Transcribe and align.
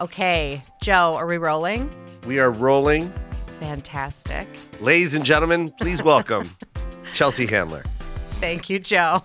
Okay, 0.00 0.62
Joe, 0.80 1.16
are 1.16 1.26
we 1.26 1.38
rolling? 1.38 1.90
We 2.24 2.38
are 2.38 2.50
rolling. 2.52 3.12
Fantastic. 3.58 4.46
Ladies 4.80 5.14
and 5.14 5.24
gentlemen, 5.24 5.72
please 5.80 6.02
welcome 6.04 6.56
Chelsea 7.12 7.46
Handler. 7.46 7.82
Thank 8.32 8.70
you, 8.70 8.78
Joe. 8.78 9.22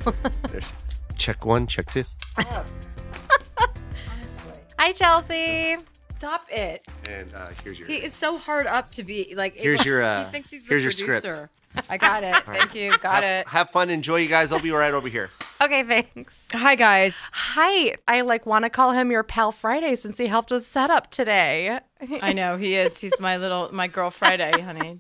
Check 1.16 1.46
one, 1.46 1.68
check 1.68 1.92
two. 1.92 2.04
Hi, 4.80 4.92
Chelsea. 4.94 5.78
Stop 6.18 6.46
it. 6.50 6.86
And 7.08 7.32
uh, 7.36 7.50
here's 7.64 7.78
your. 7.78 7.88
He 7.88 7.98
is 7.98 8.14
so 8.14 8.38
hard 8.38 8.66
up 8.66 8.92
to 8.94 9.04
be 9.04 9.34
like. 9.36 9.54
Here's 9.56 9.86
your, 9.86 10.02
uh, 10.04 10.26
he 10.26 10.32
thinks 10.32 10.50
he's 10.50 10.64
the 10.64 10.70
here's 10.70 10.84
your 10.84 10.92
script. 10.92 11.24
producer. 11.24 11.50
I 11.90 11.98
got 11.98 12.24
it. 12.24 12.36
Thank 12.46 12.74
you. 12.74 12.98
Got 12.98 13.24
have, 13.24 13.24
it. 13.24 13.48
have 13.48 13.70
fun, 13.70 13.90
enjoy, 13.92 14.18
you 14.18 14.28
guys. 14.28 14.52
I'll 14.52 14.60
be 14.60 14.72
right 14.72 14.94
over 14.94 15.08
here. 15.08 15.30
Okay, 15.64 15.84
thanks. 15.84 16.50
Hi 16.52 16.76
guys. 16.76 17.30
Hi. 17.32 17.96
I 18.06 18.20
like 18.20 18.46
want 18.46 18.66
to 18.66 18.70
call 18.70 18.92
him 18.92 19.10
your 19.12 19.24
pal 19.24 19.54
Friday 19.54 19.96
since 19.96 20.18
he 20.18 20.28
helped 20.28 20.52
with 20.52 20.68
setup 20.68 21.10
today. 21.10 21.80
I 22.22 22.34
know 22.34 22.58
he 22.58 22.76
is. 22.76 23.00
He's 23.00 23.18
my 23.22 23.38
little 23.38 23.70
my 23.72 23.88
girl 23.88 24.12
Friday, 24.12 24.60
honey. 24.60 25.00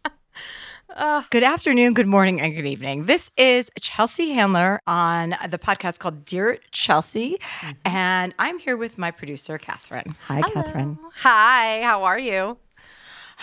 good 1.31 1.43
afternoon, 1.43 1.93
good 1.93 2.07
morning, 2.07 2.39
and 2.39 2.55
good 2.55 2.65
evening. 2.65 3.07
This 3.07 3.29
is 3.35 3.71
Chelsea 3.77 4.31
Handler 4.31 4.79
on 4.87 5.35
the 5.49 5.57
podcast 5.57 5.99
called 5.99 6.23
Dear 6.23 6.59
Chelsea, 6.71 7.39
mm-hmm. 7.41 7.71
and 7.83 8.33
I'm 8.39 8.57
here 8.57 8.77
with 8.77 8.97
my 8.97 9.11
producer 9.11 9.57
Catherine. 9.57 10.15
Hi, 10.27 10.43
Catherine. 10.43 10.97
Hi, 11.15 11.81
how 11.81 12.05
are 12.05 12.19
you? 12.19 12.57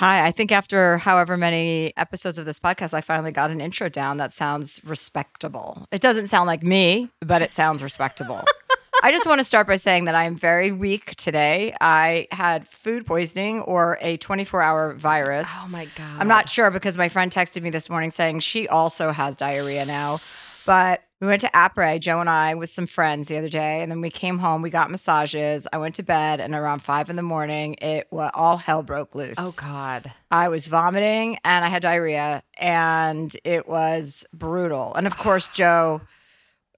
Hi. 0.00 0.26
I 0.26 0.32
think 0.32 0.50
after 0.50 0.96
however 0.96 1.36
many 1.36 1.92
episodes 1.94 2.38
of 2.38 2.46
this 2.46 2.58
podcast, 2.58 2.94
I 2.94 3.02
finally 3.02 3.32
got 3.32 3.50
an 3.50 3.60
intro 3.60 3.90
down 3.90 4.16
that 4.16 4.32
sounds 4.32 4.80
respectable. 4.82 5.86
It 5.92 6.00
doesn't 6.00 6.28
sound 6.28 6.46
like 6.46 6.62
me, 6.62 7.10
but 7.20 7.42
it 7.42 7.52
sounds 7.52 7.82
respectable. 7.82 8.42
I 9.02 9.12
just 9.12 9.26
want 9.26 9.40
to 9.40 9.44
start 9.44 9.66
by 9.66 9.76
saying 9.76 10.06
that 10.06 10.14
I 10.14 10.24
am 10.24 10.36
very 10.36 10.72
weak 10.72 11.16
today. 11.16 11.74
I 11.82 12.28
had 12.32 12.66
food 12.66 13.04
poisoning 13.04 13.60
or 13.60 13.98
a 14.00 14.16
24 14.16 14.62
hour 14.62 14.94
virus. 14.94 15.50
Oh 15.64 15.68
my 15.68 15.84
god. 15.84 16.16
I'm 16.18 16.28
not 16.28 16.48
sure 16.48 16.70
because 16.70 16.96
my 16.96 17.10
friend 17.10 17.30
texted 17.30 17.60
me 17.60 17.68
this 17.68 17.90
morning 17.90 18.08
saying 18.08 18.40
she 18.40 18.68
also 18.68 19.12
has 19.12 19.36
diarrhea 19.36 19.84
now. 19.84 20.16
But 20.64 21.02
we 21.20 21.26
went 21.26 21.42
to 21.42 21.50
Apres, 21.54 22.00
Joe 22.00 22.20
and 22.20 22.30
I, 22.30 22.54
with 22.54 22.70
some 22.70 22.86
friends 22.86 23.28
the 23.28 23.36
other 23.36 23.48
day, 23.48 23.82
and 23.82 23.90
then 23.92 24.00
we 24.00 24.10
came 24.10 24.38
home. 24.38 24.62
We 24.62 24.70
got 24.70 24.90
massages. 24.90 25.66
I 25.72 25.76
went 25.78 25.94
to 25.96 26.02
bed, 26.02 26.40
and 26.40 26.54
around 26.54 26.80
five 26.82 27.10
in 27.10 27.16
the 27.16 27.22
morning, 27.22 27.74
it 27.82 28.06
wa 28.10 28.30
all 28.32 28.56
hell 28.56 28.82
broke 28.82 29.14
loose. 29.14 29.36
Oh 29.38 29.52
god. 29.56 30.12
I 30.30 30.48
was 30.48 30.66
vomiting 30.66 31.38
and 31.44 31.64
I 31.64 31.68
had 31.68 31.82
diarrhea, 31.82 32.42
and 32.58 33.36
it 33.44 33.68
was 33.68 34.24
brutal. 34.32 34.94
And 34.94 35.06
of 35.06 35.16
course, 35.18 35.48
Joe 35.52 36.00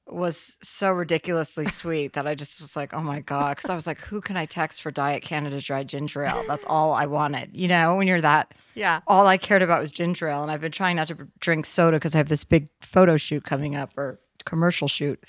was 0.09 0.59
so 0.61 0.91
ridiculously 0.91 1.65
sweet 1.81 2.15
that 2.15 2.27
I 2.27 2.35
just 2.35 2.61
was 2.61 2.75
like, 2.77 2.93
oh 2.93 3.01
my 3.01 3.21
God. 3.21 3.57
Because 3.57 3.71
I 3.71 3.75
was 3.77 3.87
like, 3.87 4.01
who 4.01 4.21
can 4.21 4.37
I 4.37 4.45
text 4.45 4.83
for 4.83 4.91
Diet 4.91 5.23
Canada 5.23 5.61
Dry 5.61 5.85
Ginger 5.85 6.25
Ale? 6.25 6.43
That's 6.49 6.65
all 6.67 6.93
I 6.93 7.07
wanted. 7.07 7.51
You 7.57 7.69
know, 7.69 7.95
when 7.97 8.09
you're 8.09 8.21
that, 8.21 8.53
Yeah. 8.75 9.01
all 9.07 9.27
I 9.29 9.39
cared 9.39 9.63
about 9.63 9.81
was 9.81 9.93
ginger 9.93 10.29
ale. 10.29 10.43
And 10.43 10.51
I've 10.51 10.61
been 10.61 10.73
trying 10.73 10.97
not 10.97 11.07
to 11.09 11.29
drink 11.39 11.65
soda 11.67 11.97
because 11.97 12.15
I 12.15 12.19
have 12.19 12.29
this 12.29 12.45
big 12.45 12.69
photo 12.81 13.17
shoot 13.17 13.45
coming 13.45 13.75
up 13.77 13.97
or 13.97 14.19
commercial 14.45 14.89
shoot. 14.89 15.23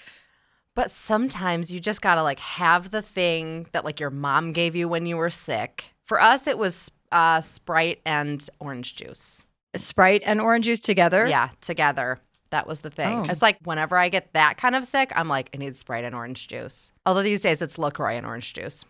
But 0.76 0.92
sometimes 0.92 1.72
you 1.72 1.80
just 1.80 2.02
gotta 2.02 2.24
like 2.24 2.40
have 2.40 2.90
the 2.90 3.02
thing 3.02 3.68
that 3.72 3.86
like 3.86 4.00
your 4.00 4.10
mom 4.10 4.54
gave 4.54 4.76
you 4.76 4.88
when 4.88 5.06
you 5.06 5.18
were 5.18 5.30
sick. 5.30 5.92
For 6.06 6.20
us, 6.20 6.48
it 6.48 6.58
was 6.58 6.92
uh, 7.12 7.42
Sprite 7.42 8.02
and 8.06 8.48
orange 8.60 8.96
juice. 8.96 9.46
Sprite 9.76 10.24
and 10.26 10.42
orange 10.42 10.66
juice 10.66 10.80
together. 10.80 11.26
Yeah, 11.28 11.50
together. 11.62 12.20
That 12.50 12.68
was 12.68 12.82
the 12.82 12.90
thing. 12.90 13.20
Oh. 13.20 13.32
It's 13.32 13.42
like 13.42 13.58
whenever 13.64 13.98
I 13.98 14.10
get 14.10 14.34
that 14.34 14.58
kind 14.58 14.76
of 14.76 14.86
sick, 14.86 15.12
I'm 15.16 15.28
like, 15.28 15.50
I 15.54 15.58
need 15.58 15.76
Sprite 15.76 16.04
and 16.04 16.14
orange 16.14 16.48
juice. 16.48 16.92
Although 17.06 17.24
these 17.24 17.42
days 17.42 17.62
it's 17.62 17.78
LaCroix 17.78 18.14
and 18.16 18.26
orange 18.26 18.54
juice. 18.54 18.86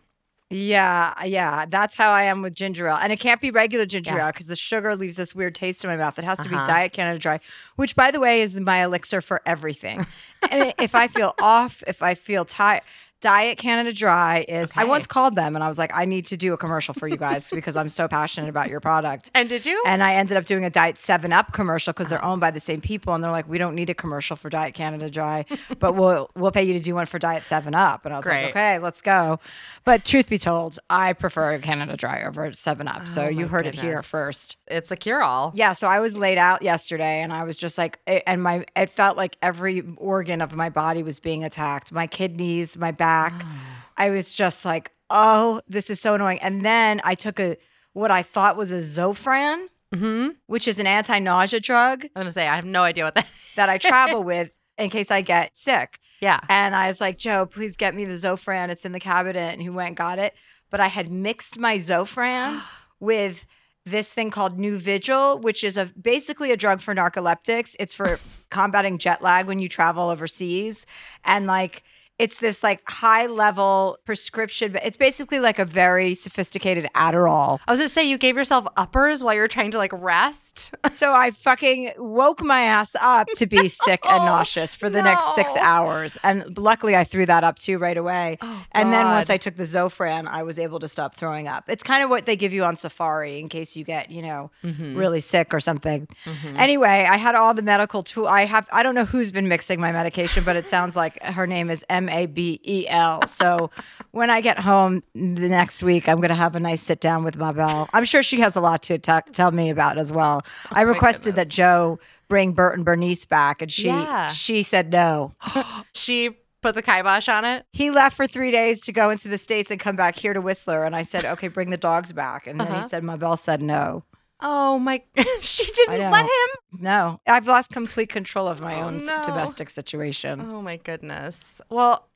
Yeah, 0.54 1.14
yeah, 1.26 1.66
that's 1.68 1.96
how 1.96 2.12
I 2.12 2.24
am 2.24 2.42
with 2.42 2.56
ginger 2.56 2.88
ale, 2.88 3.00
and 3.02 3.12
it 3.12 3.20
can't 3.20 3.42
be 3.42 3.50
regular 3.52 3.86
ginger 3.86 4.16
Yeah. 4.16 4.26
ale 4.28 4.32
because 4.32 4.46
the 4.48 4.56
sugar 4.56 4.96
leaves 4.96 5.16
this 5.16 5.34
weird 5.34 5.56
taste 5.56 5.84
in 5.84 5.90
my 5.90 5.98
mouth. 5.98 6.18
It 6.20 6.26
has 6.26 6.38
to 6.40 6.50
Uh-huh. 6.50 6.64
be 6.66 6.68
Diet 6.72 6.92
Canada 6.92 7.18
Dry, 7.20 7.40
which, 7.76 7.96
by 7.96 8.12
the 8.12 8.20
way, 8.20 8.42
is 8.42 8.56
my 8.60 8.84
elixir 8.84 9.22
for 9.22 9.42
everything. 9.46 10.06
and 10.52 10.74
if 10.80 10.94
I 10.96 11.08
feel 11.08 11.34
off, 11.42 11.84
if 11.88 12.04
I 12.04 12.14
feel 12.14 12.46
tired, 12.46 12.84
Diet 13.24 13.58
Canada 13.58 13.94
Dry 13.94 14.44
is. 14.50 14.70
I 14.76 14.84
once 14.84 15.08
called 15.08 15.36
them 15.36 15.56
and 15.56 15.64
I 15.64 15.70
was 15.70 15.78
like, 15.78 15.96
I 15.96 16.04
need 16.04 16.26
to 16.26 16.36
do 16.36 16.52
a 16.52 16.58
commercial 16.58 16.94
for 16.94 17.08
you 17.08 17.16
guys 17.16 17.50
because 17.54 17.78
I'm 17.78 17.88
so 17.88 18.10
passionate 18.10 18.50
about 18.50 18.68
your 18.70 18.82
product. 18.82 19.32
And 19.34 19.48
did 19.48 19.66
you? 19.66 19.82
And 19.86 20.04
I 20.04 20.16
ended 20.16 20.36
up 20.36 20.44
doing 20.44 20.66
a 20.66 20.70
Diet 20.70 20.98
7 20.98 21.32
Up 21.32 21.54
commercial 21.54 21.94
because 21.94 22.10
they're 22.10 22.24
ah. 22.24 22.32
owned 22.32 22.42
by 22.42 22.52
the 22.52 22.60
same 22.60 22.82
people. 22.82 23.14
And 23.14 23.24
they're 23.24 23.32
like, 23.32 23.48
we 23.48 23.58
don't 23.58 23.76
need 23.76 23.90
a 23.90 23.94
commercial 23.94 24.36
for 24.36 24.50
Diet 24.50 24.74
Canada 24.74 25.10
Dry, 25.10 25.46
but 25.80 25.96
we'll 25.96 26.32
we'll 26.36 26.52
pay 26.52 26.66
you 26.66 26.74
to 26.74 26.82
do 26.82 26.96
one 26.96 27.06
for 27.06 27.18
Diet 27.18 27.44
7 27.44 27.74
Up. 27.74 28.04
And 28.04 28.14
I 28.14 28.18
was 28.18 28.26
Great. 28.26 28.44
like, 28.44 28.50
okay, 28.50 28.80
let's 28.80 29.02
go. 29.02 29.40
But 29.86 30.04
truth 30.04 30.30
be 30.30 30.38
told, 30.38 30.78
I 30.90 31.14
prefer 31.14 31.58
Canada 31.60 31.96
Dry 31.96 32.24
over 32.24 32.52
7 32.52 32.90
Up. 32.90 33.08
So 33.08 33.24
Oh, 33.24 33.30
you 33.30 33.46
my 33.46 33.48
heard 33.48 33.68
it 33.68 33.76
here 33.76 34.02
first. 34.02 34.58
it's 34.68 34.92
a 34.92 34.98
cure 34.98 35.24
all. 35.24 35.54
Yeah, 35.56 35.72
so 35.72 35.88
I 35.88 36.02
was 36.02 36.18
laid 36.18 36.38
out 36.38 36.62
yesterday 36.62 37.22
and 37.22 37.32
I 37.32 37.46
was 37.46 37.56
just 37.56 37.78
like 37.78 38.00
and 38.06 38.44
my 38.44 38.66
it 38.76 38.90
felt 38.90 39.16
like 39.16 39.38
every 39.42 39.82
organ 39.96 40.42
of 40.42 40.58
my 40.58 40.68
body 40.68 41.04
was 41.04 41.22
being 41.22 41.46
attacked. 41.46 41.94
My 41.94 42.06
kidneys, 42.06 42.78
my 42.78 42.92
back. 42.92 43.13
Ah. 43.16 43.86
I 43.98 44.10
was 44.10 44.32
just 44.32 44.66
like, 44.66 44.92
"Oh, 45.10 45.62
this 45.68 45.90
is 45.90 46.00
so 46.00 46.16
annoying." 46.16 46.40
And 46.40 46.62
then 46.62 47.02
I 47.04 47.16
took 47.16 47.40
a 47.40 47.58
what 47.94 48.12
I 48.12 48.24
thought 48.24 48.58
was 48.58 48.72
a 48.72 48.78
Zofran, 48.78 49.68
mm-hmm. 49.94 50.30
which 50.48 50.68
is 50.68 50.80
an 50.80 50.88
anti-nausea 50.88 51.60
drug 51.60 52.04
I'm 52.04 52.22
gonna 52.22 52.32
say 52.32 52.48
I 52.48 52.56
have 52.56 52.66
no 52.66 52.84
idea 52.84 53.04
what 53.04 53.16
that. 53.16 53.28
that 53.56 53.70
I 53.70 53.78
travel 53.78 54.24
with 54.24 54.52
in 54.78 54.90
case 54.90 55.12
I 55.12 55.22
get 55.22 55.56
sick. 55.56 56.00
Yeah. 56.22 56.40
And 56.50 56.76
I 56.76 56.88
was 56.88 57.02
like, 57.02 57.18
Joe, 57.18 57.46
please 57.46 57.76
get 57.76 57.94
me 57.94 58.06
the 58.06 58.14
Zofran. 58.14 58.70
It's 58.70 58.86
in 58.86 58.92
the 58.92 59.00
cabinet. 59.00 59.52
And 59.52 59.62
he 59.62 59.70
went 59.70 59.88
and 59.90 59.98
got 59.98 60.20
it. 60.20 60.34
But 60.70 60.80
I 60.80 60.88
had 60.88 61.12
mixed 61.12 61.60
my 61.60 61.78
Zofran 61.78 62.62
with 63.00 63.46
this 63.86 64.14
thing 64.14 64.30
called 64.30 64.58
Nuvigil, 64.58 65.42
which 65.42 65.64
is 65.64 65.76
a 65.76 65.86
basically 65.86 66.52
a 66.52 66.58
drug 66.58 66.80
for 66.80 66.96
narcoleptics. 66.96 67.76
It's 67.78 67.94
for 67.94 68.20
combating 68.50 68.98
jet 68.98 69.22
lag 69.22 69.46
when 69.46 69.60
you 69.60 69.68
travel 69.68 70.10
overseas. 70.10 70.86
And 71.26 71.46
like 71.46 71.84
it's 72.24 72.38
this 72.38 72.64
like 72.64 72.82
high 72.90 73.26
level 73.26 73.98
prescription, 74.06 74.72
but 74.72 74.86
it's 74.86 74.96
basically 74.96 75.42
like 75.42 75.60
a 75.60 75.66
very 75.66 76.14
sophisticated 76.14 76.88
Adderall. 76.96 77.60
I 77.68 77.72
was 77.72 77.82
gonna 77.82 77.90
say 77.90 78.06
you 78.06 78.18
gave 78.18 78.38
yourself 78.38 78.66
uppers 78.78 79.22
while 79.22 79.34
you 79.34 79.42
were 79.42 79.50
trying 79.50 79.72
to 79.72 79.78
like 79.78 79.92
rest. 79.94 80.74
So 80.94 81.12
I 81.12 81.32
fucking 81.32 81.94
woke 81.98 82.44
my 82.44 82.62
ass 82.62 82.96
up 83.02 83.28
to 83.36 83.48
be 83.48 83.68
sick 83.86 84.06
and 84.06 84.26
nauseous 84.26 84.76
for 84.76 84.92
the 84.92 85.02
next 85.02 85.34
six 85.34 85.58
hours. 85.58 86.20
And 86.24 86.56
luckily 86.56 86.96
I 86.96 87.04
threw 87.04 87.26
that 87.26 87.44
up 87.44 87.58
too 87.58 87.80
right 87.80 87.98
away. 87.98 88.38
Oh, 88.42 88.66
and 88.74 88.94
then 88.94 89.08
once 89.08 89.32
I 89.32 89.38
took 89.38 89.56
the 89.56 89.64
Zofran, 89.64 90.28
I 90.28 90.44
was 90.44 90.60
able 90.60 90.80
to 90.80 90.88
stop 90.88 91.16
throwing 91.16 91.48
up. 91.48 91.66
It's 91.68 91.82
kind 91.82 92.04
of 92.04 92.12
what 92.12 92.28
they 92.28 92.36
give 92.36 92.54
you 92.54 92.64
on 92.64 92.76
safari 92.76 93.40
in 93.40 93.50
case 93.50 93.76
you 93.76 93.84
get, 93.84 94.12
you 94.12 94.22
know, 94.22 94.52
mm-hmm. 94.64 94.96
really 94.96 95.20
sick 95.20 95.52
or 95.52 95.60
something. 95.60 96.08
Mm-hmm. 96.26 96.58
Anyway, 96.58 97.08
I 97.10 97.18
had 97.18 97.34
all 97.34 97.56
the 97.56 97.64
medical 97.64 98.04
tool. 98.04 98.28
I 98.28 98.46
have 98.46 98.70
I 98.72 98.84
don't 98.84 98.96
know 98.96 99.06
who's 99.06 99.32
been 99.32 99.48
mixing 99.48 99.82
my 99.82 99.92
medication, 99.92 100.44
but 100.44 100.56
it 100.56 100.66
sounds 100.66 100.96
like 100.96 101.22
her 101.24 101.48
name 101.48 101.72
is 101.72 101.84
M 101.90 102.08
A 102.14 102.26
B 102.28 102.60
E 102.64 102.88
L. 102.88 103.28
So 103.28 103.70
when 104.12 104.30
I 104.30 104.42
get 104.42 104.60
home 104.60 105.04
the 105.14 105.50
next 105.50 105.84
week, 105.84 106.08
I'm 106.08 106.18
going 106.18 106.30
to 106.30 106.36
have 106.36 106.56
a 106.56 106.60
nice 106.60 106.82
sit 106.82 107.00
down 107.00 107.24
with 107.24 107.36
Mabel. 107.36 107.90
I'm 107.94 108.06
sure 108.06 108.24
she 108.24 108.40
has 108.42 108.56
a 108.56 108.62
lot 108.62 108.84
to 108.84 108.98
ta- 108.98 109.22
tell 109.32 109.52
me 109.52 109.70
about 109.70 109.98
as 109.98 110.14
well. 110.14 110.42
Oh 110.46 110.70
I 110.72 110.82
requested 110.82 111.36
that 111.36 111.50
Joe 111.50 112.00
bring 112.28 112.54
Bert 112.54 112.76
and 112.76 112.86
Bernice 112.86 113.26
back, 113.26 113.62
and 113.62 113.72
she 113.72 113.88
Yeah. 113.88 114.28
she 114.28 114.64
said 114.64 114.92
no. 114.92 115.32
She 115.94 116.38
put 116.62 116.76
the 116.76 116.82
kibosh 116.82 117.30
on 117.30 117.46
it. 117.46 117.66
He 117.72 117.92
left 117.92 118.16
for 118.18 118.26
three 118.26 118.50
days 118.52 118.82
to 118.82 118.92
go 118.92 119.10
into 119.12 119.28
the 119.28 119.38
states 119.38 119.70
and 119.70 119.80
come 119.80 119.96
back 119.96 120.16
here 120.16 120.34
to 120.34 120.42
Whistler, 120.42 120.86
and 120.86 120.96
I 120.96 121.04
said, 121.04 121.26
okay, 121.26 121.48
bring 121.50 121.70
the 121.70 121.78
dogs 121.78 122.12
back, 122.14 122.48
and 122.48 122.60
then 122.60 122.68
he 122.68 122.74
uh-huh. 122.74 122.88
said 122.88 123.04
Mabel 123.04 123.38
said 123.38 123.62
no. 123.62 124.04
Oh 124.44 124.78
my! 124.78 125.02
she 125.42 125.66
didn't 125.72 126.12
let 126.12 126.26
him. 126.26 126.80
No, 126.82 127.20
I've 127.26 127.48
lost 127.48 127.72
complete 127.72 128.10
control 128.10 128.48
of 128.48 128.62
my 128.62 128.82
Oh, 128.82 128.86
own 128.88 129.06
no. 129.06 129.22
domestic 129.24 129.70
situation. 129.70 130.42
Oh 130.42 130.62
my 130.62 130.78
goodness. 130.78 131.62
Well, 131.70 132.10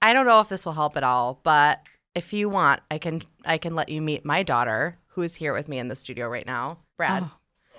I 0.00 0.12
don't 0.12 0.26
know 0.26 0.40
if 0.40 0.48
this 0.48 0.64
will 0.64 0.74
help 0.74 0.96
at 0.96 1.02
all, 1.02 1.40
but 1.42 1.80
if 2.14 2.32
you 2.32 2.48
want, 2.48 2.80
I 2.90 2.98
can 2.98 3.22
I 3.44 3.58
can 3.58 3.74
let 3.74 3.88
you 3.88 4.00
meet 4.00 4.24
my 4.24 4.42
daughter, 4.42 4.98
who 5.08 5.22
is 5.22 5.34
here 5.36 5.52
with 5.52 5.68
me 5.68 5.78
in 5.78 5.88
the 5.88 5.96
studio 5.96 6.28
right 6.28 6.46
now, 6.46 6.78
Brad. 6.96 7.24
Oh, 7.24 7.32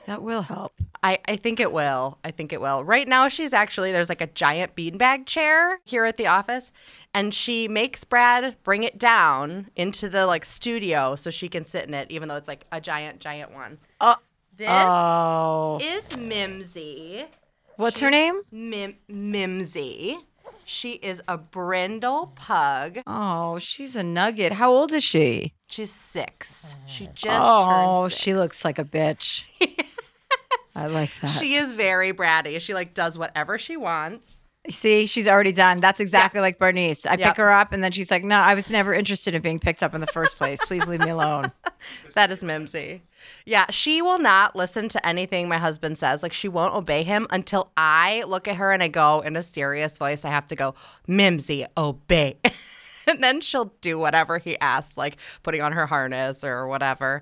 that 0.08 0.22
will 0.22 0.42
help. 0.44 0.74
I, 1.02 1.20
I 1.28 1.36
think 1.36 1.60
it 1.60 1.72
will. 1.72 2.18
I 2.24 2.32
think 2.32 2.52
it 2.54 2.60
will. 2.62 2.84
Right 2.84 3.08
now, 3.08 3.28
she's 3.28 3.54
actually, 3.54 3.92
there's 3.92 4.10
like 4.10 4.22
a 4.22 4.28
giant 4.28 4.76
beanbag 4.76 5.26
chair 5.28 5.80
here 5.86 6.06
at 6.06 6.18
the 6.18 6.28
office, 6.28 6.72
and 7.14 7.34
she 7.34 7.68
makes 7.68 8.04
Brad 8.04 8.58
bring 8.64 8.84
it 8.84 8.98
down 9.00 9.70
into 9.76 10.10
the 10.10 10.26
like 10.28 10.46
studio 10.46 11.16
so 11.16 11.30
she 11.30 11.48
can 11.48 11.64
sit 11.66 11.88
in 11.88 11.94
it, 11.94 12.10
even 12.12 12.28
though 12.28 12.36
it's 12.36 12.48
like 12.48 12.66
a 12.72 12.82
giant, 12.82 13.20
giant 13.20 13.52
one. 13.54 13.78
Oh. 14.62 15.78
This 15.80 16.16
Oh, 16.16 16.18
is 16.18 16.18
Mimsy. 16.18 17.26
what's 17.78 18.00
her 18.00 18.10
name? 18.10 18.42
Mim- 18.52 18.98
Mimsy. 19.08 20.18
She 20.68 20.94
is 20.94 21.22
a 21.28 21.38
brindle 21.38 22.32
pug. 22.36 23.00
Oh, 23.06 23.60
she's 23.60 23.96
a 23.96 24.02
nugget. 24.04 24.54
How 24.54 24.72
old 24.72 24.94
is 24.94 25.04
she? 25.04 25.54
She's 25.68 25.92
six. 25.92 26.76
She 26.88 27.06
oh. 27.08 27.12
just 27.14 27.42
oh, 27.44 27.66
turned 28.00 28.12
six. 28.12 28.22
she 28.22 28.34
looks 28.34 28.66
like 28.66 28.80
a 28.80 28.84
bitch. 28.84 29.44
I 30.76 30.88
like 30.88 31.12
that. 31.22 31.28
She 31.28 31.56
is 31.56 31.74
very 31.74 32.12
bratty. 32.14 32.60
She 32.60 32.74
like 32.74 32.94
does 32.94 33.18
whatever 33.18 33.58
she 33.58 33.78
wants. 33.78 34.42
See, 34.70 35.06
she's 35.06 35.28
already 35.28 35.52
done. 35.52 35.80
That's 35.80 36.00
exactly 36.00 36.42
like 36.42 36.58
Bernice. 36.58 37.06
I 37.06 37.12
Yep. 37.12 37.20
pick 37.20 37.38
her 37.38 37.52
up 37.52 37.72
and 37.72 37.84
then 37.84 37.92
she's 37.92 38.10
like, 38.10 38.24
No, 38.24 38.38
I 38.38 38.56
was 38.56 38.72
never 38.72 38.94
interested 38.94 39.36
in 39.36 39.42
being 39.42 39.60
picked 39.60 39.84
up 39.84 39.94
in 39.94 40.02
the 40.02 40.08
first 40.08 40.38
place. 40.38 40.60
Please 40.66 40.88
leave 40.88 41.02
me 41.02 41.10
alone. 41.12 41.52
That 42.16 42.32
is 42.32 42.44
Mimsy. 42.44 43.04
Yeah, 43.46 43.66
she 43.70 44.02
will 44.02 44.18
not 44.18 44.56
listen 44.56 44.90
to 44.90 45.06
anything 45.06 45.48
my 45.48 45.58
husband 45.60 46.00
says. 46.00 46.24
Like, 46.24 46.34
she 46.34 46.48
won't 46.48 46.74
obey 46.74 47.04
him 47.04 47.28
until 47.30 47.72
I 47.78 48.24
look 48.24 48.48
at 48.48 48.56
her 48.56 48.72
and 48.72 48.82
I 48.82 48.88
go 48.88 49.20
in 49.20 49.36
a 49.36 49.44
serious 49.44 49.98
voice, 50.00 50.26
I 50.26 50.30
have 50.30 50.48
to 50.48 50.56
go, 50.56 50.74
Mimsy, 51.06 51.66
obey. 51.78 52.38
and 53.08 53.24
then 53.24 53.40
she'll 53.42 53.72
do 53.82 54.00
whatever 54.00 54.40
he 54.40 54.58
asks, 54.60 54.98
like 54.98 55.18
putting 55.44 55.62
on 55.62 55.74
her 55.74 55.86
harness 55.86 56.44
or 56.44 56.68
whatever. 56.68 57.22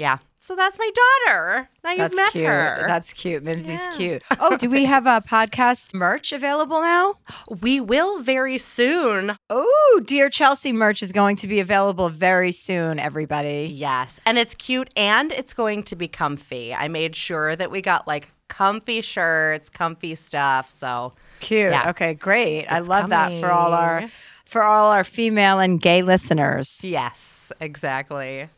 Yeah. 0.00 0.16
So 0.38 0.56
that's 0.56 0.78
my 0.78 0.90
daughter. 1.26 1.68
Now 1.84 1.90
you've 1.90 1.98
That's 1.98 2.16
met 2.16 2.32
cute. 2.32 2.46
her. 2.46 2.84
That's 2.86 3.12
cute. 3.12 3.44
Mimsy's 3.44 3.84
Yeah. 3.84 3.96
cute. 3.98 4.22
Oh, 4.40 4.56
do 4.56 4.70
we 4.70 4.86
have 4.86 5.04
a 5.04 5.20
podcast 5.20 5.92
merch 5.92 6.32
available 6.32 6.80
now? 6.80 7.16
we 7.60 7.78
will 7.78 8.20
very 8.22 8.56
soon. 8.56 9.36
Oh, 9.50 10.00
Dear 10.06 10.30
Chelsea 10.30 10.72
merch 10.72 11.02
is 11.02 11.12
going 11.12 11.36
to 11.36 11.46
be 11.46 11.60
available 11.60 12.08
very 12.08 12.52
soon, 12.52 12.98
everybody. 12.98 13.70
Yes. 13.70 14.18
And 14.24 14.38
it's 14.38 14.54
cute 14.54 14.88
and 14.96 15.30
it's 15.32 15.52
going 15.52 15.82
to 15.82 15.94
be 15.96 16.08
comfy. 16.08 16.74
I 16.74 16.88
made 16.88 17.14
sure 17.14 17.54
that 17.54 17.70
we 17.70 17.82
got 17.82 18.06
like 18.08 18.32
comfy 18.48 19.02
shirts, 19.02 19.68
comfy 19.68 20.14
stuff. 20.14 20.70
So 20.70 21.12
Cute. 21.40 21.72
Yeah. 21.72 21.90
Okay, 21.90 22.14
great. 22.14 22.64
I 22.66 22.78
It's 22.78 22.88
love 22.88 23.10
that 23.10 23.38
for 23.40 23.50
all 23.50 23.74
our 23.74 24.08
for 24.46 24.62
all 24.62 24.90
our 24.90 25.04
female 25.04 25.58
and 25.58 25.78
gay 25.78 26.00
listeners. 26.00 26.80
yes, 26.82 27.52
exactly. 27.60 28.48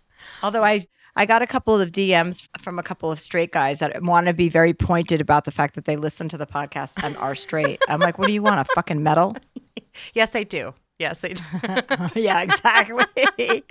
Although 0.45 0.63
I 0.65 0.87
I 1.15 1.27
got 1.27 1.43
a 1.43 1.47
couple 1.47 1.79
of 1.79 1.93
DMs 1.93 2.49
from 2.59 2.79
a 2.79 2.83
couple 2.83 3.13
of 3.13 3.21
straight 3.21 3.53
guys 3.53 3.81
that 3.81 4.03
want 4.03 4.27
to 4.29 4.33
be 4.33 4.49
very 4.49 4.73
pointed 4.73 5.21
about 5.21 5.45
the 5.45 5.51
fact 5.51 5.75
that 5.75 5.85
they 5.85 5.97
listen 5.97 6.29
to 6.31 6.39
the 6.39 6.47
podcast 6.47 7.03
and 7.05 7.17
are 7.19 7.35
straight. 7.35 7.81
I'm 7.89 8.01
like, 8.01 8.19
what 8.19 8.29
do 8.29 8.33
you 8.33 8.43
want? 8.43 8.61
A 8.61 8.65
fucking 8.75 9.03
medal? 9.03 9.37
Yes, 10.15 10.31
they 10.31 10.45
do. 10.45 10.73
Yes, 10.99 11.21
they 11.21 11.35
do. 11.35 11.45
yeah, 12.15 12.41
exactly. 12.41 13.05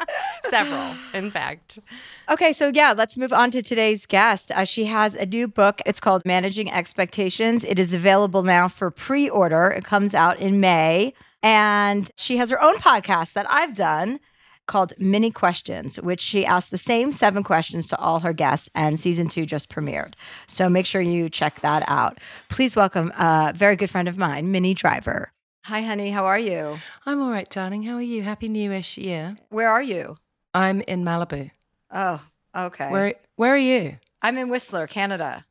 Several, 0.45 0.95
in 1.15 1.31
fact. 1.31 1.79
Okay, 2.29 2.53
so 2.53 2.71
yeah, 2.73 2.93
let's 2.95 3.17
move 3.17 3.33
on 3.33 3.49
to 3.51 3.63
today's 3.63 4.05
guest. 4.05 4.51
Uh, 4.51 4.63
she 4.63 4.85
has 4.85 5.15
a 5.15 5.25
new 5.25 5.47
book. 5.47 5.81
It's 5.85 5.99
called 5.99 6.23
Managing 6.25 6.69
Expectations. 6.71 7.63
It 7.63 7.79
is 7.79 7.93
available 7.93 8.43
now 8.43 8.67
for 8.67 8.91
pre 8.91 9.29
order. 9.29 9.69
It 9.69 9.83
comes 9.83 10.13
out 10.13 10.39
in 10.39 10.59
May. 10.59 11.13
And 11.41 12.11
she 12.17 12.37
has 12.37 12.51
her 12.51 12.61
own 12.61 12.75
podcast 12.75 13.33
that 13.33 13.47
I've 13.49 13.75
done 13.75 14.19
called 14.67 14.93
Minnie 14.97 15.31
Questions, 15.31 15.97
which 15.97 16.21
she 16.21 16.45
asks 16.45 16.69
the 16.69 16.77
same 16.77 17.11
seven 17.11 17.43
questions 17.43 17.87
to 17.87 17.97
all 17.97 18.19
her 18.19 18.33
guests. 18.33 18.69
And 18.75 18.99
season 18.99 19.27
two 19.27 19.45
just 19.45 19.69
premiered. 19.69 20.13
So 20.47 20.69
make 20.69 20.85
sure 20.85 21.01
you 21.01 21.29
check 21.29 21.61
that 21.61 21.83
out. 21.87 22.19
Please 22.49 22.75
welcome 22.75 23.11
a 23.17 23.53
very 23.55 23.75
good 23.75 23.89
friend 23.89 24.07
of 24.07 24.17
mine, 24.17 24.51
Minnie 24.51 24.73
Driver. 24.73 25.31
Hi, 25.65 25.81
honey. 25.81 26.09
How 26.09 26.25
are 26.25 26.39
you? 26.39 26.79
I'm 27.05 27.21
all 27.21 27.29
right, 27.29 27.49
darling. 27.49 27.83
How 27.83 27.95
are 27.95 28.01
you? 28.01 28.23
Happy 28.23 28.49
Newish 28.49 28.97
year. 28.97 29.35
Where 29.49 29.69
are 29.69 29.81
you? 29.81 30.17
I'm 30.53 30.81
in 30.81 31.03
Malibu. 31.03 31.51
Oh, 31.93 32.21
okay. 32.55 32.89
Where 32.89 33.13
Where 33.35 33.53
are 33.53 33.57
you? 33.57 33.97
I'm 34.21 34.37
in 34.37 34.49
Whistler, 34.49 34.87
Canada. 34.87 35.45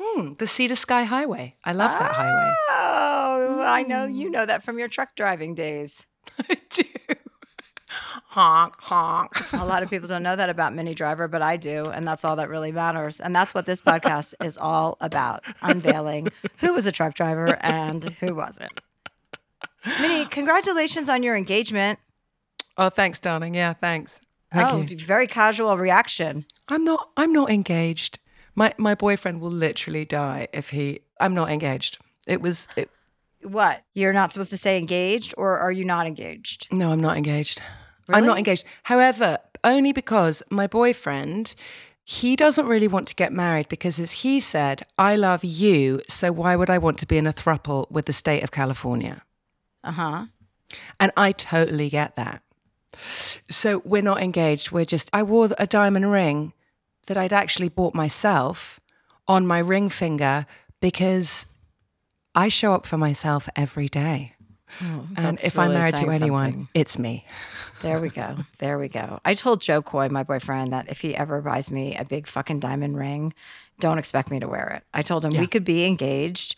Hmm, 0.00 0.34
the 0.34 0.46
Sea 0.46 0.68
to 0.68 0.76
Sky 0.76 1.02
Highway. 1.04 1.56
I 1.64 1.72
love 1.72 1.90
that 1.98 2.12
highway. 2.12 2.54
Oh, 2.70 3.62
I 3.62 3.82
know 3.82 4.04
you 4.04 4.30
know 4.30 4.46
that 4.46 4.62
from 4.62 4.78
your 4.78 4.88
truck 4.88 5.14
driving 5.16 5.54
days. 5.54 6.06
I 6.48 6.56
do. 6.70 6.84
Honk, 8.26 8.74
honk. 8.78 9.52
A 9.52 9.64
lot 9.64 9.82
of 9.82 9.90
people 9.90 10.08
don't 10.08 10.22
know 10.22 10.36
that 10.36 10.50
about 10.50 10.74
Minnie 10.74 10.94
Driver, 10.94 11.28
but 11.28 11.42
I 11.42 11.56
do, 11.56 11.86
and 11.86 12.06
that's 12.06 12.24
all 12.24 12.36
that 12.36 12.48
really 12.48 12.72
matters. 12.72 13.20
And 13.20 13.34
that's 13.34 13.54
what 13.54 13.66
this 13.66 13.80
podcast 13.80 14.34
is 14.44 14.58
all 14.58 14.96
about: 15.00 15.44
unveiling 15.62 16.28
who 16.58 16.74
was 16.74 16.86
a 16.86 16.92
truck 16.92 17.14
driver 17.14 17.56
and 17.62 18.04
who 18.20 18.34
wasn't. 18.34 18.80
Minnie, 20.00 20.26
congratulations 20.26 21.08
on 21.08 21.22
your 21.22 21.36
engagement. 21.36 21.98
Oh, 22.76 22.90
thanks, 22.90 23.18
darling. 23.18 23.54
Yeah, 23.54 23.72
thanks. 23.72 24.20
Thank 24.52 24.72
oh, 24.72 24.78
you. 24.78 24.96
very 24.98 25.26
casual 25.26 25.76
reaction. 25.76 26.44
I'm 26.68 26.84
not. 26.84 27.10
I'm 27.16 27.32
not 27.32 27.50
engaged. 27.50 28.18
My 28.54 28.72
my 28.78 28.94
boyfriend 28.94 29.40
will 29.40 29.50
literally 29.50 30.04
die 30.04 30.48
if 30.52 30.70
he. 30.70 31.00
I'm 31.20 31.34
not 31.34 31.50
engaged. 31.50 31.98
It 32.26 32.40
was. 32.40 32.68
It, 32.76 32.90
What? 33.42 33.82
You're 33.94 34.12
not 34.12 34.32
supposed 34.32 34.50
to 34.50 34.56
say 34.56 34.78
engaged, 34.78 35.34
or 35.36 35.58
are 35.58 35.72
you 35.72 35.84
not 35.84 36.06
engaged? 36.06 36.68
no, 36.72 36.92
I'm 36.92 37.00
not 37.00 37.16
engaged. 37.16 37.60
I'm 38.08 38.26
not 38.26 38.38
engaged. 38.38 38.64
However, 38.84 39.38
only 39.64 39.92
because 39.92 40.42
my 40.50 40.66
boyfriend. 40.66 41.54
He 42.10 42.36
doesn't 42.36 42.64
really 42.64 42.88
want 42.88 43.06
to 43.08 43.14
get 43.14 43.34
married 43.34 43.68
because, 43.68 44.00
as 44.00 44.12
he 44.22 44.40
said, 44.40 44.86
I 44.96 45.14
love 45.14 45.44
you, 45.44 46.00
so 46.08 46.32
why 46.32 46.56
would 46.56 46.70
I 46.70 46.78
want 46.78 46.98
to 47.00 47.06
be 47.06 47.18
in 47.18 47.26
a 47.26 47.34
thruple 47.34 47.90
with 47.90 48.06
the 48.06 48.14
state 48.14 48.42
of 48.42 48.50
California? 48.50 49.20
Uh 49.84 49.92
huh. 49.92 50.26
And 50.98 51.12
I 51.18 51.32
totally 51.32 51.90
get 51.90 52.16
that. 52.16 52.42
So 53.50 53.82
we're 53.84 54.00
not 54.00 54.22
engaged. 54.22 54.70
We're 54.70 54.86
just, 54.86 55.10
I 55.12 55.22
wore 55.22 55.50
a 55.58 55.66
diamond 55.66 56.10
ring 56.10 56.54
that 57.08 57.18
I'd 57.18 57.34
actually 57.34 57.68
bought 57.68 57.94
myself 57.94 58.80
on 59.26 59.46
my 59.46 59.58
ring 59.58 59.90
finger 59.90 60.46
because 60.80 61.46
I 62.34 62.48
show 62.48 62.72
up 62.72 62.86
for 62.86 62.96
myself 62.96 63.50
every 63.54 63.88
day. 63.88 64.32
Oh, 64.82 65.06
and 65.16 65.38
that's 65.38 65.44
if 65.44 65.58
I'm 65.58 65.72
married 65.72 65.96
to 65.96 66.08
anyone, 66.10 66.50
something. 66.50 66.68
it's 66.74 66.98
me. 66.98 67.24
There 67.82 68.00
we 68.00 68.08
go. 68.08 68.34
There 68.58 68.78
we 68.78 68.88
go. 68.88 69.20
I 69.24 69.34
told 69.34 69.60
Jo 69.60 69.82
Koy, 69.82 70.08
my 70.08 70.22
boyfriend, 70.22 70.72
that 70.72 70.88
if 70.90 71.00
he 71.00 71.14
ever 71.14 71.40
buys 71.40 71.70
me 71.70 71.96
a 71.96 72.04
big 72.04 72.26
fucking 72.26 72.60
diamond 72.60 72.96
ring, 72.96 73.34
don't 73.78 73.98
expect 73.98 74.30
me 74.30 74.40
to 74.40 74.48
wear 74.48 74.68
it. 74.68 74.84
I 74.92 75.02
told 75.02 75.24
him 75.24 75.38
we 75.38 75.46
could 75.46 75.64
be 75.64 75.84
engaged 75.84 76.56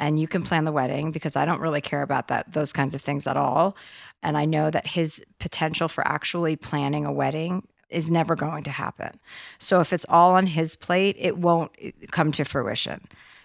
and 0.00 0.18
you 0.18 0.26
can 0.26 0.42
plan 0.42 0.64
the 0.64 0.72
wedding 0.72 1.12
because 1.12 1.36
I 1.36 1.44
don't 1.44 1.60
really 1.60 1.80
care 1.80 2.02
about 2.02 2.28
that 2.28 2.52
those 2.52 2.72
kinds 2.72 2.94
of 2.94 3.00
things 3.00 3.26
at 3.26 3.36
all. 3.36 3.76
And 4.22 4.36
I 4.36 4.44
know 4.46 4.70
that 4.70 4.86
his 4.86 5.22
potential 5.38 5.88
for 5.88 6.06
actually 6.06 6.56
planning 6.56 7.04
a 7.04 7.12
wedding 7.12 7.66
is 7.90 8.10
never 8.10 8.34
going 8.34 8.64
to 8.64 8.70
happen. 8.70 9.20
So 9.58 9.80
if 9.80 9.92
it's 9.92 10.06
all 10.08 10.32
on 10.32 10.46
his 10.46 10.76
plate, 10.76 11.16
it 11.18 11.36
won't 11.36 11.70
come 12.10 12.32
to 12.32 12.44
fruition 12.44 13.02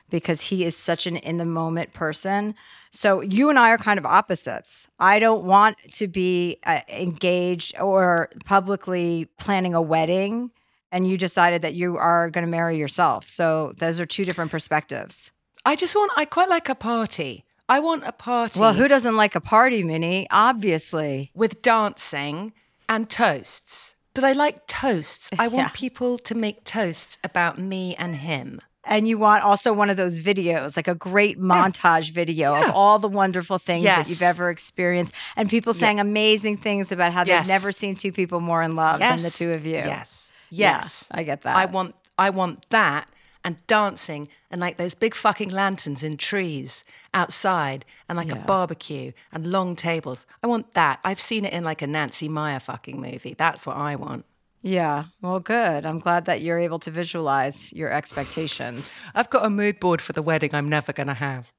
because 0.10 0.42
he 0.42 0.64
is 0.64 0.75
such 0.75 1.06
an 1.06 1.18
in 1.18 1.38
the 1.38 1.46
moment 1.46 1.94
person. 1.94 2.56
So 2.97 3.21
you 3.21 3.49
and 3.51 3.59
I 3.59 3.69
are 3.69 3.77
kind 3.77 3.99
of 3.99 4.07
opposites. 4.07 4.88
I 4.97 5.19
don't 5.19 5.44
want 5.44 5.77
to 5.94 6.07
be 6.07 6.57
uh, 6.65 6.79
engaged 6.89 7.79
or 7.79 8.29
publicly 8.45 9.29
planning 9.38 9.75
a 9.75 9.81
wedding 9.81 10.49
and 10.91 11.07
you 11.07 11.15
decided 11.15 11.61
that 11.61 11.75
you 11.75 11.97
are 11.97 12.31
going 12.31 12.44
to 12.44 12.49
marry 12.49 12.75
yourself. 12.79 13.27
So 13.27 13.73
those 13.77 13.99
are 13.99 14.05
two 14.05 14.23
different 14.23 14.49
perspectives. 14.49 15.31
I 15.63 15.75
just 15.75 15.95
want, 15.95 16.11
I 16.17 16.25
quite 16.25 16.49
like 16.49 16.69
a 16.69 16.75
party. 16.75 17.45
I 17.69 17.79
want 17.81 18.03
a 18.07 18.11
party 18.13 18.59
Well, 18.59 18.73
who 18.73 18.88
doesn't 18.88 19.15
like 19.15 19.35
a 19.35 19.41
party, 19.41 19.83
Minnie? 19.83 20.25
Obviously. 20.31 21.29
with 21.35 21.61
dancing 21.61 22.51
and 22.89 23.09
toasts. 23.11 23.95
Did 24.15 24.23
I 24.23 24.31
like 24.31 24.65
toasts? 24.65 25.30
I 25.37 25.47
want 25.49 25.68
Yeah. 25.68 25.71
people 25.75 26.18
to 26.18 26.33
make 26.33 26.63
toasts 26.63 27.19
about 27.23 27.59
me 27.59 27.95
and 27.95 28.16
him. 28.16 28.59
And 28.89 29.07
you 29.07 29.17
want 29.17 29.44
also 29.44 29.73
one 29.73 29.89
of 29.89 29.97
those 29.97 30.19
videos, 30.19 30.77
like 30.77 30.87
a 30.87 30.95
great 30.95 31.39
montage 31.39 32.11
video 32.11 32.56
of 32.56 32.71
all 32.73 32.99
the 32.99 33.07
wonderful 33.09 33.57
things 33.59 33.83
that 33.83 34.09
you've 34.09 34.21
ever 34.21 34.49
experienced, 34.49 35.13
and 35.35 35.49
people 35.49 35.73
saying 35.73 35.99
amazing 35.99 36.57
things 36.57 36.91
about 36.91 37.11
how 37.13 37.23
Yes. 37.25 37.45
they've 37.45 37.49
never 37.53 37.71
seen 37.71 37.95
two 37.95 38.11
people 38.13 38.39
more 38.39 38.61
in 38.63 38.75
love 38.75 38.99
than 38.99 39.21
the 39.21 39.29
two 39.29 39.51
of 39.51 39.65
you. 39.65 39.73
Yes. 39.73 40.31
Yeah, 40.49 40.77
Yes. 40.77 41.07
I 41.11 41.23
get 41.23 41.41
that. 41.41 41.56
I 41.57 41.65
want 41.65 41.95
I 42.17 42.29
want 42.29 42.67
that 42.69 43.11
and 43.44 43.61
dancing 43.67 44.27
and 44.49 44.59
like 44.59 44.77
those 44.77 44.95
big 44.95 45.13
fucking 45.15 45.49
lanterns 45.49 46.01
in 46.03 46.17
trees 46.17 46.83
outside 47.13 47.85
and 48.09 48.17
like 48.17 48.31
a 48.31 48.35
barbecue 48.35 49.11
and 49.31 49.45
long 49.45 49.75
tables. 49.75 50.25
I 50.41 50.47
want 50.47 50.73
that. 50.73 50.99
I've 51.03 51.19
seen 51.19 51.45
it 51.45 51.53
in 51.53 51.63
like 51.63 51.81
a 51.81 51.87
Nancy 51.87 52.27
Meyer 52.27 52.59
fucking 52.59 52.99
movie. 52.99 53.35
That's 53.37 53.65
what 53.67 53.77
I 53.77 53.95
want. 53.95 54.25
Yeah. 54.61 55.06
Well, 55.21 55.40
good. 55.40 55.85
I'm 55.85 55.99
glad 55.99 56.26
that 56.26 56.42
you're 56.42 56.59
able 56.59 56.80
to 56.80 56.92
visualize 56.92 57.71
your 57.73 57.92
expectations. 57.92 59.02
I've 59.16 59.30
got 59.30 59.45
a 59.45 59.49
mood 59.49 59.80
board 59.80 60.02
for 60.02 60.14
the 60.14 60.21
wedding 60.21 60.54
I'm 60.54 60.69
never 60.69 60.94
going 60.94 61.07
to 61.07 61.14
have. 61.14 61.52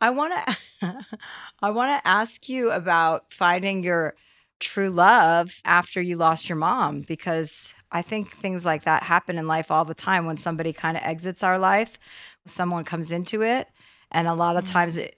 I 0.00 0.10
want 0.10 0.34
to 0.34 0.56
I 1.62 1.70
want 1.70 1.98
to 1.98 2.08
ask 2.08 2.48
you 2.48 2.70
about 2.70 3.32
finding 3.32 3.82
your 3.82 4.14
true 4.58 4.90
love 4.90 5.60
after 5.64 6.00
you 6.00 6.16
lost 6.16 6.48
your 6.48 6.56
mom 6.56 7.02
because 7.02 7.74
I 7.92 8.02
think 8.02 8.30
things 8.30 8.64
like 8.64 8.84
that 8.84 9.02
happen 9.02 9.38
in 9.38 9.46
life 9.46 9.70
all 9.70 9.84
the 9.84 9.94
time 9.94 10.26
when 10.26 10.36
somebody 10.36 10.72
kind 10.72 10.96
of 10.96 11.02
exits 11.02 11.42
our 11.42 11.58
life, 11.58 11.98
someone 12.46 12.84
comes 12.84 13.12
into 13.12 13.42
it, 13.42 13.68
and 14.10 14.26
a 14.28 14.34
lot 14.34 14.56
of 14.56 14.64
mm-hmm. 14.64 14.72
times 14.72 14.96
it, 14.96 15.16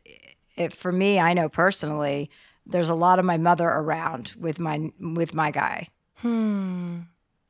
it 0.56 0.72
for 0.72 0.92
me, 0.92 1.18
I 1.18 1.32
know 1.34 1.48
personally, 1.48 2.30
there's 2.66 2.88
a 2.88 2.94
lot 2.94 3.18
of 3.18 3.24
my 3.24 3.36
mother 3.36 3.66
around 3.66 4.34
with 4.38 4.60
my 4.60 4.90
with 5.00 5.34
my 5.34 5.50
guy. 5.50 5.88
Hmm. 6.16 7.00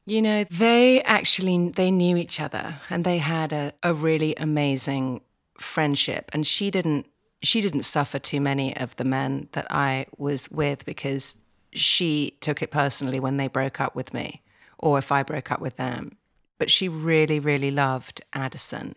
You 0.09 0.23
know, 0.23 0.45
they 0.45 1.03
actually 1.03 1.69
they 1.69 1.91
knew 1.91 2.17
each 2.17 2.41
other 2.41 2.77
and 2.89 3.05
they 3.05 3.19
had 3.19 3.53
a, 3.53 3.75
a 3.83 3.93
really 3.93 4.35
amazing 4.37 5.21
friendship. 5.59 6.31
And 6.33 6.47
she 6.47 6.71
didn't 6.71 7.07
she 7.43 7.61
didn't 7.61 7.83
suffer 7.83 8.19
too 8.19 8.41
many 8.41 8.75
of 8.79 8.97
the 8.97 9.05
men 9.05 9.49
that 9.53 9.67
I 9.71 10.07
was 10.17 10.51
with 10.51 10.87
because 10.87 11.37
she 11.73 12.39
took 12.41 12.63
it 12.63 12.71
personally 12.71 13.21
when 13.21 13.37
they 13.37 13.49
broke 13.49 13.83
up 13.83 13.95
with 13.95 14.15
me 14.15 14.43
or 14.79 14.97
if 14.97 15.13
I 15.13 15.23
broke 15.23 15.53
up 15.53 15.61
with 15.61 15.77
them. 15.77 16.13
But 16.57 16.71
she 16.71 16.89
really, 16.89 17.39
really 17.39 17.71
loved 17.71 18.23
Addison. 18.33 18.95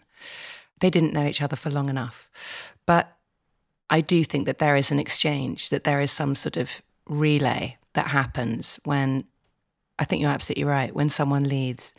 They 0.80 0.90
didn't 0.90 1.14
know 1.14 1.28
each 1.28 1.42
other 1.42 1.58
for 1.58 1.70
long 1.70 1.90
enough. 1.90 2.74
But 2.86 3.18
I 3.90 4.00
do 4.00 4.24
think 4.24 4.46
that 4.46 4.60
there 4.60 4.78
is 4.78 4.92
an 4.92 4.98
exchange, 4.98 5.72
that 5.72 5.84
there 5.84 6.00
is 6.00 6.10
some 6.10 6.36
sort 6.36 6.56
of 6.56 6.82
relay 7.06 7.78
that 7.94 8.08
happens 8.08 8.80
when 8.86 9.26
I 10.02 10.04
think 10.04 10.22
you're 10.24 10.32
absolutely 10.32 10.64
right. 10.64 10.94
When 10.94 11.10
someone 11.10 11.48
leaves, 11.48 11.94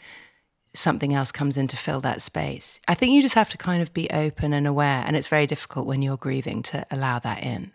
something 0.75 1.15
else 1.15 1.31
comes 1.31 1.57
in 1.57 1.69
to 1.69 1.77
fill 1.77 2.01
that 2.01 2.21
space. 2.21 2.81
I 2.89 2.95
think 2.95 3.13
you 3.13 3.23
just 3.23 3.37
have 3.37 3.49
to 3.51 3.57
kind 3.57 3.81
of 3.81 3.95
be 3.95 4.11
open 4.11 4.53
and 4.53 4.67
aware. 4.67 5.05
And 5.07 5.15
it's 5.15 5.29
very 5.29 5.47
difficult 5.47 5.87
when 5.87 6.03
you're 6.03 6.17
grieving 6.17 6.63
to 6.65 6.85
allow 6.91 7.21
that 7.21 7.45
in. 7.45 7.71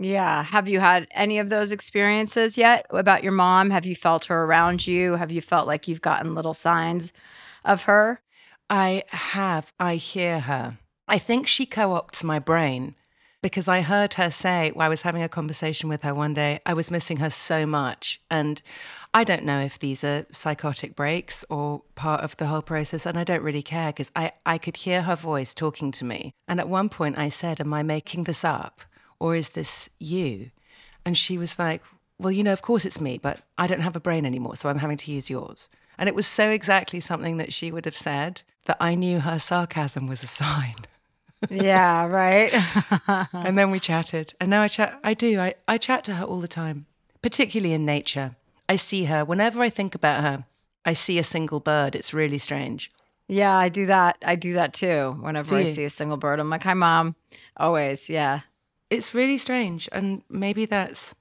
Yeah. 0.00 0.42
Have 0.42 0.66
you 0.66 0.80
had 0.80 1.06
any 1.12 1.38
of 1.38 1.48
those 1.48 1.70
experiences 1.70 2.58
yet 2.58 2.86
about 2.90 3.22
your 3.22 3.30
mom? 3.30 3.70
Have 3.70 3.86
you 3.86 3.94
felt 3.94 4.24
her 4.24 4.42
around 4.42 4.84
you? 4.84 5.14
Have 5.14 5.30
you 5.30 5.40
felt 5.40 5.68
like 5.68 5.86
you've 5.86 6.02
gotten 6.02 6.34
little 6.34 6.54
signs 6.54 7.12
of 7.64 7.84
her? 7.84 8.20
I 8.68 9.04
have. 9.10 9.72
I 9.78 9.94
hear 9.94 10.40
her. 10.40 10.78
I 11.06 11.18
think 11.18 11.46
she 11.46 11.66
co 11.66 11.90
opts 11.90 12.24
my 12.24 12.40
brain 12.40 12.96
because 13.42 13.68
I 13.68 13.80
heard 13.80 14.14
her 14.14 14.30
say, 14.30 14.70
while 14.70 14.86
I 14.86 14.88
was 14.88 15.02
having 15.02 15.22
a 15.22 15.28
conversation 15.28 15.88
with 15.88 16.02
her 16.02 16.14
one 16.14 16.32
day, 16.32 16.60
I 16.64 16.74
was 16.74 16.90
missing 16.90 17.18
her 17.18 17.28
so 17.30 17.66
much. 17.66 18.20
And 18.30 18.62
I 19.14 19.24
don't 19.24 19.44
know 19.44 19.60
if 19.60 19.78
these 19.78 20.02
are 20.04 20.24
psychotic 20.30 20.96
breaks 20.96 21.44
or 21.50 21.82
part 21.94 22.22
of 22.22 22.36
the 22.38 22.46
whole 22.46 22.62
process. 22.62 23.04
And 23.04 23.18
I 23.18 23.24
don't 23.24 23.42
really 23.42 23.62
care 23.62 23.92
because 23.92 24.10
I, 24.16 24.32
I 24.46 24.56
could 24.56 24.78
hear 24.78 25.02
her 25.02 25.16
voice 25.16 25.52
talking 25.52 25.92
to 25.92 26.04
me. 26.04 26.32
And 26.48 26.58
at 26.58 26.68
one 26.68 26.88
point 26.88 27.18
I 27.18 27.28
said, 27.28 27.60
Am 27.60 27.74
I 27.74 27.82
making 27.82 28.24
this 28.24 28.44
up? 28.44 28.80
Or 29.20 29.36
is 29.36 29.50
this 29.50 29.90
you? 29.98 30.50
And 31.04 31.16
she 31.16 31.36
was 31.36 31.58
like, 31.58 31.82
Well, 32.18 32.32
you 32.32 32.42
know, 32.42 32.54
of 32.54 32.62
course 32.62 32.86
it's 32.86 33.00
me, 33.00 33.18
but 33.18 33.40
I 33.58 33.66
don't 33.66 33.80
have 33.80 33.96
a 33.96 34.00
brain 34.00 34.24
anymore. 34.24 34.56
So 34.56 34.70
I'm 34.70 34.78
having 34.78 34.96
to 34.98 35.12
use 35.12 35.28
yours. 35.28 35.68
And 35.98 36.08
it 36.08 36.14
was 36.14 36.26
so 36.26 36.48
exactly 36.50 37.00
something 37.00 37.36
that 37.36 37.52
she 37.52 37.70
would 37.70 37.84
have 37.84 37.96
said 37.96 38.42
that 38.64 38.78
I 38.80 38.94
knew 38.94 39.20
her 39.20 39.38
sarcasm 39.38 40.06
was 40.06 40.22
a 40.22 40.26
sign. 40.26 40.76
yeah, 41.50 42.06
right. 42.06 42.50
and 43.34 43.58
then 43.58 43.70
we 43.70 43.78
chatted. 43.78 44.32
And 44.40 44.48
now 44.48 44.62
I 44.62 44.68
chat 44.68 44.98
I 45.04 45.12
do. 45.12 45.38
I, 45.38 45.54
I 45.68 45.76
chat 45.76 46.04
to 46.04 46.14
her 46.14 46.24
all 46.24 46.40
the 46.40 46.48
time, 46.48 46.86
particularly 47.20 47.74
in 47.74 47.84
nature. 47.84 48.36
I 48.68 48.76
see 48.76 49.04
her 49.04 49.24
whenever 49.24 49.60
I 49.62 49.70
think 49.70 49.94
about 49.94 50.22
her. 50.22 50.44
I 50.84 50.92
see 50.94 51.18
a 51.18 51.22
single 51.24 51.60
bird. 51.60 51.94
It's 51.94 52.12
really 52.14 52.38
strange. 52.38 52.90
Yeah, 53.28 53.56
I 53.56 53.68
do 53.68 53.86
that. 53.86 54.16
I 54.26 54.34
do 54.34 54.54
that 54.54 54.72
too. 54.74 55.16
Whenever 55.20 55.48
Do 55.50 55.56
I 55.56 55.64
see 55.64 55.84
a 55.84 55.90
single 55.90 56.16
bird, 56.16 56.40
I'm 56.40 56.50
like, 56.50 56.64
"Hi, 56.64 56.74
mom." 56.74 57.14
Always, 57.56 58.10
yeah. 58.10 58.40
It's 58.90 59.14
really 59.14 59.38
strange. 59.38 59.88
And 59.92 60.22
maybe 60.28 60.66
that's, 60.66 61.14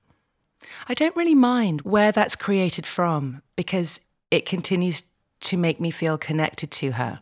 I 0.89 0.93
don't 0.93 1.15
really 1.15 1.35
mind 1.35 1.81
where 1.81 2.11
that's 2.11 2.35
created 2.35 2.85
from 2.87 3.41
because 3.55 4.01
it 4.29 4.45
continues 4.45 5.03
to 5.41 5.57
make 5.57 5.79
me 5.79 5.89
feel 5.91 6.17
connected 6.17 6.69
to 6.71 6.91
her. 6.93 7.19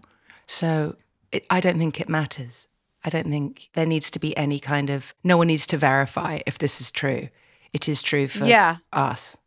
So 0.47 0.95
it, 1.31 1.45
I 1.49 1.59
don't 1.59 1.77
think 1.77 1.99
it 2.01 2.09
matters. 2.09 2.67
I 3.03 3.09
don't 3.09 3.29
think 3.29 3.69
there 3.73 3.85
needs 3.85 4.09
to 4.11 4.19
be 4.19 4.35
any 4.35 4.59
kind 4.59 4.89
of, 4.89 5.13
no 5.23 5.37
one 5.37 5.47
needs 5.47 5.67
to 5.67 5.77
verify 5.77 6.39
if 6.47 6.57
this 6.57 6.81
is 6.81 6.89
true. 6.91 7.29
It 7.71 7.87
is 7.87 8.01
true 8.01 8.27
for 8.27 8.45
Yeah. 8.45 8.77
us. 8.91 9.37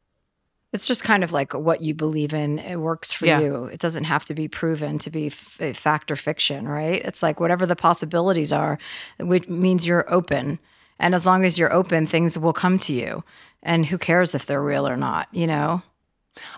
It's 0.72 0.86
just 0.86 1.04
kind 1.04 1.22
of 1.22 1.32
like 1.32 1.52
what 1.52 1.82
you 1.82 1.94
believe 1.94 2.32
in. 2.32 2.58
It 2.58 2.76
works 2.76 3.12
for 3.12 3.26
Yeah. 3.26 3.40
you. 3.40 3.64
It 3.66 3.78
doesn't 3.78 4.04
have 4.04 4.24
to 4.26 4.34
be 4.34 4.48
proven 4.48 4.98
to 5.00 5.10
be 5.10 5.26
f- 5.26 5.76
fact 5.76 6.10
or 6.10 6.16
fiction, 6.16 6.66
right? 6.66 7.04
It's 7.04 7.22
like 7.22 7.40
whatever 7.40 7.66
the 7.66 7.76
possibilities 7.76 8.52
are, 8.52 8.78
which 9.18 9.48
means 9.48 9.86
you're 9.86 10.10
open. 10.12 10.58
And 10.98 11.14
as 11.14 11.26
long 11.26 11.44
as 11.44 11.58
you're 11.58 11.72
open, 11.72 12.06
things 12.06 12.38
will 12.38 12.52
come 12.52 12.78
to 12.78 12.92
you. 12.94 13.22
And 13.62 13.86
who 13.86 13.98
cares 13.98 14.34
if 14.34 14.46
they're 14.46 14.62
real 14.62 14.88
or 14.88 14.96
not, 14.96 15.28
you 15.32 15.46
know? 15.46 15.82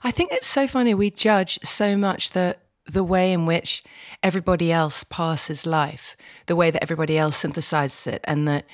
I 0.04 0.12
think 0.12 0.30
it's 0.32 0.46
so 0.46 0.66
funny. 0.68 0.94
We 0.94 1.10
judge 1.10 1.58
so 1.64 1.96
much 1.96 2.30
the 2.30 2.56
the 2.86 3.02
way 3.02 3.32
in 3.32 3.46
which 3.46 3.82
everybody 4.22 4.70
else 4.70 5.04
passes 5.04 5.64
life, 5.64 6.18
the 6.46 6.54
way 6.54 6.70
that 6.70 6.82
everybody 6.82 7.16
else 7.16 7.42
synthesizes 7.42 8.06
it, 8.06 8.20
and 8.24 8.46
that 8.46 8.66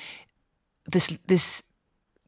this 0.84 1.16
this 1.28 1.62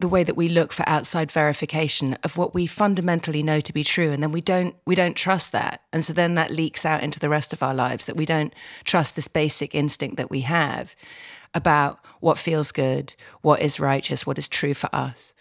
the 0.03 0.09
way 0.09 0.23
that 0.23 0.37
we 0.37 0.49
look 0.49 0.73
for 0.73 0.87
outside 0.87 1.33
verification 1.33 2.19
of 2.23 2.37
what 2.37 2.55
we 2.55 2.67
fundamentally 2.67 3.43
know 3.43 3.61
to 3.61 3.73
be 3.73 3.83
true 3.83 4.13
and 4.13 4.23
then 4.23 4.33
we 4.33 4.43
don't 4.43 4.75
we 4.85 4.95
don't 4.95 5.17
trust 5.17 5.53
that 5.53 5.81
and 5.93 6.05
so 6.05 6.13
then 6.13 6.35
that 6.35 6.51
leaks 6.51 6.85
out 6.85 7.03
into 7.03 7.19
the 7.19 7.31
rest 7.31 7.55
of 7.55 7.63
our 7.63 7.73
lives 7.73 8.05
that 8.05 8.17
we 8.17 8.27
don't 8.27 8.55
trust 8.85 9.17
this 9.17 9.29
basic 9.29 9.75
instinct 9.75 10.17
that 10.19 10.31
we 10.31 10.41
have 10.41 10.95
about 11.55 11.99
what 12.21 12.37
feels 12.37 12.73
good 12.73 13.15
what 13.41 13.63
is 13.63 13.81
righteous 13.81 14.27
what 14.27 14.39
is 14.39 14.49
true 14.49 14.75
for 14.75 14.95
us 14.95 15.33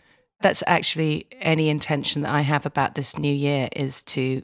that's 0.42 0.64
actually 0.68 1.28
any 1.40 1.70
intention 1.70 2.24
that 2.24 2.34
I 2.34 2.42
have 2.42 2.66
about 2.66 2.96
this 2.96 3.18
new 3.18 3.34
year 3.34 3.70
is 3.76 4.04
to 4.04 4.42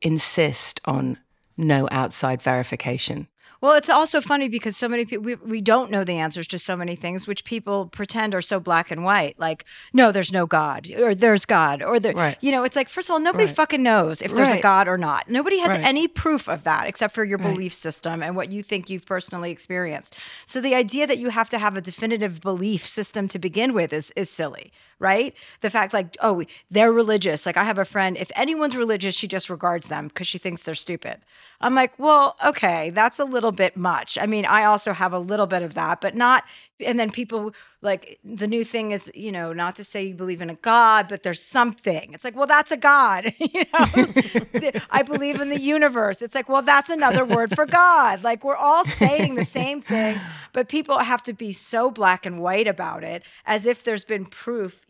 insist 0.00 0.80
on 0.84 1.18
no 1.56 1.88
outside 1.90 2.40
verification. 2.40 3.28
Well, 3.60 3.74
it's 3.74 3.90
also 3.90 4.22
funny 4.22 4.48
because 4.48 4.74
so 4.76 4.88
many 4.88 5.04
people, 5.04 5.22
we, 5.24 5.34
we 5.34 5.60
don't 5.60 5.90
know 5.90 6.02
the 6.02 6.14
answers 6.16 6.46
to 6.48 6.58
so 6.58 6.76
many 6.76 6.96
things, 6.96 7.26
which 7.26 7.44
people 7.44 7.86
pretend 7.86 8.34
are 8.34 8.40
so 8.40 8.58
black 8.58 8.90
and 8.90 9.04
white. 9.04 9.38
Like, 9.38 9.66
no, 9.92 10.12
there's 10.12 10.32
no 10.32 10.46
God, 10.46 10.90
or 10.98 11.14
there's 11.14 11.44
God, 11.44 11.82
or 11.82 12.00
there, 12.00 12.14
Right. 12.14 12.38
you 12.40 12.52
know, 12.52 12.64
it's 12.64 12.74
like, 12.74 12.88
first 12.88 13.10
of 13.10 13.14
all, 13.14 13.20
nobody 13.20 13.44
Right. 13.44 13.54
fucking 13.54 13.82
knows 13.82 14.22
if 14.22 14.34
there's 14.34 14.50
a 14.50 14.60
God 14.62 14.88
or 14.88 14.96
not. 14.96 15.28
Nobody 15.28 15.58
has 15.58 15.68
Right. 15.72 15.84
any 15.84 16.08
proof 16.08 16.48
of 16.48 16.64
that 16.64 16.86
except 16.86 17.14
for 17.14 17.22
your 17.22 17.36
Right. 17.38 17.52
belief 17.52 17.74
system 17.74 18.22
and 18.22 18.34
what 18.34 18.50
you 18.50 18.62
think 18.62 18.88
you've 18.88 19.04
personally 19.04 19.50
experienced. 19.50 20.14
So 20.46 20.60
the 20.62 20.74
idea 20.74 21.06
that 21.06 21.18
you 21.18 21.28
have 21.28 21.50
to 21.50 21.58
have 21.58 21.76
a 21.76 21.80
definitive 21.82 22.40
belief 22.40 22.86
system 22.86 23.28
to 23.28 23.38
begin 23.38 23.74
with 23.74 23.92
is, 23.92 24.10
is 24.16 24.30
silly, 24.30 24.72
right? 25.00 25.34
The 25.62 25.70
fact, 25.70 25.92
like, 25.92 26.16
oh, 26.20 26.44
they're 26.70 26.92
religious. 26.92 27.46
Like, 27.46 27.56
I 27.56 27.64
have 27.64 27.78
a 27.78 27.84
friend, 27.84 28.16
if 28.16 28.30
anyone's 28.36 28.76
religious, 28.76 29.16
she 29.16 29.26
just 29.26 29.50
regards 29.50 29.88
them 29.88 30.08
because 30.08 30.28
she 30.28 30.38
thinks 30.38 30.62
they're 30.62 30.74
stupid. 30.76 31.16
I'm 31.60 31.74
like, 31.74 31.98
well, 31.98 32.36
okay, 32.44 32.90
that's 32.90 33.18
a 33.18 33.24
little 33.24 33.52
bit 33.52 33.76
much. 33.76 34.16
I 34.20 34.26
mean, 34.26 34.46
I 34.46 34.64
also 34.64 34.92
have 34.92 35.12
a 35.12 35.18
little 35.18 35.46
bit 35.46 35.62
of 35.62 35.74
that, 35.74 36.00
but 36.00 36.14
not. 36.14 36.44
And 36.84 37.00
then 37.00 37.10
people 37.10 37.52
like 37.82 38.18
the 38.22 38.46
new 38.46 38.62
thing 38.62 38.92
is, 38.92 39.10
you 39.14 39.32
know, 39.32 39.52
not 39.52 39.76
to 39.76 39.84
say 39.84 40.04
you 40.04 40.14
believe 40.14 40.42
in 40.42 40.50
a 40.50 40.54
God, 40.54 41.08
but 41.08 41.22
there's 41.22 41.42
something. 41.42 42.12
It's 42.12 42.24
like, 42.24 42.36
well, 42.36 42.46
that's 42.46 42.70
a 42.70 42.76
God. 42.76 43.32
you 43.38 43.64
know, 43.72 44.70
I 44.90 45.02
believe 45.02 45.40
in 45.40 45.48
the 45.48 45.60
universe. 45.60 46.20
It's 46.20 46.34
like, 46.34 46.48
well, 46.48 46.62
that's 46.62 46.90
another 46.90 47.24
word 47.24 47.54
for 47.54 47.64
God. 47.66 48.22
Like 48.22 48.44
we're 48.44 48.56
all 48.56 48.84
saying 48.84 49.34
the 49.34 49.44
same 49.44 49.80
thing, 49.80 50.20
but 50.52 50.68
people 50.68 50.98
have 50.98 51.22
to 51.22 51.32
be 51.32 51.52
so 51.52 51.90
black 51.90 52.26
and 52.26 52.40
white 52.40 52.66
about 52.66 53.02
it 53.02 53.22
as 53.46 53.64
if 53.64 53.82
there's 53.82 54.04
been 54.04 54.26
proof 54.26 54.84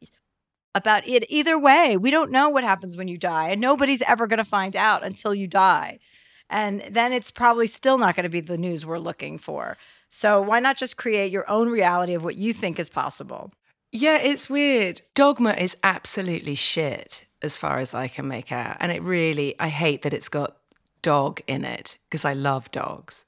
about 0.74 1.06
it 1.06 1.24
either 1.28 1.58
way. 1.58 1.96
We 1.96 2.10
don't 2.10 2.30
know 2.30 2.50
what 2.50 2.64
happens 2.64 2.96
when 2.96 3.08
you 3.08 3.18
die, 3.18 3.50
and 3.50 3.60
nobody's 3.60 4.02
ever 4.02 4.26
going 4.26 4.38
to 4.38 4.44
find 4.44 4.74
out 4.74 5.04
until 5.04 5.34
you 5.34 5.46
die. 5.46 6.00
And 6.48 6.82
then 6.90 7.12
it's 7.12 7.30
probably 7.30 7.68
still 7.68 7.96
not 7.96 8.16
going 8.16 8.24
to 8.24 8.30
be 8.30 8.40
the 8.40 8.58
news 8.58 8.84
we're 8.84 8.98
looking 8.98 9.38
for. 9.38 9.76
So 10.10 10.42
why 10.42 10.60
not 10.60 10.76
just 10.76 10.96
create 10.96 11.32
your 11.32 11.48
own 11.50 11.68
reality 11.68 12.14
of 12.14 12.24
what 12.24 12.36
you 12.36 12.52
think 12.52 12.78
is 12.78 12.88
possible? 12.88 13.52
Yeah, 13.92 14.18
it's 14.18 14.50
weird. 14.50 15.00
Dogma 15.14 15.52
is 15.54 15.76
absolutely 15.82 16.54
shit 16.54 17.24
as 17.42 17.56
far 17.56 17.78
as 17.78 17.94
I 17.94 18.08
can 18.08 18.28
make 18.28 18.52
out. 18.52 18.76
And 18.80 18.92
it 18.92 19.02
really, 19.02 19.54
I 19.58 19.68
hate 19.68 20.02
that 20.02 20.12
it's 20.12 20.28
got 20.28 20.56
dog 21.02 21.40
in 21.46 21.64
it 21.64 21.96
because 22.08 22.24
I 22.24 22.34
love 22.34 22.70
dogs. 22.70 23.24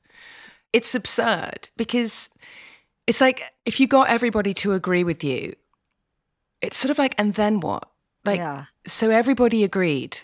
It's 0.72 0.94
absurd 0.94 1.68
because 1.76 2.30
it's 3.06 3.20
like 3.20 3.42
if 3.64 3.80
you 3.80 3.86
got 3.86 4.08
everybody 4.08 4.52
to 4.54 4.72
agree 4.72 5.04
with 5.04 5.24
you, 5.24 5.54
it's 6.60 6.76
sort 6.76 6.90
of 6.90 6.98
like, 6.98 7.14
and 7.18 7.34
then 7.34 7.60
what? 7.60 7.88
Like, 8.24 8.38
Yeah. 8.38 8.66
so 8.86 9.10
everybody 9.10 9.64
agreed. 9.64 10.18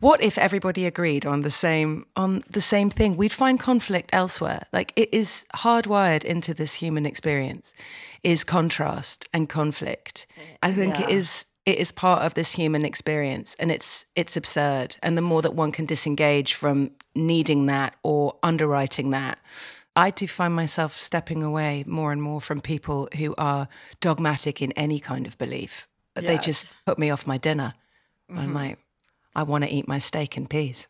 What 0.00 0.22
if 0.22 0.38
everybody 0.38 0.86
agreed 0.86 1.26
on 1.26 1.42
the 1.42 1.50
same 1.50 2.06
on 2.16 2.42
the 2.50 2.60
same 2.60 2.90
thing? 2.90 3.16
We'd 3.16 3.32
find 3.32 3.60
conflict 3.60 4.10
elsewhere. 4.12 4.62
Like 4.72 4.92
it 4.96 5.10
is 5.12 5.44
hardwired 5.54 6.24
into 6.24 6.54
this 6.54 6.74
human 6.74 7.06
experience 7.06 7.74
is 8.22 8.42
contrast 8.42 9.28
and 9.32 9.48
conflict. 9.48 10.26
I 10.62 10.72
think 10.72 10.98
it 10.98 11.08
Yeah. 11.10 11.16
is 11.16 11.46
it 11.66 11.78
is 11.78 11.92
part 11.92 12.22
of 12.22 12.32
this 12.34 12.52
human 12.52 12.84
experience 12.86 13.54
and 13.58 13.70
it's 13.70 14.06
it's 14.16 14.36
absurd. 14.36 14.96
And 15.02 15.16
the 15.18 15.22
more 15.22 15.42
that 15.42 15.54
one 15.54 15.70
can 15.70 15.84
disengage 15.86 16.54
from 16.54 16.90
needing 17.14 17.66
that 17.66 17.94
or 18.02 18.36
underwriting 18.42 19.10
that, 19.10 19.38
I 19.96 20.10
do 20.10 20.26
find 20.26 20.54
myself 20.54 20.96
stepping 20.98 21.42
away 21.42 21.84
more 21.86 22.10
and 22.12 22.22
more 22.22 22.40
from 22.40 22.60
people 22.62 23.08
who 23.18 23.34
are 23.36 23.68
dogmatic 24.00 24.62
in 24.62 24.72
any 24.72 24.98
kind 24.98 25.26
of 25.26 25.36
belief. 25.36 25.86
They 26.14 26.38
just 26.38 26.68
put 26.86 26.98
me 26.98 27.10
off 27.10 27.26
my 27.26 27.38
dinner. 27.38 27.74
Mm-hmm. 28.30 28.40
I'm 28.40 28.54
like, 28.54 28.78
I 29.34 29.42
want 29.44 29.64
to 29.64 29.70
eat 29.70 29.86
my 29.88 29.98
steak 29.98 30.36
and 30.36 30.48
peas. 30.48 30.88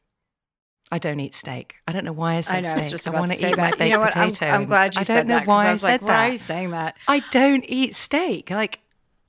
I 0.92 0.98
don't 0.98 1.20
eat 1.20 1.34
steak. 1.34 1.76
I 1.86 1.92
don't 1.92 2.04
know 2.04 2.12
why 2.12 2.34
I 2.34 2.40
said 2.40 2.56
I 2.56 2.60
know. 2.60 2.70
Steak. 2.70 2.82
was 2.82 2.90
just 2.90 3.08
I 3.08 3.10
want 3.12 3.30
to 3.30 3.36
eat 3.46 3.56
my 3.56 3.70
that. 3.70 3.78
baked 3.78 3.90
You 3.90 3.96
know 3.96 4.00
what? 4.00 4.16
I'm, 4.16 4.30
potato. 4.30 4.52
I'm 4.52 4.64
glad 4.64 4.94
you 4.94 5.00
I 5.00 5.04
said 5.04 5.28
that. 5.28 5.34
I 5.34 5.38
don't 5.38 5.46
know 5.46 5.52
why 5.52 5.66
I 5.66 5.70
I, 5.70 5.74
said 5.74 5.86
like, 5.86 6.00
that. 6.00 6.06
why 6.06 6.28
are 6.28 6.30
you 6.32 6.36
saying 6.36 6.70
that? 6.70 6.96
I 7.06 7.20
don't 7.30 7.64
eat 7.68 7.94
steak. 7.94 8.50
Like 8.50 8.80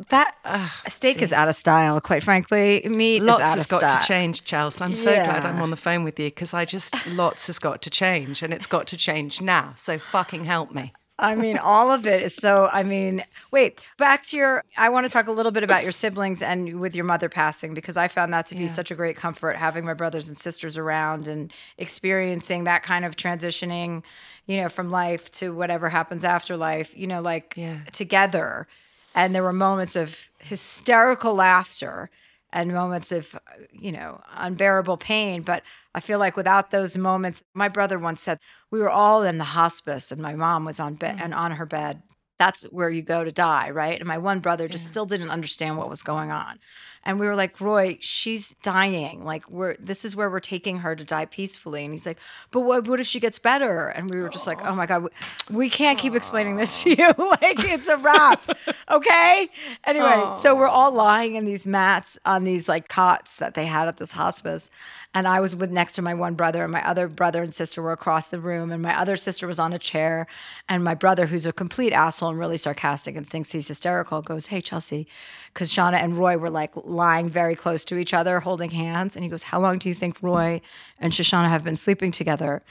that. 0.10 0.36
Uh, 0.44 0.68
Steak 0.88 1.22
is 1.22 1.32
out 1.32 1.48
of 1.48 1.56
style, 1.56 2.02
quite 2.02 2.24
frankly. 2.24 2.82
Meat 2.90 3.22
lots 3.22 3.40
is 3.40 3.46
out 3.46 3.58
has 3.58 3.66
of 3.66 3.80
got 3.80 3.90
style. 3.90 4.02
to 4.02 4.08
change, 4.08 4.44
Chelsea. 4.44 4.84
I'm 4.84 4.96
so 4.96 5.14
glad 5.14 5.46
I'm 5.46 5.62
on 5.62 5.70
the 5.70 5.78
phone 5.78 6.04
with 6.04 6.20
you 6.20 6.28
because 6.28 6.54
I 6.54 6.66
just 6.66 6.96
lots 7.08 7.48
has 7.48 7.60
got 7.60 7.84
to 7.84 7.90
change, 7.92 8.42
and 8.42 8.54
it's 8.54 8.66
got 8.66 8.88
to 8.88 8.98
change 8.98 9.42
now. 9.42 9.74
So 9.76 10.00
fucking 10.00 10.46
help 10.46 10.72
me. 10.72 10.94
I 11.22 11.36
mean, 11.36 11.58
all 11.60 11.92
of 11.92 12.08
it 12.08 12.24
is 12.24 12.36
so. 12.36 12.68
I 12.72 12.82
mean, 12.82 13.24
wait, 13.52 13.86
back 13.98 14.24
to 14.28 14.38
your. 14.38 14.64
I 14.76 14.90
want 14.90 15.06
to 15.06 15.10
talk 15.10 15.28
a 15.28 15.32
little 15.32 15.52
bit 15.52 15.64
about 15.64 15.84
your 15.84 15.92
siblings 15.92 16.42
and 16.42 16.80
with 16.80 16.96
your 16.96 17.06
mother 17.06 17.30
passing 17.30 17.74
because 17.76 17.96
I 17.96 18.08
found 18.08 18.34
that 18.34 18.48
to 18.48 18.56
be 18.56 18.68
such 18.68 18.90
a 18.90 18.96
great 18.96 19.16
comfort 19.16 19.56
having 19.56 19.86
my 19.86 19.94
brothers 19.94 20.28
and 20.28 20.38
sisters 20.38 20.78
around 20.78 21.28
and 21.28 21.54
experiencing 21.78 22.64
that 22.64 22.82
kind 22.82 23.06
of 23.06 23.16
transitioning, 23.16 24.04
you 24.48 24.58
know, 24.58 24.68
from 24.68 24.90
life 24.90 25.30
to 25.34 25.54
whatever 25.54 25.90
happens 25.90 26.26
after 26.26 26.58
life, 26.58 26.98
you 26.98 27.06
know, 27.06 27.22
like 27.22 27.54
Yeah. 27.56 27.78
together. 27.92 28.68
And 29.14 29.36
there 29.36 29.44
were 29.44 29.54
moments 29.54 29.96
of 29.96 30.28
hysterical 30.40 31.36
laughter 31.36 32.10
and 32.54 32.72
moments 32.72 33.12
of, 33.12 33.38
you 33.72 33.92
know, 33.92 34.22
unbearable 34.36 34.98
pain. 34.98 35.42
But 35.42 35.64
I 35.96 36.00
feel 36.00 36.20
like 36.20 36.36
without 36.36 36.72
those 36.72 36.98
moments, 36.98 37.44
my 37.54 37.70
brother 37.70 37.98
once 37.98 38.22
said, 38.22 38.40
we 38.70 38.80
were 38.80 38.90
all 38.90 39.24
in 39.24 39.38
the 39.38 39.44
hospice 39.44 40.12
and 40.12 40.22
my 40.22 40.36
mom 40.36 40.66
was 40.66 40.80
on 40.80 40.96
bed 40.96 41.18
mm. 41.18 41.22
and 41.22 41.34
on 41.34 41.54
her 41.54 41.66
bed. 41.66 42.02
That's 42.42 42.64
where 42.64 42.90
you 42.90 43.04
go 43.04 43.24
to 43.24 43.32
die, 43.32 43.70
right? 43.70 44.00
And 44.00 44.08
my 44.08 44.18
one 44.18 44.40
brother 44.40 44.68
just 44.68 44.88
still 44.88 45.06
didn't 45.06 45.30
understand 45.30 45.78
what 45.78 45.92
was 45.92 46.02
going 46.02 46.32
on. 46.32 46.58
And 47.04 47.20
we 47.20 47.28
were 47.28 47.36
like, 47.36 47.62
Roy, 47.62 48.00
she's 48.00 48.56
dying. 48.64 49.24
Like 49.24 49.48
we're 49.48 49.76
this 49.78 50.04
is 50.06 50.16
where 50.16 50.28
we're 50.28 50.40
taking 50.40 50.80
her 50.80 50.96
to 50.96 51.04
die 51.04 51.26
peacefully. 51.26 51.86
And 51.86 51.94
he's 51.94 52.08
like, 52.08 52.18
But 52.50 52.62
what 52.62 52.88
what 52.88 53.00
if 53.00 53.06
she 53.06 53.20
gets 53.20 53.38
better? 53.38 53.90
And 53.90 54.10
we 54.10 54.20
were 54.20 54.30
just 54.30 54.48
like, 54.48 54.60
Oh 54.66 54.74
my 54.74 54.88
God, 54.88 55.04
we, 55.04 55.10
we 55.56 55.70
can't 55.70 56.00
keep 56.00 56.16
explaining 56.16 56.56
this 56.56 56.82
to 56.82 56.90
you. 56.90 57.08
like 57.18 57.64
it's 57.64 57.88
a 57.88 57.98
wrap. 57.98 58.44
okay. 58.92 59.48
Anyway, 59.84 60.32
so 60.34 60.56
we're 60.56 60.68
all 60.68 60.92
lying 60.92 61.36
in 61.36 61.46
these 61.46 61.68
mats 61.68 62.18
on 62.26 62.44
these 62.44 62.68
like 62.68 62.88
cots 62.88 63.38
that 63.38 63.54
they 63.54 63.68
had 63.68 63.88
at 63.88 63.98
this 63.98 64.14
hospice. 64.14 64.72
And 65.14 65.28
I 65.28 65.42
was 65.42 65.56
with 65.56 65.72
next 65.72 65.94
to 65.94 66.02
my 66.02 66.14
one 66.14 66.36
brother, 66.36 66.64
and 66.64 66.72
my 66.72 66.88
other 66.88 67.10
brother 67.10 67.44
and 67.44 67.54
sister 67.54 67.82
were 67.82 67.92
across 67.92 68.30
the 68.30 68.40
room, 68.40 68.72
and 68.72 68.82
my 68.82 68.98
other 68.98 69.18
sister 69.18 69.46
was 69.46 69.60
on 69.60 69.74
a 69.74 69.80
chair. 69.80 70.26
And 70.70 70.86
my 70.86 70.94
brother, 70.96 71.26
who's 71.26 71.46
a 71.46 71.52
complete 71.52 71.92
asshole 71.92 72.31
and 72.32 72.40
really 72.40 72.58
sarcastic 72.58 73.16
and 73.16 73.28
thinks 73.28 73.52
he's 73.52 73.68
hysterical, 73.68 74.22
goes, 74.22 74.48
Hey, 74.48 74.62
Chelsea, 74.62 75.08
because 75.54 75.72
Shauna 75.72 76.02
and 76.02 76.18
Roy 76.18 76.38
were 76.38 76.50
like 76.50 76.72
lying 76.76 77.30
very 77.30 77.56
close 77.56 77.86
to 77.86 77.98
each 77.98 78.14
other, 78.14 78.40
holding 78.40 78.72
hands. 78.72 79.16
And 79.16 79.24
he 79.24 79.30
goes, 79.30 79.44
How 79.44 79.60
long 79.60 79.78
do 79.78 79.88
you 79.88 79.96
think 79.96 80.22
Roy 80.22 80.62
and 81.00 81.14
Shoshana 81.14 81.50
have 81.50 81.64
been 81.64 81.76
sleeping 81.76 82.12
together? 82.12 82.64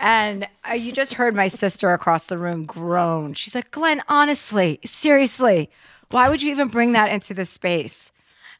And 0.00 0.48
uh, 0.68 0.72
you 0.72 0.92
just 0.92 1.14
heard 1.14 1.34
my 1.34 1.48
sister 1.48 1.92
across 1.92 2.26
the 2.26 2.38
room 2.38 2.64
groan. 2.64 3.34
She's 3.34 3.54
like, 3.54 3.70
Glenn, 3.70 4.02
honestly, 4.08 4.80
seriously, 4.84 5.70
why 6.10 6.28
would 6.28 6.42
you 6.42 6.50
even 6.50 6.68
bring 6.68 6.92
that 6.92 7.10
into 7.10 7.34
the 7.34 7.44
space? 7.44 8.12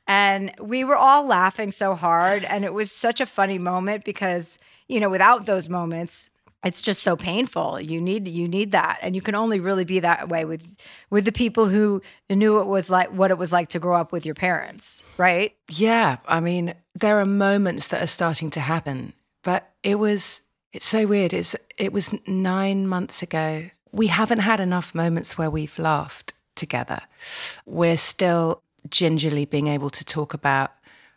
And 0.07 0.53
we 0.61 0.85
were 0.85 0.97
all 0.97 1.27
laughing 1.27 1.71
so 1.71 1.95
hard. 1.95 2.45
And 2.45 2.65
it 2.65 2.75
was 2.75 2.91
such 2.91 3.21
a 3.21 3.27
funny 3.27 3.59
moment 3.59 4.05
because, 4.05 4.59
you 4.89 5.01
know, 5.01 5.09
without 5.09 5.47
those 5.47 5.69
moments, 5.69 6.31
it's 6.65 6.83
just 6.83 7.03
so 7.03 7.17
painful. 7.17 7.81
You 7.81 8.01
need 8.01 8.29
you 8.29 8.49
need 8.49 8.73
that. 8.73 8.99
And 9.03 9.15
you 9.15 9.23
can 9.23 9.35
only 9.35 9.61
really 9.61 9.85
be 9.85 10.01
that 10.01 10.29
way 10.29 10.45
with 10.45 10.77
with 11.11 11.25
the 11.25 11.33
people 11.33 11.67
who 11.67 12.03
knew 12.31 12.61
it 12.61 12.67
was 12.67 12.91
like 12.91 13.11
what 13.11 13.31
it 13.31 13.39
was 13.39 13.53
like 13.53 13.69
to 13.69 13.79
grow 13.79 13.97
up 13.97 14.13
with 14.13 14.25
your 14.25 14.35
parents, 14.35 15.03
right? 15.19 15.55
Yeah, 15.69 16.19
I 16.27 16.41
mean, 16.41 16.75
there 16.95 17.19
are 17.21 17.27
moments 17.27 17.89
that 17.89 18.03
are 18.03 18.07
starting 18.07 18.51
to 18.51 18.61
happen, 18.61 19.13
but 19.43 19.71
it 19.83 19.99
was 19.99 20.43
it's 20.73 20.87
so 20.87 21.07
weird. 21.07 21.33
It's 21.33 21.57
it 21.77 21.93
was 21.93 22.15
9 22.27 22.87
months 22.89 23.23
ago. 23.23 23.71
We 23.93 24.07
haven't 24.07 24.41
had 24.41 24.61
enough 24.61 24.95
moments 24.95 25.37
where 25.37 25.51
we've 25.51 25.79
laughed 25.79 26.33
together. 26.55 27.01
We're 27.67 27.99
still 27.99 28.63
gingerly 28.89 29.45
being 29.45 29.67
able 29.69 29.91
to 29.91 30.05
talk 30.05 30.35
about 30.35 30.73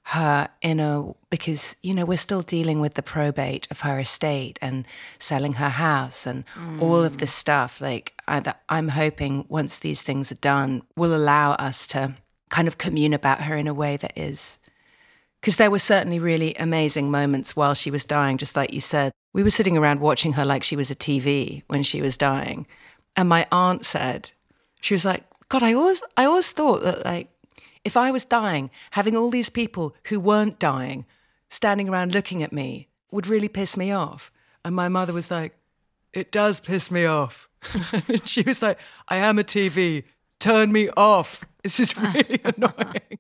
her 0.09 0.47
in 0.62 0.79
a 0.79 1.15
because 1.31 1.75
you 1.81 1.91
know 1.91 2.05
we're 2.05 2.15
still 2.15 2.43
dealing 2.43 2.79
with 2.79 2.93
the 2.93 3.01
probate 3.01 3.67
of 3.71 3.81
her 3.81 4.00
estate 4.00 4.59
and 4.62 4.85
selling 5.17 5.53
her 5.53 5.69
house 5.69 6.27
and 6.27 6.43
all 6.79 7.03
of 7.03 7.17
this 7.17 7.33
stuff. 7.33 7.81
Like 7.81 8.13
I, 8.27 8.53
i'm 8.69 8.89
hoping 8.89 9.45
once 9.50 9.79
these 9.79 10.03
things 10.03 10.31
are 10.31 10.35
done 10.35 10.83
will 10.95 11.15
allow 11.15 11.53
us 11.53 11.88
to 11.88 12.15
kind 12.50 12.67
of 12.67 12.77
commune 12.77 13.13
about 13.13 13.41
her 13.41 13.57
in 13.57 13.65
a 13.65 13.74
way 13.74 13.97
that 13.97 14.13
is 14.15 14.59
because 15.41 15.55
there 15.55 15.71
were 15.71 15.79
certainly 15.79 16.19
really 16.19 16.53
amazing 16.55 17.09
moments 17.09 17.55
while 17.55 17.74
she 17.74 17.89
was 17.89 18.05
dying. 18.05 18.38
Just 18.38 18.55
like 18.55 18.74
you 18.74 18.81
said 18.81 19.12
we 19.33 19.41
were 19.41 19.50
sitting 19.50 19.75
around 19.75 20.01
watching 20.01 20.33
her 20.33 20.45
like 20.45 20.63
she 20.63 20.75
was 20.75 20.91
a 20.91 20.95
tv 20.95 21.63
when 21.65 21.81
she 21.81 22.03
was 22.03 22.15
dying. 22.15 22.67
And 23.15 23.27
my 23.27 23.47
aunt 23.51 23.88
said 23.88 24.31
she 24.81 24.93
was 24.93 25.03
like 25.03 25.24
god 25.50 25.63
i 25.63 25.74
always 25.74 26.03
i 26.15 26.25
always 26.25 26.51
thought 26.51 26.83
that 26.83 27.05
like 27.05 27.27
if 27.86 27.96
I 27.96 28.12
was 28.12 28.25
dying, 28.25 28.72
having 28.92 29.15
all 29.15 29.30
these 29.30 29.51
people 29.51 29.96
who 30.08 30.20
weren't 30.20 30.60
dying 30.60 31.06
standing 31.50 31.88
around 31.88 32.13
looking 32.13 32.44
at 32.44 32.51
me 32.51 32.89
would 33.12 33.27
really 33.27 33.48
piss 33.48 33.77
me 33.77 33.92
off. 33.92 34.32
And 34.65 34.75
my 34.75 34.90
mother 34.90 35.14
was 35.14 35.31
like, 35.31 35.55
It 36.12 36.31
does 36.31 36.59
piss 36.59 36.92
me 36.92 37.05
off. 37.05 37.48
and 38.09 38.27
she 38.27 38.42
was 38.42 38.62
like, 38.62 38.79
I 39.07 39.18
am 39.18 39.40
a 39.40 39.44
TV. 39.44 40.03
Turn 40.40 40.72
me 40.72 40.90
off. 40.98 41.46
This 41.66 41.79
is 41.79 41.98
really 41.98 42.40
annoying. 42.44 43.18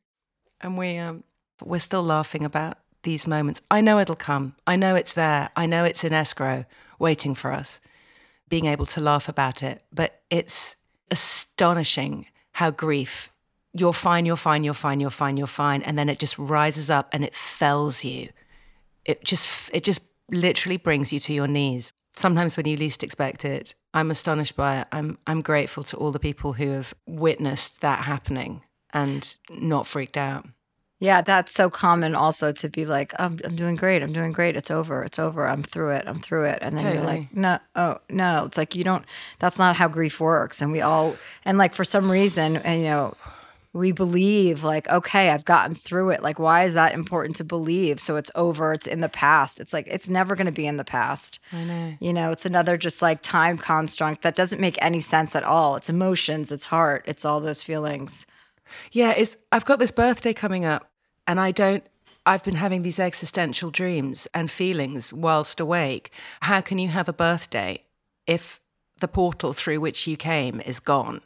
And 0.61 0.77
we 0.77 0.97
um 0.97 1.23
we're 1.63 1.79
still 1.79 2.03
laughing 2.03 2.45
about 2.45 2.77
these 3.01 3.25
moments. 3.25 3.59
I 3.71 3.81
know 3.81 3.97
it'll 3.97 4.15
come. 4.15 4.55
I 4.67 4.75
know 4.75 4.93
it's 4.93 5.13
there. 5.13 5.49
I 5.55 5.65
know 5.65 5.83
it's 5.83 6.03
in 6.03 6.13
escrow 6.13 6.65
waiting 6.99 7.33
for 7.33 7.51
us. 7.51 7.81
Being 8.47 8.67
able 8.67 8.85
to 8.85 9.01
laugh 9.01 9.27
about 9.27 9.63
it. 9.63 9.83
But 9.91 10.21
it's 10.29 10.75
astonishing 11.09 12.27
how 12.51 12.69
grief 12.69 13.31
you're 13.77 13.93
fine, 13.93 14.25
you're 14.25 14.37
fine, 14.37 14.63
you're 14.63 14.73
fine, 14.73 14.99
you're 14.99 15.09
fine, 15.09 15.37
you're 15.37 15.47
fine. 15.47 15.81
And 15.81 15.97
then 15.99 16.07
it 16.07 16.17
just 16.17 16.39
rises 16.39 16.89
up 16.89 17.09
and 17.11 17.25
it 17.25 17.35
fells 17.35 18.03
you. 18.03 18.29
It 19.03 19.23
just, 19.23 19.69
it 19.73 19.83
just 19.83 20.01
literally 20.31 20.77
brings 20.77 21.11
you 21.11 21.19
to 21.19 21.33
your 21.33 21.47
knees. 21.47 21.91
Sometimes 22.15 22.55
when 22.55 22.65
you 22.65 22.77
least 22.77 23.03
expect 23.03 23.43
it. 23.43 23.75
I'm 23.93 24.09
astonished 24.11 24.55
by 24.55 24.79
it. 24.79 24.87
I'm, 24.93 25.17
I'm 25.27 25.41
grateful 25.41 25.83
to 25.83 25.97
all 25.97 26.11
the 26.11 26.19
people 26.19 26.53
who 26.53 26.71
have 26.71 26.93
witnessed 27.05 27.81
that 27.81 28.05
happening 28.05 28.61
and 28.93 29.35
not 29.49 29.85
freaked 29.85 30.15
out. 30.15 30.45
Yeah, 30.99 31.21
that's 31.21 31.51
so 31.51 31.69
common 31.69 32.15
also 32.15 32.53
to 32.53 32.69
be 32.69 32.85
like, 32.85 33.13
I'm, 33.19 33.37
I'm 33.43 33.57
doing 33.57 33.75
great. 33.75 34.01
I'm 34.01 34.13
doing 34.13 34.31
great. 34.31 34.55
It's 34.55 34.71
over. 34.71 35.03
It's 35.03 35.19
over. 35.19 35.45
I'm 35.45 35.61
through 35.61 35.91
it. 35.91 36.05
I'm 36.07 36.19
through 36.19 36.45
it. 36.45 36.59
And 36.61 36.79
then 36.79 36.95
you're 36.95 37.03
like, 37.03 37.35
no, 37.35 37.59
oh, 37.75 37.97
no. 38.09 38.45
It's 38.45 38.57
like, 38.57 38.75
you 38.75 38.85
don't, 38.85 39.03
that's 39.39 39.59
not 39.59 39.75
how 39.75 39.89
grief 39.89 40.21
works. 40.21 40.61
And 40.61 40.71
we 40.71 40.79
all, 40.79 41.17
and 41.43 41.57
like 41.57 41.73
for 41.73 41.83
some 41.83 42.09
reason, 42.09 42.55
and 42.55 42.81
you 42.81 42.87
know, 42.87 43.13
we 43.75 43.91
believe 43.91 44.63
like, 44.63 44.87
okay, 44.87 45.29
I've 45.29 45.43
gotten 45.43 45.75
through 45.75 46.11
it. 46.11 46.23
Like, 46.23 46.39
why 46.39 46.63
is 46.63 46.75
that 46.75 46.93
important 46.93 47.35
to 47.35 47.43
believe? 47.43 47.99
So 47.99 48.15
it's 48.15 48.31
over. 48.33 48.71
It's 48.71 48.87
in 48.87 49.01
the 49.01 49.09
past. 49.09 49.59
It's 49.59 49.73
like, 49.73 49.85
it's 49.87 50.07
never 50.07 50.33
going 50.33 50.45
to 50.45 50.51
be 50.53 50.65
in 50.65 50.77
the 50.77 50.85
past. 50.85 51.39
I 51.51 51.65
know. 51.65 51.93
You 51.99 52.13
know, 52.13 52.31
it's 52.31 52.45
another 52.45 52.77
just 52.77 53.01
like 53.01 53.21
time 53.21 53.57
construct 53.57 54.21
that 54.21 54.33
doesn't 54.33 54.61
make 54.61 54.77
any 54.81 55.01
sense 55.01 55.35
at 55.35 55.43
all. 55.43 55.75
It's 55.75 55.89
emotions, 55.89 56.53
it's 56.53 56.65
heart, 56.65 57.03
it's 57.05 57.25
all 57.25 57.41
those 57.41 57.63
feelings. 57.63 58.25
Yeah, 58.93 59.11
it's 59.11 59.35
I've 59.51 59.65
got 59.65 59.79
this 59.79 59.91
birthday 59.91 60.33
coming 60.33 60.63
up 60.63 60.89
and 61.27 61.37
I 61.37 61.51
don't 61.51 61.83
I've 62.25 62.45
been 62.45 62.55
having 62.55 62.81
these 62.81 62.97
existential 62.97 63.71
dreams 63.71 64.25
and 64.33 64.49
feelings 64.49 65.11
whilst 65.11 65.59
awake. 65.59 66.11
How 66.39 66.61
can 66.61 66.77
you 66.77 66.87
have 66.87 67.09
a 67.09 67.13
birthday 67.13 67.83
if 68.25 68.61
the 69.01 69.09
portal 69.09 69.51
through 69.51 69.81
which 69.81 70.07
you 70.07 70.15
came 70.15 70.61
is 70.61 70.79
gone? 70.79 71.19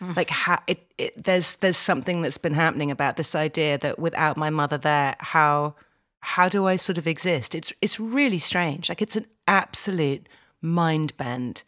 Mm-hmm. 0.00 0.12
Like 0.14 0.30
how 0.30 0.60
it, 0.66 0.92
it 0.96 1.24
there's 1.24 1.54
there's 1.56 1.76
something 1.76 2.22
that's 2.22 2.38
been 2.38 2.54
happening 2.54 2.90
about 2.90 3.16
this 3.16 3.34
idea 3.34 3.78
that 3.78 3.98
without 3.98 4.36
my 4.36 4.50
mother 4.50 4.78
there, 4.78 5.16
how 5.18 5.74
how 6.20 6.48
do 6.48 6.66
I 6.66 6.76
sort 6.76 6.98
of 6.98 7.06
exist? 7.06 7.54
It's 7.54 7.72
it's 7.82 7.98
really 7.98 8.38
strange. 8.38 8.88
Like 8.88 9.02
it's 9.02 9.16
an 9.16 9.26
absolute 9.46 10.28
mind 10.60 11.16
bend 11.16 11.62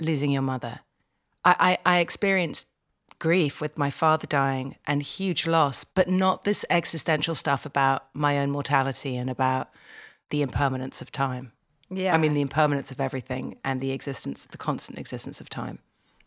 losing 0.00 0.30
your 0.30 0.42
mother. 0.42 0.80
I, 1.44 1.78
I, 1.84 1.96
I 1.96 1.98
experienced 1.98 2.68
grief 3.18 3.60
with 3.60 3.78
my 3.78 3.90
father 3.90 4.26
dying 4.26 4.76
and 4.86 5.02
huge 5.02 5.46
loss, 5.46 5.84
but 5.84 6.08
not 6.08 6.44
this 6.44 6.64
existential 6.70 7.34
stuff 7.34 7.64
about 7.64 8.06
my 8.12 8.38
own 8.38 8.50
mortality 8.50 9.16
and 9.16 9.30
about 9.30 9.70
the 10.30 10.42
impermanence 10.42 11.00
of 11.00 11.12
time. 11.12 11.52
Yeah. 11.90 12.14
I 12.14 12.18
mean, 12.18 12.34
the 12.34 12.40
impermanence 12.40 12.90
of 12.90 13.00
everything 13.00 13.56
and 13.64 13.80
the 13.80 13.92
existence, 13.92 14.46
the 14.50 14.58
constant 14.58 14.98
existence 14.98 15.40
of 15.40 15.48
time. 15.48 15.78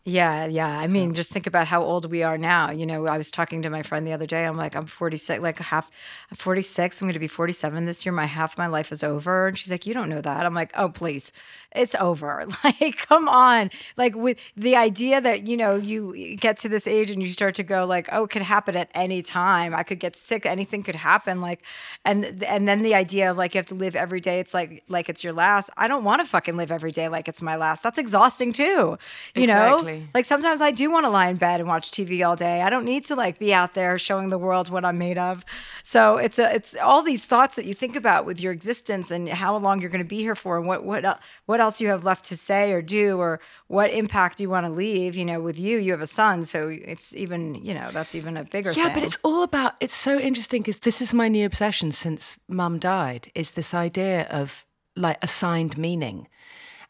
Yeah, 0.04 0.46
yeah. 0.46 0.78
I 0.78 0.86
mean, 0.86 1.12
just 1.12 1.30
think 1.30 1.46
about 1.46 1.66
how 1.66 1.82
old 1.82 2.10
we 2.10 2.22
are 2.22 2.38
now. 2.38 2.70
You 2.70 2.86
know, 2.86 3.06
I 3.06 3.18
was 3.18 3.30
talking 3.30 3.60
to 3.60 3.68
my 3.68 3.82
friend 3.82 4.06
the 4.06 4.14
other 4.14 4.24
day. 4.24 4.46
I'm 4.46 4.56
like, 4.56 4.74
I'm 4.74 4.86
46, 4.86 5.42
like 5.42 5.58
half, 5.58 5.90
I'm 6.30 6.36
46. 6.36 7.02
I'm 7.02 7.08
going 7.08 7.12
to 7.12 7.18
be 7.18 7.28
47 7.28 7.84
this 7.84 8.06
year. 8.06 8.12
My 8.12 8.24
half 8.24 8.56
my 8.56 8.68
life 8.68 8.90
is 8.90 9.02
over. 9.02 9.48
And 9.48 9.58
she's 9.58 9.70
like, 9.70 9.84
You 9.84 9.92
don't 9.92 10.08
know 10.08 10.22
that. 10.22 10.46
I'm 10.46 10.54
like, 10.54 10.72
Oh, 10.74 10.88
please, 10.88 11.30
it's 11.76 11.94
over. 11.96 12.46
Like, 12.64 12.96
come 12.96 13.28
on. 13.28 13.70
Like, 13.96 14.14
with 14.16 14.38
the 14.56 14.76
idea 14.76 15.20
that, 15.20 15.46
you 15.46 15.56
know, 15.56 15.76
you 15.76 16.36
get 16.36 16.56
to 16.58 16.68
this 16.68 16.86
age 16.86 17.10
and 17.10 17.22
you 17.22 17.28
start 17.30 17.54
to 17.56 17.62
go, 17.62 17.84
like, 17.84 18.08
Oh, 18.10 18.24
it 18.24 18.30
could 18.30 18.42
happen 18.42 18.76
at 18.76 18.90
any 18.94 19.22
time. 19.22 19.74
I 19.74 19.82
could 19.82 20.00
get 20.00 20.16
sick. 20.16 20.46
Anything 20.46 20.82
could 20.82 20.96
happen. 20.96 21.42
Like, 21.42 21.62
and, 22.06 22.42
and 22.44 22.66
then 22.66 22.82
the 22.82 22.94
idea 22.94 23.30
of 23.30 23.36
like, 23.36 23.54
you 23.54 23.58
have 23.58 23.66
to 23.66 23.74
live 23.74 23.94
every 23.94 24.20
day. 24.20 24.40
It's 24.40 24.54
like, 24.54 24.84
like 24.88 25.10
it's 25.10 25.22
your 25.22 25.34
last. 25.34 25.68
I 25.76 25.86
don't 25.86 26.04
want 26.04 26.20
to 26.20 26.24
fucking 26.24 26.56
live 26.56 26.72
every 26.72 26.92
day 26.92 27.08
like 27.08 27.28
it's 27.28 27.42
my 27.42 27.56
last. 27.56 27.82
That's 27.82 27.98
exhausting 27.98 28.52
too. 28.54 28.96
You 29.34 29.46
know? 29.46 29.87
Exactly. 29.88 30.10
Like 30.14 30.24
sometimes 30.24 30.60
I 30.60 30.70
do 30.70 30.90
want 30.90 31.04
to 31.06 31.10
lie 31.10 31.28
in 31.28 31.36
bed 31.36 31.60
and 31.60 31.68
watch 31.68 31.90
TV 31.90 32.26
all 32.26 32.36
day. 32.36 32.62
I 32.62 32.70
don't 32.70 32.84
need 32.84 33.04
to 33.06 33.14
like 33.16 33.38
be 33.38 33.52
out 33.52 33.74
there 33.74 33.98
showing 33.98 34.28
the 34.28 34.38
world 34.38 34.70
what 34.70 34.84
I'm 34.84 34.98
made 34.98 35.18
of. 35.18 35.44
So 35.82 36.16
it's 36.18 36.38
a 36.38 36.54
it's 36.54 36.76
all 36.76 37.02
these 37.02 37.24
thoughts 37.24 37.56
that 37.56 37.64
you 37.64 37.74
think 37.74 37.96
about 37.96 38.26
with 38.26 38.40
your 38.40 38.52
existence 38.52 39.10
and 39.10 39.28
how 39.28 39.56
long 39.56 39.80
you're 39.80 39.90
going 39.90 40.02
to 40.04 40.08
be 40.08 40.18
here 40.18 40.34
for 40.34 40.58
and 40.58 40.66
what 40.66 40.84
what 40.84 41.20
what 41.46 41.60
else 41.60 41.80
you 41.80 41.88
have 41.88 42.04
left 42.04 42.24
to 42.26 42.36
say 42.36 42.72
or 42.72 42.82
do 42.82 43.18
or 43.18 43.40
what 43.68 43.90
impact 43.90 44.40
you 44.40 44.48
want 44.50 44.66
to 44.66 44.72
leave. 44.72 45.16
You 45.16 45.24
know, 45.24 45.40
with 45.40 45.58
you, 45.58 45.78
you 45.78 45.92
have 45.92 46.00
a 46.02 46.06
son, 46.06 46.44
so 46.44 46.68
it's 46.68 47.14
even 47.14 47.54
you 47.54 47.74
know 47.74 47.90
that's 47.92 48.14
even 48.14 48.36
a 48.36 48.44
bigger 48.44 48.70
Yeah, 48.72 48.84
thing. 48.86 48.94
but 48.94 49.02
it's 49.04 49.18
all 49.22 49.42
about. 49.42 49.74
It's 49.80 49.96
so 49.96 50.18
interesting 50.18 50.62
because 50.62 50.78
this 50.80 51.00
is 51.00 51.14
my 51.14 51.28
new 51.28 51.46
obsession 51.46 51.92
since 51.92 52.38
Mum 52.48 52.78
died. 52.78 53.30
Is 53.34 53.52
this 53.52 53.74
idea 53.74 54.26
of 54.30 54.64
like 54.96 55.18
assigned 55.22 55.78
meaning, 55.78 56.26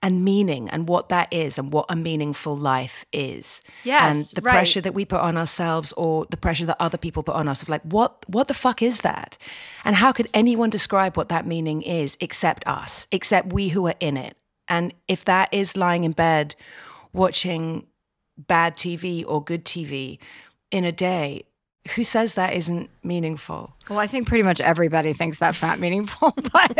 and 0.02 0.24
meaning, 0.24 0.68
and 0.70 0.88
what 0.88 1.08
that 1.08 1.32
is, 1.32 1.58
and 1.58 1.72
what 1.72 1.86
a 1.88 1.96
meaningful 1.96 2.56
life 2.56 3.04
is. 3.12 3.62
Yes, 3.84 4.14
and 4.14 4.24
the 4.36 4.42
right. 4.42 4.52
pressure 4.52 4.80
that 4.80 4.94
we 4.94 5.04
put 5.04 5.20
on 5.20 5.36
ourselves, 5.36 5.92
or 5.92 6.26
the 6.30 6.36
pressure 6.36 6.66
that 6.66 6.76
other 6.80 6.98
people 6.98 7.22
put 7.22 7.34
on 7.34 7.48
us, 7.48 7.62
of 7.62 7.68
like, 7.68 7.82
what, 7.82 8.24
what 8.28 8.46
the 8.48 8.54
fuck 8.54 8.82
is 8.82 9.00
that, 9.00 9.36
and 9.84 9.96
how 9.96 10.12
could 10.12 10.28
anyone 10.32 10.70
describe 10.70 11.16
what 11.16 11.28
that 11.30 11.46
meaning 11.46 11.82
is 11.82 12.16
except 12.20 12.66
us, 12.66 13.08
except 13.10 13.52
we 13.52 13.68
who 13.68 13.86
are 13.86 13.96
in 14.00 14.16
it? 14.16 14.36
And 14.68 14.94
if 15.08 15.24
that 15.24 15.48
is 15.52 15.76
lying 15.76 16.04
in 16.04 16.12
bed, 16.12 16.54
watching 17.12 17.86
bad 18.36 18.76
TV 18.76 19.24
or 19.26 19.42
good 19.42 19.64
TV 19.64 20.18
in 20.70 20.84
a 20.84 20.92
day, 20.92 21.44
who 21.94 22.04
says 22.04 22.34
that 22.34 22.54
isn't 22.54 22.90
meaningful? 23.02 23.72
Well, 23.88 23.98
I 23.98 24.06
think 24.06 24.28
pretty 24.28 24.42
much 24.42 24.60
everybody 24.60 25.12
thinks 25.12 25.38
that's 25.38 25.62
not 25.62 25.78
meaningful, 25.78 26.32
but 26.52 26.78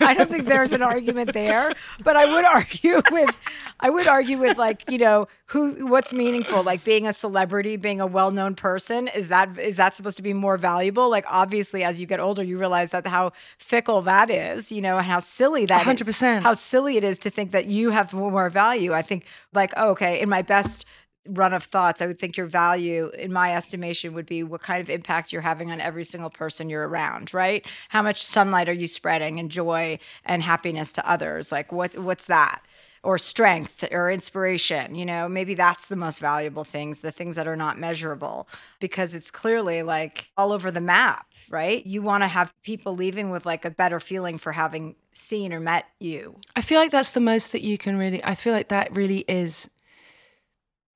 I 0.00 0.14
don't 0.14 0.30
think 0.30 0.46
there's 0.46 0.72
an 0.72 0.82
argument 0.82 1.32
there. 1.32 1.72
But 2.02 2.16
I 2.16 2.32
would 2.32 2.44
argue 2.44 3.00
with, 3.10 3.38
I 3.78 3.90
would 3.90 4.06
argue 4.06 4.38
with 4.38 4.58
like 4.58 4.90
you 4.90 4.98
know 4.98 5.28
who 5.46 5.86
what's 5.86 6.12
meaningful, 6.12 6.62
like 6.62 6.84
being 6.84 7.06
a 7.06 7.12
celebrity, 7.12 7.76
being 7.76 8.00
a 8.00 8.06
well-known 8.06 8.54
person. 8.54 9.08
Is 9.08 9.28
that 9.28 9.58
is 9.58 9.76
that 9.76 9.94
supposed 9.94 10.16
to 10.16 10.22
be 10.22 10.32
more 10.32 10.56
valuable? 10.56 11.08
Like 11.10 11.24
obviously, 11.28 11.84
as 11.84 12.00
you 12.00 12.06
get 12.06 12.20
older, 12.20 12.42
you 12.42 12.58
realize 12.58 12.90
that 12.90 13.06
how 13.06 13.32
fickle 13.58 14.02
that 14.02 14.30
is, 14.30 14.72
you 14.72 14.82
know, 14.82 14.98
and 14.98 15.06
how 15.06 15.20
silly 15.20 15.66
that 15.66 15.86
is. 15.86 16.06
100%. 16.06 16.42
How 16.42 16.54
silly 16.54 16.96
it 16.96 17.04
is 17.04 17.18
to 17.20 17.30
think 17.30 17.52
that 17.52 17.66
you 17.66 17.90
have 17.90 18.12
more 18.12 18.50
value. 18.50 18.92
I 18.92 19.02
think 19.02 19.26
like 19.52 19.72
oh, 19.76 19.90
okay, 19.90 20.20
in 20.20 20.28
my 20.28 20.42
best 20.42 20.84
run 21.28 21.52
of 21.52 21.62
thoughts, 21.62 22.00
I 22.00 22.06
would 22.06 22.18
think 22.18 22.36
your 22.36 22.46
value, 22.46 23.10
in 23.10 23.32
my 23.32 23.54
estimation, 23.54 24.14
would 24.14 24.26
be 24.26 24.42
what 24.42 24.62
kind 24.62 24.80
of 24.80 24.88
impact 24.88 25.32
you're 25.32 25.42
having 25.42 25.70
on 25.70 25.80
every 25.80 26.04
single 26.04 26.30
person 26.30 26.70
you're 26.70 26.88
around, 26.88 27.34
right? 27.34 27.70
How 27.90 28.02
much 28.02 28.24
sunlight 28.24 28.68
are 28.68 28.72
you 28.72 28.86
spreading 28.86 29.38
and 29.38 29.50
joy 29.50 29.98
and 30.24 30.42
happiness 30.42 30.92
to 30.94 31.08
others? 31.08 31.52
Like 31.52 31.72
what 31.72 31.96
what's 31.98 32.26
that? 32.26 32.62
Or 33.02 33.16
strength 33.16 33.82
or 33.90 34.10
inspiration, 34.10 34.94
you 34.94 35.06
know, 35.06 35.26
maybe 35.26 35.54
that's 35.54 35.86
the 35.86 35.96
most 35.96 36.20
valuable 36.20 36.64
things, 36.64 37.00
the 37.00 37.10
things 37.10 37.34
that 37.36 37.48
are 37.48 37.56
not 37.56 37.78
measurable, 37.78 38.46
because 38.78 39.14
it's 39.14 39.30
clearly 39.30 39.82
like 39.82 40.30
all 40.36 40.52
over 40.52 40.70
the 40.70 40.82
map, 40.82 41.26
right? 41.48 41.86
You 41.86 42.02
want 42.02 42.24
to 42.24 42.28
have 42.28 42.52
people 42.62 42.94
leaving 42.94 43.30
with 43.30 43.46
like 43.46 43.64
a 43.64 43.70
better 43.70 44.00
feeling 44.00 44.36
for 44.36 44.52
having 44.52 44.96
seen 45.12 45.54
or 45.54 45.60
met 45.60 45.86
you. 45.98 46.36
I 46.56 46.60
feel 46.60 46.78
like 46.78 46.90
that's 46.90 47.12
the 47.12 47.20
most 47.20 47.52
that 47.52 47.62
you 47.62 47.78
can 47.78 47.96
really, 47.96 48.22
I 48.22 48.34
feel 48.34 48.52
like 48.52 48.68
that 48.68 48.94
really 48.94 49.24
is. 49.26 49.70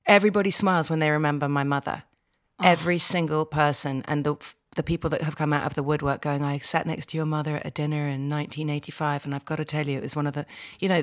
Everybody 0.07 0.51
smiles 0.51 0.91
when 0.91 0.99
they 0.99 1.11
remember 1.11 1.49
my 1.49 1.65
mother. 1.65 2.05
Oh. 2.61 2.65
Every 2.65 2.99
single 2.99 3.45
person. 3.47 4.05
And 4.07 4.25
the, 4.25 4.37
the 4.77 4.83
people 4.83 5.11
that 5.11 5.23
have 5.23 5.37
come 5.37 5.53
out 5.53 5.67
of 5.67 5.75
the 5.75 5.83
woodwork 5.83 6.21
going, 6.21 6.43
I 6.43 6.59
sat 6.59 6.87
next 6.87 7.11
to 7.11 7.17
your 7.17 7.27
mother 7.27 7.57
at 7.57 7.67
a 7.67 7.71
dinner 7.71 8.09
in 8.09 8.29
1985, 8.29 9.25
and 9.25 9.35
I've 9.35 9.45
got 9.45 9.57
to 9.57 9.65
tell 9.65 9.87
you, 9.87 9.99
it 9.99 10.03
was 10.03 10.17
one 10.17 10.27
of 10.27 10.35
the, 10.35 10.47
you 10.79 10.89
know, 10.89 11.03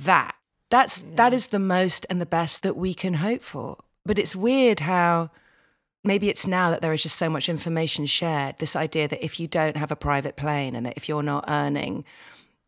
that. 0.00 0.34
That's 0.70 1.02
that 1.14 1.32
is 1.32 1.46
the 1.46 1.58
most 1.58 2.04
and 2.10 2.20
the 2.20 2.26
best 2.26 2.62
that 2.62 2.76
we 2.76 2.92
can 2.92 3.14
hope 3.14 3.42
for. 3.42 3.78
But 4.04 4.18
it's 4.18 4.36
weird 4.36 4.80
how 4.80 5.30
maybe 6.04 6.28
it's 6.28 6.46
now 6.46 6.70
that 6.70 6.82
there 6.82 6.92
is 6.92 7.02
just 7.02 7.16
so 7.16 7.30
much 7.30 7.48
information 7.48 8.06
shared. 8.06 8.58
This 8.58 8.76
idea 8.76 9.08
that 9.08 9.24
if 9.24 9.40
you 9.40 9.48
don't 9.48 9.76
have 9.76 9.90
a 9.90 9.96
private 9.96 10.36
plane 10.36 10.74
and 10.74 10.84
that 10.86 10.96
if 10.96 11.08
you're 11.08 11.22
not 11.22 11.46
earning, 11.48 12.04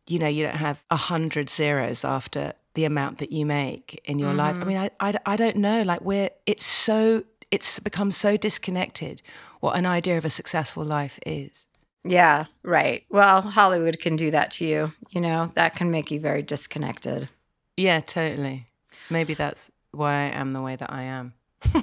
you 0.07 0.19
know, 0.19 0.27
you 0.27 0.43
don't 0.43 0.55
have 0.55 0.83
a 0.89 0.95
hundred 0.95 1.49
zeros 1.49 2.03
after 2.03 2.53
the 2.73 2.85
amount 2.85 3.17
that 3.19 3.31
you 3.31 3.45
make 3.45 4.01
in 4.05 4.19
your 4.19 4.33
life. 4.33 4.55
I 4.55 4.59
mm-hmm. 4.59 4.67
mean, 4.67 4.77
I, 4.77 4.91
I, 4.99 5.13
I 5.25 5.35
don't 5.35 5.57
know. 5.57 5.83
Like 5.83 6.01
we're, 6.01 6.29
it's 6.45 6.65
so, 6.65 7.23
it's 7.51 7.79
become 7.79 8.11
so 8.11 8.37
disconnected 8.37 9.21
what 9.61 9.77
an 9.77 9.85
idea 9.85 10.17
of 10.17 10.25
a 10.25 10.29
successful 10.29 10.83
life 10.83 11.19
is. 11.25 11.67
Yeah, 12.03 12.45
right. 12.63 13.05
Well, 13.09 13.43
Hollywood 13.43 13.99
can 13.99 14.15
do 14.15 14.31
that 14.31 14.51
to 14.51 14.65
you. 14.65 14.91
You 15.11 15.21
know, 15.21 15.51
that 15.55 15.75
can 15.75 15.91
make 15.91 16.11
you 16.11 16.19
very 16.19 16.41
disconnected. 16.41 17.29
Yeah, 17.77 17.99
totally. 17.99 18.67
Maybe 19.09 19.33
that's 19.35 19.71
why 19.91 20.13
I 20.13 20.25
am 20.29 20.53
the 20.53 20.61
way 20.61 20.75
that 20.75 20.91
I 20.91 21.03
am. 21.03 21.33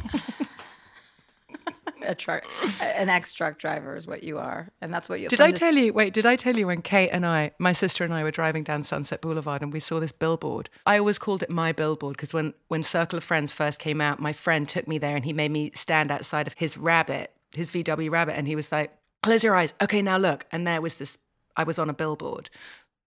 A 2.08 2.14
truck, 2.14 2.42
an 2.82 3.10
ex 3.10 3.34
truck 3.34 3.58
driver 3.58 3.94
is 3.94 4.06
what 4.06 4.24
you 4.24 4.38
are, 4.38 4.70
and 4.80 4.92
that's 4.92 5.10
what 5.10 5.20
you. 5.20 5.28
Did 5.28 5.42
I 5.42 5.52
tell 5.52 5.74
you? 5.74 5.92
Wait, 5.92 6.14
did 6.14 6.24
I 6.24 6.36
tell 6.36 6.56
you 6.56 6.66
when 6.66 6.80
Kate 6.80 7.10
and 7.10 7.26
I, 7.26 7.50
my 7.58 7.74
sister 7.74 8.02
and 8.02 8.14
I, 8.14 8.22
were 8.22 8.30
driving 8.30 8.64
down 8.64 8.82
Sunset 8.82 9.20
Boulevard 9.20 9.62
and 9.62 9.72
we 9.72 9.78
saw 9.78 10.00
this 10.00 10.10
billboard? 10.10 10.70
I 10.86 10.98
always 10.98 11.18
called 11.18 11.42
it 11.42 11.50
my 11.50 11.72
billboard 11.72 12.16
because 12.16 12.32
when 12.32 12.54
when 12.68 12.82
Circle 12.82 13.18
of 13.18 13.24
Friends 13.24 13.52
first 13.52 13.78
came 13.78 14.00
out, 14.00 14.20
my 14.20 14.32
friend 14.32 14.66
took 14.66 14.88
me 14.88 14.96
there 14.96 15.14
and 15.14 15.24
he 15.24 15.34
made 15.34 15.50
me 15.50 15.70
stand 15.74 16.10
outside 16.10 16.46
of 16.46 16.54
his 16.54 16.78
rabbit, 16.78 17.30
his 17.54 17.70
VW 17.70 18.10
rabbit, 18.10 18.36
and 18.38 18.48
he 18.48 18.56
was 18.56 18.72
like, 18.72 18.90
"Close 19.22 19.44
your 19.44 19.54
eyes, 19.54 19.74
okay, 19.82 20.00
now 20.00 20.16
look." 20.16 20.46
And 20.50 20.66
there 20.66 20.80
was 20.80 20.94
this. 20.96 21.18
I 21.56 21.64
was 21.64 21.78
on 21.78 21.90
a 21.90 21.94
billboard, 21.94 22.48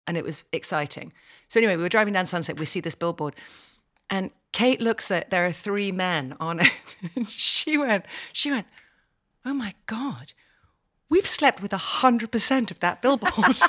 and 0.08 0.18
it 0.18 0.26
was 0.26 0.44
exciting. 0.52 1.14
So 1.48 1.62
anyway, 1.62 1.78
we 1.78 1.84
were 1.84 1.90
driving 1.90 2.14
down 2.14 2.26
Sunset. 2.26 2.60
We 2.60 2.66
see 2.66 2.82
this 2.82 2.96
billboard, 2.96 3.34
and 4.10 4.32
Kate 4.52 4.82
looks 4.82 5.12
at 5.12 5.30
there 5.30 5.46
are 5.46 5.52
three 5.52 5.92
men 5.92 6.36
on 6.40 6.60
it. 6.60 6.96
and 7.16 7.30
she 7.30 7.78
went, 7.78 8.06
she 8.34 8.52
went, 8.52 8.66
oh 9.46 9.54
my 9.54 9.74
God, 9.86 10.34
we've 11.10 11.28
slept 11.28 11.62
with 11.62 11.72
100% 11.72 12.72
of 12.72 12.80
that 12.80 13.02
billboard. 13.02 13.34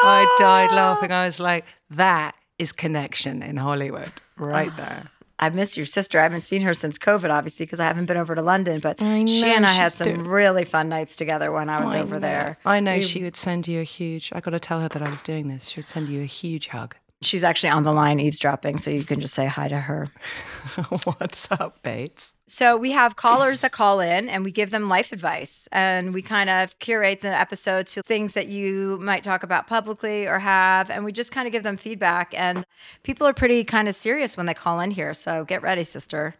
I 0.00 0.36
died 0.38 0.72
laughing. 0.72 1.12
I 1.12 1.26
was 1.26 1.40
like, 1.40 1.64
that 1.90 2.34
is 2.58 2.72
connection 2.72 3.42
in 3.42 3.56
Hollywood 3.56 4.10
right 4.36 4.70
ah, 4.72 4.76
there. 4.76 5.02
I 5.40 5.50
miss 5.50 5.76
your 5.76 5.86
sister. 5.86 6.18
I 6.18 6.24
haven't 6.24 6.40
seen 6.40 6.62
her 6.62 6.74
since 6.74 6.98
COVID, 6.98 7.30
obviously, 7.30 7.64
because 7.64 7.78
I 7.78 7.84
haven't 7.84 8.06
been 8.06 8.16
over 8.16 8.34
to 8.34 8.42
London. 8.42 8.80
But 8.80 9.00
I 9.00 9.24
she 9.26 9.44
and 9.44 9.64
I 9.64 9.72
had 9.72 9.92
some 9.92 10.08
doing- 10.08 10.26
really 10.26 10.64
fun 10.64 10.88
nights 10.88 11.14
together 11.14 11.52
when 11.52 11.68
I 11.68 11.80
was 11.82 11.94
over 11.94 12.18
there. 12.18 12.58
I 12.64 12.80
know 12.80 13.00
she 13.00 13.22
would 13.22 13.36
send 13.36 13.68
you 13.68 13.80
a 13.80 13.84
huge, 13.84 14.32
I 14.34 14.40
got 14.40 14.50
to 14.50 14.60
tell 14.60 14.80
her 14.80 14.88
that 14.88 15.02
I 15.02 15.08
was 15.08 15.22
doing 15.22 15.48
this. 15.48 15.68
She 15.68 15.80
would 15.80 15.88
send 15.88 16.08
you 16.08 16.22
a 16.22 16.26
huge 16.26 16.68
hug. 16.68 16.96
She's 17.20 17.42
actually 17.42 17.70
on 17.70 17.82
the 17.82 17.92
line 17.92 18.20
eavesdropping, 18.20 18.76
so 18.76 18.90
you 18.90 19.02
can 19.02 19.18
just 19.18 19.34
say 19.34 19.46
hi 19.46 19.66
to 19.66 19.80
her. 19.80 20.06
What's 21.04 21.50
up, 21.50 21.82
Bates? 21.82 22.34
So 22.46 22.76
we 22.76 22.92
have 22.92 23.16
callers 23.16 23.60
that 23.60 23.72
call 23.72 23.98
in 23.98 24.28
and 24.28 24.44
we 24.44 24.52
give 24.52 24.70
them 24.70 24.88
life 24.88 25.12
advice 25.12 25.68
and 25.72 26.14
we 26.14 26.22
kind 26.22 26.48
of 26.48 26.78
curate 26.78 27.20
the 27.20 27.28
episode 27.28 27.88
to 27.88 28.02
things 28.02 28.34
that 28.34 28.46
you 28.46 28.98
might 29.02 29.24
talk 29.24 29.42
about 29.42 29.66
publicly 29.66 30.26
or 30.26 30.38
have 30.38 30.88
and 30.90 31.04
we 31.04 31.12
just 31.12 31.30
kind 31.30 31.46
of 31.46 31.52
give 31.52 31.62
them 31.62 31.76
feedback 31.76 32.32
and 32.34 32.64
people 33.02 33.26
are 33.26 33.34
pretty 33.34 33.64
kind 33.64 33.86
of 33.86 33.94
serious 33.94 34.36
when 34.36 34.46
they 34.46 34.54
call 34.54 34.80
in 34.80 34.90
here. 34.90 35.12
So 35.12 35.44
get 35.44 35.60
ready, 35.60 35.82
sister. 35.82 36.36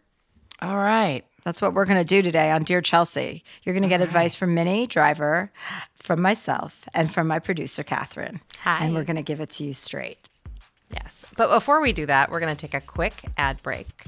All 0.63 0.79
right. 0.79 1.25
That's 1.45 1.61
what 1.61 1.75
we're 1.75 1.87
going 1.87 1.99
to 1.99 2.05
do 2.05 2.23
today 2.23 2.51
on 2.51 2.63
Dear 2.63 2.81
Chelsea. 2.81 3.43
You're 3.63 3.75
going 3.75 3.83
to 3.83 3.89
get 3.89 4.01
advice 4.01 4.35
from 4.35 4.55
Minnie, 4.55 4.87
driver, 4.87 5.51
from 5.95 6.21
myself, 6.21 6.89
and 6.95 7.13
from 7.13 7.27
my 7.27 7.39
producer, 7.39 7.83
Catherine. 7.83 8.41
Hi. 8.61 8.85
And 8.85 8.95
we're 8.95 9.05
going 9.05 9.17
to 9.17 9.23
give 9.23 9.41
it 9.41 9.51
to 9.51 9.65
you 9.65 9.73
straight. 9.73 10.19
Yes. 10.91 11.25
But 11.37 11.51
before 11.51 11.81
we 11.81 11.93
do 11.93 12.07
that, 12.07 12.31
we're 12.31 12.41
going 12.41 12.55
to 12.55 12.67
take 12.67 12.75
a 12.75 12.81
quick 12.81 13.25
ad 13.37 13.63
break. 13.63 14.05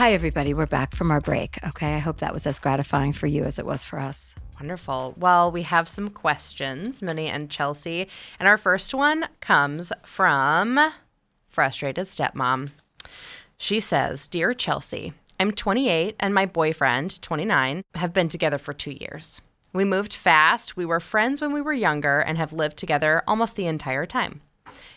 Hi, 0.00 0.12
everybody. 0.12 0.54
We're 0.54 0.66
back 0.66 0.94
from 0.94 1.10
our 1.10 1.20
break. 1.20 1.58
Okay. 1.66 1.94
I 1.94 1.98
hope 1.98 2.18
that 2.18 2.32
was 2.32 2.46
as 2.46 2.58
gratifying 2.58 3.12
for 3.12 3.26
you 3.26 3.42
as 3.42 3.58
it 3.58 3.66
was 3.66 3.84
for 3.84 3.98
us. 3.98 4.34
Wonderful. 4.58 5.14
Well, 5.18 5.50
we 5.50 5.62
have 5.62 5.88
some 5.88 6.10
questions, 6.10 7.02
Minnie 7.02 7.28
and 7.28 7.50
Chelsea. 7.50 8.08
And 8.38 8.48
our 8.48 8.56
first 8.56 8.94
one 8.94 9.26
comes 9.40 9.92
from 10.04 10.78
Frustrated 11.48 12.06
Stepmom. 12.06 12.70
She 13.58 13.80
says 13.80 14.26
Dear 14.26 14.54
Chelsea, 14.54 15.12
I'm 15.38 15.52
28 15.52 16.16
and 16.20 16.34
my 16.34 16.46
boyfriend, 16.46 17.20
29, 17.20 17.82
have 17.94 18.12
been 18.14 18.28
together 18.28 18.58
for 18.58 18.72
two 18.72 18.92
years. 18.92 19.42
We 19.72 19.84
moved 19.84 20.14
fast. 20.14 20.76
We 20.76 20.84
were 20.84 21.00
friends 21.00 21.40
when 21.40 21.52
we 21.52 21.60
were 21.60 21.72
younger 21.72 22.20
and 22.20 22.36
have 22.38 22.52
lived 22.52 22.76
together 22.76 23.22
almost 23.26 23.56
the 23.56 23.66
entire 23.66 24.06
time. 24.06 24.40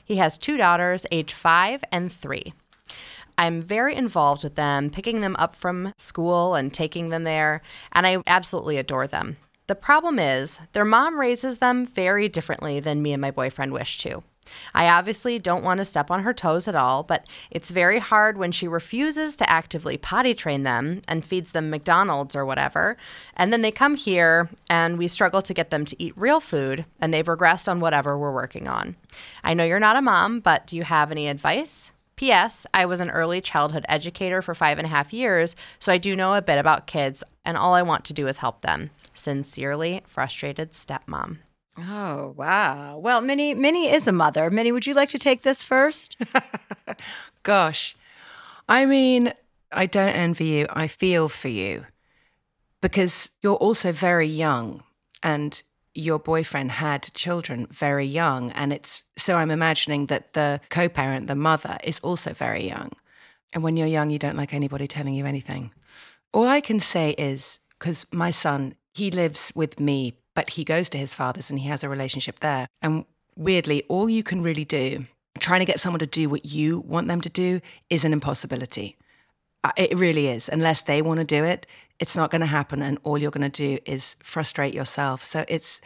He 0.04 0.16
has 0.18 0.38
two 0.38 0.58
daughters, 0.58 1.06
age 1.12 1.34
five 1.34 1.84
and 1.92 2.12
three. 2.12 2.54
I'm 3.38 3.62
very 3.62 3.96
involved 3.96 4.44
with 4.44 4.56
them, 4.56 4.90
picking 4.90 5.22
them 5.22 5.36
up 5.40 5.56
from 5.56 5.94
school 5.98 6.56
and 6.56 6.74
taking 6.74 7.10
them 7.10 7.24
there, 7.24 7.62
and 7.92 8.06
I 8.06 8.18
absolutely 8.28 8.78
adore 8.78 9.08
them. 9.08 9.38
The 9.68 9.76
problem 9.76 10.20
is, 10.20 10.60
their 10.74 10.86
mom 10.86 11.20
raises 11.20 11.60
them 11.60 11.86
very 11.86 12.28
differently 12.28 12.80
than 12.80 13.02
me 13.02 13.14
and 13.14 13.22
my 13.22 13.32
boyfriend 13.32 13.72
wish 13.74 13.98
to. 14.00 14.24
I 14.74 14.88
obviously 14.88 15.40
don't 15.40 15.64
want 15.64 15.80
to 15.80 15.86
step 15.86 16.12
on 16.12 16.24
her 16.24 16.34
toes 16.34 16.68
at 16.68 16.76
all, 16.76 17.04
but 17.04 17.28
it's 17.52 17.72
very 17.72 18.00
hard 18.00 18.38
when 18.38 18.52
she 18.52 18.68
refuses 18.68 19.36
to 19.38 19.50
actively 19.50 19.98
potty 19.98 20.34
train 20.34 20.64
them 20.64 21.02
and 21.08 21.26
feeds 21.26 21.52
them 21.52 21.70
McDonald's 21.70 22.36
or 22.36 22.46
whatever. 22.46 22.98
And 23.36 23.52
then 23.52 23.62
they 23.62 23.72
come 23.72 23.96
here 23.96 24.50
and 24.70 24.98
we 24.98 25.08
struggle 25.08 25.42
to 25.42 25.54
get 25.54 25.70
them 25.70 25.86
to 25.86 26.04
eat 26.04 26.14
real 26.16 26.40
food, 26.40 26.86
and 27.00 27.14
they've 27.14 27.26
regressed 27.26 27.68
on 27.68 27.80
whatever 27.80 28.18
we're 28.18 28.34
working 28.34 28.68
on. 28.68 28.96
I 29.44 29.54
know 29.54 29.64
you're 29.64 29.80
not 29.80 29.98
a 29.98 30.02
mom, 30.02 30.40
but 30.40 30.68
do 30.68 30.76
you 30.76 30.84
have 30.84 31.12
any 31.12 31.28
advice? 31.28 31.92
P.S. 32.16 32.68
I 32.74 32.86
was 32.86 33.02
an 33.02 33.10
early 33.10 33.42
childhood 33.42 33.86
educator 33.90 34.42
for 34.42 34.54
five 34.54 34.78
and 34.78 34.88
a 34.88 34.92
half 34.92 35.14
years, 35.14 35.56
so 35.80 35.92
I 35.92 35.98
do 35.98 36.16
know 36.16 36.36
a 36.36 36.42
bit 36.42 36.60
about 36.60 36.88
kids, 36.88 37.24
and 37.44 37.58
all 37.58 37.74
I 37.74 37.82
want 37.82 38.06
to 38.06 38.14
do 38.14 38.28
is 38.28 38.38
help 38.38 38.62
them. 38.62 38.92
Sincerely, 39.14 40.02
frustrated 40.06 40.74
stepmom. 40.74 41.40
Oh, 41.78 42.34
wow. 42.38 42.98
Well, 42.98 43.22
Minnie, 43.22 43.56
Minnie 43.56 43.90
is 43.90 44.08
a 44.08 44.12
mother. 44.12 44.52
Minnie, 44.52 44.72
would 44.72 44.86
you 44.86 44.94
like 44.94 45.10
to 45.10 45.18
take 45.18 45.42
this 45.42 45.64
first? 45.64 46.18
Gosh, 47.44 47.96
I 48.70 48.86
mean, 48.86 49.34
I 49.72 49.88
don't 49.88 50.14
envy 50.14 50.46
you. 50.46 50.68
I 50.70 50.88
feel 50.88 51.30
for 51.30 51.50
you 51.50 51.86
because 52.82 53.32
you're 53.42 53.56
also 53.56 53.92
very 53.92 54.28
young 54.28 54.84
and 55.24 55.64
your 55.96 56.20
boyfriend 56.20 56.72
had 56.72 57.14
children 57.14 57.68
very 57.72 58.06
young. 58.06 58.52
And 58.52 58.72
it's 58.72 59.04
so 59.18 59.36
I'm 59.36 59.52
imagining 59.52 60.08
that 60.08 60.34
the 60.34 60.60
co 60.70 60.90
parent, 60.90 61.28
the 61.28 61.36
mother, 61.36 61.78
is 61.84 62.00
also 62.00 62.34
very 62.34 62.68
young. 62.68 62.92
And 63.52 63.64
when 63.64 63.78
you're 63.78 63.88
young, 63.88 64.10
you 64.10 64.20
don't 64.20 64.38
like 64.38 64.54
anybody 64.54 64.88
telling 64.88 65.14
you 65.14 65.26
anything. 65.26 65.72
All 66.34 66.48
I 66.48 66.62
can 66.62 66.80
say 66.80 67.12
is 67.12 67.60
because 67.78 68.06
my 68.12 68.32
son, 68.32 68.76
he 68.94 69.12
lives 69.12 69.52
with 69.56 69.80
me 69.80 70.16
but 70.36 70.52
he 70.52 70.64
goes 70.64 70.90
to 70.90 70.98
his 70.98 71.14
father's 71.14 71.50
and 71.50 71.60
he 71.60 71.68
has 71.70 71.84
a 71.84 71.90
relationship 71.90 72.40
there. 72.40 72.68
And 72.82 73.06
weirdly, 73.36 73.84
all 73.88 74.10
you 74.10 74.24
can 74.24 74.42
really 74.42 74.66
do, 74.66 75.06
trying 75.40 75.60
to 75.60 75.66
get 75.66 75.80
someone 75.80 76.00
to 76.00 76.06
do 76.06 76.30
what 76.30 76.46
you 76.46 76.80
want 76.80 77.08
them 77.08 77.22
to 77.22 77.30
do, 77.30 77.62
is 77.90 78.06
an 78.06 78.14
impossibility. 78.14 78.98
Uh, 79.64 79.72
it 79.78 79.98
really 79.98 80.28
is. 80.28 80.50
Unless 80.50 80.84
they 80.84 81.02
want 81.02 81.20
to 81.20 81.26
do 81.26 81.44
it, 81.44 81.66
it's 82.00 82.16
not 82.16 82.32
going 82.32 82.42
to 82.42 82.48
happen. 82.48 82.82
And 82.82 82.98
all 83.04 83.18
you're 83.18 83.32
going 83.32 83.50
to 83.50 83.68
do 83.68 83.80
is 83.86 84.18
frustrate 84.22 84.74
yourself. 84.74 85.24
So 85.24 85.46
it's, 85.48 85.80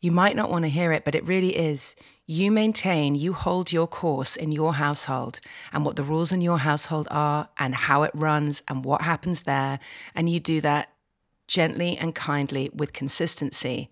you 0.00 0.10
might 0.10 0.36
not 0.36 0.50
want 0.50 0.64
to 0.64 0.68
hear 0.68 0.92
it, 0.92 1.04
but 1.04 1.14
it 1.14 1.26
really 1.26 1.56
is. 1.56 1.96
You 2.26 2.50
maintain, 2.50 3.14
you 3.14 3.32
hold 3.32 3.72
your 3.72 3.86
course 3.86 4.36
in 4.36 4.52
your 4.52 4.74
household 4.74 5.40
and 5.72 5.86
what 5.86 5.96
the 5.96 6.02
rules 6.02 6.32
in 6.32 6.40
your 6.40 6.58
household 6.58 7.06
are 7.10 7.48
and 7.58 7.74
how 7.74 8.02
it 8.02 8.10
runs 8.12 8.62
and 8.68 8.84
what 8.84 9.00
happens 9.02 9.44
there. 9.44 9.78
And 10.14 10.28
you 10.28 10.40
do 10.40 10.60
that 10.60 10.90
gently 11.46 11.96
and 11.96 12.14
kindly 12.14 12.70
with 12.74 12.92
consistency. 12.92 13.90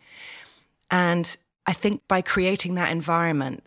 And 0.90 1.36
I 1.66 1.72
think 1.72 2.06
by 2.08 2.22
creating 2.22 2.74
that 2.74 2.90
environment, 2.90 3.64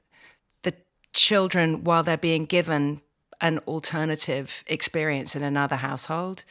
the 0.64 0.74
children, 1.14 1.84
while 1.84 2.04
they're 2.04 2.18
being 2.18 2.46
given 2.46 3.02
an 3.42 3.60
alternative 3.60 4.64
experience 4.68 5.36
in 5.36 5.44
another 5.44 5.76
household, 5.76 6.44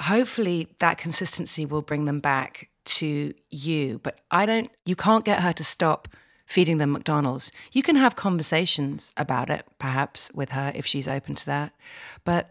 hopefully 0.00 0.68
that 0.78 0.98
consistency 0.98 1.66
will 1.66 1.82
bring 1.82 2.04
them 2.04 2.20
back 2.20 2.70
to 2.84 3.34
you. 3.50 4.00
But 4.02 4.20
I 4.30 4.46
don't, 4.46 4.70
you 4.84 4.96
can't 4.96 5.24
get 5.24 5.42
her 5.42 5.52
to 5.52 5.64
stop 5.64 6.08
feeding 6.46 6.78
them 6.78 6.92
McDonald's. 6.92 7.52
You 7.72 7.82
can 7.82 7.96
have 7.96 8.16
conversations 8.16 9.12
about 9.16 9.50
it, 9.50 9.66
perhaps, 9.78 10.30
with 10.32 10.52
her 10.52 10.72
if 10.74 10.86
she's 10.86 11.06
open 11.06 11.34
to 11.34 11.46
that. 11.46 11.72
But 12.24 12.50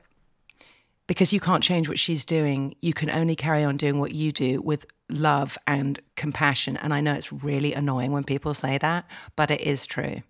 because 1.07 1.33
you 1.33 1.39
can't 1.39 1.63
change 1.63 1.87
what 1.87 1.99
she's 1.99 2.25
doing. 2.25 2.75
You 2.81 2.93
can 2.93 3.09
only 3.09 3.35
carry 3.35 3.63
on 3.63 3.77
doing 3.77 3.99
what 3.99 4.11
you 4.11 4.31
do 4.31 4.61
with 4.61 4.85
love 5.09 5.57
and 5.65 5.99
compassion. 6.15 6.77
And 6.77 6.93
I 6.93 7.01
know 7.01 7.13
it's 7.13 7.31
really 7.31 7.73
annoying 7.73 8.11
when 8.11 8.23
people 8.23 8.53
say 8.53 8.77
that, 8.77 9.05
but 9.35 9.49
it 9.49 9.61
is 9.61 9.85
true. 9.85 10.21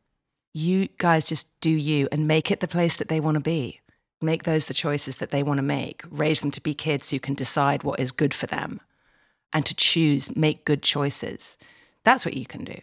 You 0.53 0.87
guys 0.97 1.27
just 1.27 1.47
do 1.59 1.69
you 1.69 2.07
and 2.11 2.27
make 2.27 2.51
it 2.51 2.59
the 2.59 2.67
place 2.67 2.97
that 2.97 3.09
they 3.09 3.19
want 3.19 3.35
to 3.35 3.41
be. 3.41 3.81
Make 4.21 4.43
those 4.43 4.65
the 4.65 4.73
choices 4.73 5.17
that 5.17 5.29
they 5.31 5.43
want 5.43 5.57
to 5.57 5.63
make. 5.63 6.03
Raise 6.09 6.41
them 6.41 6.51
to 6.51 6.61
be 6.61 6.73
kids 6.73 7.09
who 7.11 7.19
can 7.19 7.35
decide 7.35 7.83
what 7.83 7.99
is 7.99 8.11
good 8.11 8.33
for 8.33 8.47
them 8.47 8.79
and 9.53 9.65
to 9.65 9.75
choose, 9.75 10.35
make 10.35 10.65
good 10.65 10.81
choices. 10.81 11.57
That's 12.03 12.25
what 12.25 12.35
you 12.35 12.45
can 12.45 12.63
do. 12.63 12.79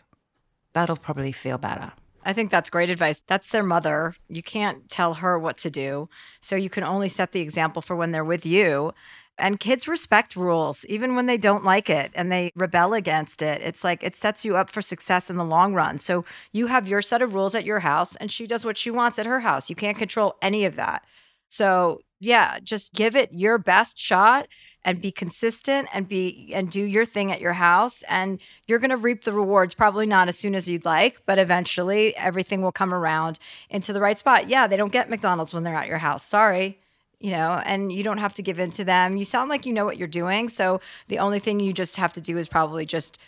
That'll 0.72 0.96
probably 0.96 1.33
feel 1.33 1.59
better. 1.59 1.92
I 2.25 2.33
think 2.33 2.51
that's 2.51 2.71
great 2.71 2.91
advice. 2.91 3.23
That's 3.27 3.51
their 3.51 3.63
mother. 3.63 4.17
You 4.29 4.43
can't 4.43 4.89
tell 4.89 5.15
her 5.15 5.39
what 5.39 5.57
to 5.59 5.71
do. 5.71 6.09
So 6.41 6.57
you 6.57 6.71
can 6.71 6.85
only 6.85 7.09
set 7.09 7.33
the 7.33 7.41
example 7.41 7.83
for 7.83 7.95
when 7.95 8.13
they're 8.13 8.25
with 8.25 8.47
you. 8.47 8.93
And 9.37 9.59
kids 9.59 9.89
respect 9.89 10.37
rules, 10.37 10.85
even 10.87 11.17
when 11.17 11.27
they 11.27 11.37
don't 11.37 11.65
like 11.65 11.91
it 11.91 12.13
and 12.15 12.31
they 12.31 12.53
rebel 12.55 12.95
against 12.95 13.43
it. 13.43 13.61
It's 13.63 13.83
like 13.83 14.03
it 14.03 14.15
sets 14.15 14.45
you 14.45 14.57
up 14.57 14.71
for 14.71 14.81
success 14.81 15.29
in 15.29 15.37
the 15.37 15.45
long 15.45 15.75
run. 15.75 15.99
So 15.99 16.25
you 16.53 16.69
have 16.69 16.87
your 16.87 17.03
set 17.03 17.21
of 17.21 17.35
rules 17.35 17.55
at 17.57 17.65
your 17.65 17.81
house, 17.81 18.15
and 18.17 18.31
she 18.31 18.47
does 18.47 18.65
what 18.65 18.79
she 18.79 18.93
wants 18.93 19.19
at 19.19 19.27
her 19.27 19.41
house. 19.41 19.69
You 19.69 19.75
can't 19.75 19.99
control 19.99 20.37
any 20.41 20.65
of 20.65 20.77
that. 20.77 21.05
So, 21.49 22.01
yeah, 22.21 22.59
just 22.61 22.95
give 22.95 23.17
it 23.17 23.31
your 23.33 23.59
best 23.59 23.99
shot 23.99 24.47
and 24.85 25.01
be 25.01 25.11
consistent 25.11 25.88
and 25.92 26.09
be 26.09 26.53
and 26.55 26.70
do 26.70 26.83
your 26.83 27.05
thing 27.05 27.33
at 27.33 27.40
your 27.40 27.55
house 27.55 28.03
and 28.09 28.38
you're 28.66 28.79
going 28.79 28.90
to 28.90 28.97
reap 28.97 29.25
the 29.25 29.33
rewards 29.33 29.75
probably 29.75 30.07
not 30.07 30.29
as 30.29 30.38
soon 30.38 30.55
as 30.55 30.68
you'd 30.68 30.85
like 30.85 31.25
but 31.27 31.38
eventually 31.38 32.14
everything 32.16 32.62
will 32.62 32.73
come 32.73 32.92
around 32.92 33.38
into 33.70 33.92
the 33.92 34.01
right 34.01 34.18
spot. 34.18 34.49
Yeah 34.49 34.66
they 34.66 34.77
don't 34.77 34.92
get 34.92 35.11
mcdonald's 35.11 35.55
when 35.55 35.62
they're 35.62 35.75
at 35.75 35.88
your 35.88 35.99
house 35.99 36.25
sorry 36.25 36.79
you 37.18 37.31
know 37.31 37.61
and 37.64 37.92
you 37.92 38.03
don't 38.03 38.18
have 38.18 38.35
to 38.35 38.42
give 38.42 38.61
in 38.61 38.70
to 38.73 38.85
them. 38.85 39.16
You 39.16 39.25
sound 39.25 39.49
like 39.49 39.66
you 39.66 39.73
know 39.73 39.85
what 39.85 39.97
you're 39.97 40.09
doing 40.09 40.49
so 40.49 40.81
the 41.09 41.18
only 41.18 41.38
thing 41.38 41.61
you 41.61 41.73
just 41.73 41.97
have 41.97 42.12
to 42.14 42.20
do 42.20 42.37
is 42.37 42.49
probably 42.49 42.85
just 42.87 43.18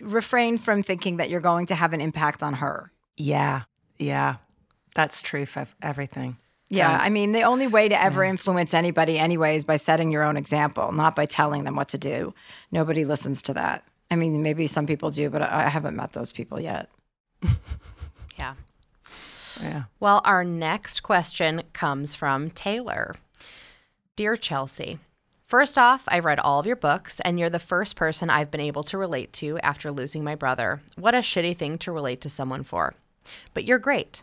refrain 0.00 0.58
from 0.58 0.82
thinking 0.82 1.18
that 1.18 1.30
you're 1.30 1.40
going 1.40 1.66
to 1.66 1.74
have 1.74 1.92
an 1.92 2.00
impact 2.00 2.42
on 2.42 2.54
her. 2.54 2.90
Yeah 3.16 3.62
yeah. 3.98 4.36
That's 4.94 5.22
true 5.22 5.46
for 5.46 5.66
everything 5.80 6.36
yeah, 6.76 6.94
um, 6.94 7.00
I 7.02 7.10
mean, 7.10 7.32
the 7.32 7.42
only 7.42 7.66
way 7.66 7.88
to 7.88 8.02
ever 8.02 8.24
yeah. 8.24 8.30
influence 8.30 8.72
anybody 8.72 9.18
anyway 9.18 9.56
is 9.56 9.64
by 9.64 9.76
setting 9.76 10.10
your 10.10 10.22
own 10.22 10.36
example, 10.36 10.92
not 10.92 11.14
by 11.14 11.26
telling 11.26 11.64
them 11.64 11.76
what 11.76 11.88
to 11.90 11.98
do. 11.98 12.32
Nobody 12.70 13.04
listens 13.04 13.42
to 13.42 13.54
that. 13.54 13.84
I 14.10 14.16
mean, 14.16 14.42
maybe 14.42 14.66
some 14.66 14.86
people 14.86 15.10
do, 15.10 15.28
but 15.28 15.42
I 15.42 15.68
haven't 15.68 15.96
met 15.96 16.12
those 16.12 16.32
people 16.32 16.60
yet. 16.60 16.88
yeah. 18.38 18.54
Yeah. 19.62 19.82
Well, 20.00 20.22
our 20.24 20.44
next 20.44 21.02
question 21.02 21.62
comes 21.72 22.14
from 22.14 22.50
Taylor. 22.50 23.16
Dear 24.16 24.36
Chelsea, 24.36 24.98
First 25.52 25.76
off, 25.76 26.04
I 26.08 26.18
read 26.18 26.40
all 26.40 26.60
of 26.60 26.64
your 26.66 26.76
books, 26.76 27.20
and 27.20 27.38
you're 27.38 27.50
the 27.50 27.58
first 27.58 27.94
person 27.94 28.30
I've 28.30 28.50
been 28.50 28.58
able 28.58 28.84
to 28.84 28.96
relate 28.96 29.34
to 29.34 29.58
after 29.58 29.90
losing 29.90 30.24
my 30.24 30.34
brother. 30.34 30.80
What 30.96 31.14
a 31.14 31.18
shitty 31.18 31.54
thing 31.58 31.76
to 31.80 31.92
relate 31.92 32.22
to 32.22 32.30
someone 32.30 32.64
for. 32.64 32.94
But 33.52 33.64
you're 33.64 33.78
great. 33.78 34.22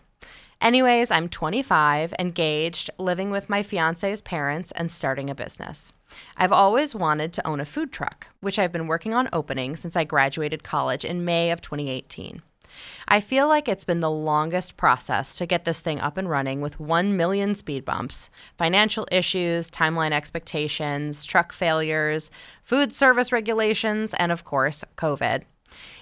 Anyways, 0.62 1.10
I'm 1.10 1.30
25, 1.30 2.14
engaged, 2.20 2.90
living 2.98 3.32
with 3.32 3.50
my 3.50 3.64
fiance's 3.64 4.22
parents, 4.22 4.74
and 4.74 4.92
starting 4.92 5.30
a 5.30 5.36
business. 5.36 5.94
I've 6.36 6.52
always 6.52 6.94
wanted 6.94 7.32
to 7.34 7.48
own 7.48 7.62
a 7.62 7.66
food 7.66 7.94
truck, 7.94 8.28
which 8.42 8.60
I've 8.60 8.72
been 8.74 8.88
working 8.88 9.14
on 9.14 9.30
opening 9.32 9.78
since 9.78 9.96
I 9.96 10.04
graduated 10.04 10.64
college 10.64 11.06
in 11.06 11.24
May 11.24 11.52
of 11.52 11.62
2018. 11.62 12.42
I 13.08 13.22
feel 13.22 13.48
like 13.48 13.70
it's 13.70 13.86
been 13.86 14.02
the 14.02 14.12
longest 14.12 14.76
process 14.76 15.36
to 15.38 15.46
get 15.46 15.64
this 15.64 15.80
thing 15.80 16.00
up 16.02 16.18
and 16.18 16.30
running 16.30 16.60
with 16.60 16.80
1 16.80 17.16
million 17.16 17.56
speed 17.56 17.86
bumps, 17.86 18.30
financial 18.58 19.08
issues, 19.12 19.72
timeline 19.72 20.12
expectations, 20.12 21.24
truck 21.24 21.54
failures, 21.54 22.30
food 22.64 22.94
service 22.94 23.32
regulations, 23.32 24.14
and 24.16 24.32
of 24.32 24.44
course, 24.44 24.84
COVID. 24.98 25.44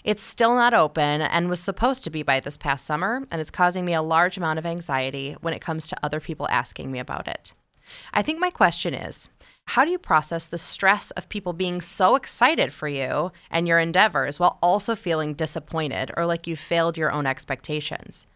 It's 0.03 0.23
still 0.23 0.55
not 0.55 0.73
open 0.73 1.21
and 1.21 1.49
was 1.49 1.59
supposed 1.59 2.03
to 2.03 2.09
be 2.09 2.23
by 2.23 2.39
this 2.39 2.57
past 2.57 2.85
summer, 2.85 3.25
and 3.31 3.41
it's 3.41 3.51
causing 3.51 3.85
me 3.85 3.93
a 3.93 4.01
large 4.01 4.37
amount 4.37 4.59
of 4.59 4.65
anxiety 4.65 5.35
when 5.41 5.53
it 5.53 5.61
comes 5.61 5.87
to 5.87 5.97
other 6.03 6.19
people 6.19 6.47
asking 6.49 6.91
me 6.91 6.99
about 6.99 7.27
it. 7.27 7.53
I 8.13 8.21
think 8.21 8.39
my 8.39 8.49
question 8.49 8.93
is 8.93 9.29
how 9.71 9.83
do 9.83 9.91
you 9.91 9.99
process 9.99 10.47
the 10.47 10.57
stress 10.57 11.11
of 11.11 11.27
people 11.27 11.51
being 11.51 11.81
so 11.81 12.15
excited 12.15 12.71
for 12.71 12.87
you 12.87 13.31
and 13.51 13.67
your 13.67 13.79
endeavors 13.79 14.39
while 14.39 14.57
also 14.61 14.95
feeling 14.95 15.33
disappointed 15.33 16.09
or 16.15 16.25
like 16.25 16.47
you 16.47 16.55
failed 16.55 16.97
your 16.97 17.11
own 17.11 17.25
expectations? 17.25 18.27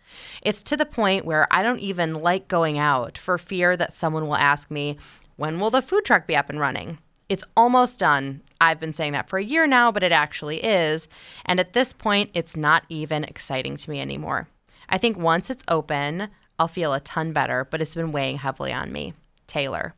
It's 0.42 0.62
to 0.64 0.76
the 0.76 0.86
point 0.86 1.24
where 1.24 1.48
I 1.50 1.64
don't 1.64 1.80
even 1.80 2.16
like 2.16 2.50
going 2.50 2.78
out 2.78 3.18
for 3.18 3.38
fear 3.38 3.78
that 3.78 3.96
someone 3.96 4.28
will 4.28 4.36
ask 4.36 4.70
me, 4.70 4.98
When 5.38 5.60
will 5.60 5.70
the 5.70 5.82
food 5.82 6.04
truck 6.04 6.28
be 6.28 6.36
up 6.36 6.50
and 6.50 6.60
running? 6.60 7.00
It's 7.30 7.46
almost 7.56 8.00
done. 8.02 8.42
I've 8.62 8.80
been 8.80 8.94
saying 8.94 9.14
that 9.14 9.28
for 9.28 9.40
a 9.40 9.44
year 9.44 9.66
now, 9.66 9.92
but 9.92 10.04
it 10.04 10.12
actually 10.12 10.64
is. 10.64 11.08
And 11.46 11.60
at 11.60 11.74
this 11.74 11.94
point, 11.94 12.30
it's 12.36 12.56
not 12.56 12.84
even 12.90 13.24
exciting 13.24 13.76
to 13.76 13.90
me 13.90 14.00
anymore. 14.00 14.48
I 14.88 15.00
think 15.00 15.18
once 15.18 15.50
it's 15.50 15.64
open, 15.68 16.30
I'll 16.60 16.68
feel 16.68 16.94
a 16.94 17.00
ton 17.00 17.34
better, 17.34 17.66
but 17.70 17.82
it's 17.82 17.96
been 17.96 18.12
weighing 18.12 18.38
heavily 18.38 18.72
on 18.72 18.92
me. 18.92 19.16
Taylor. 19.48 19.96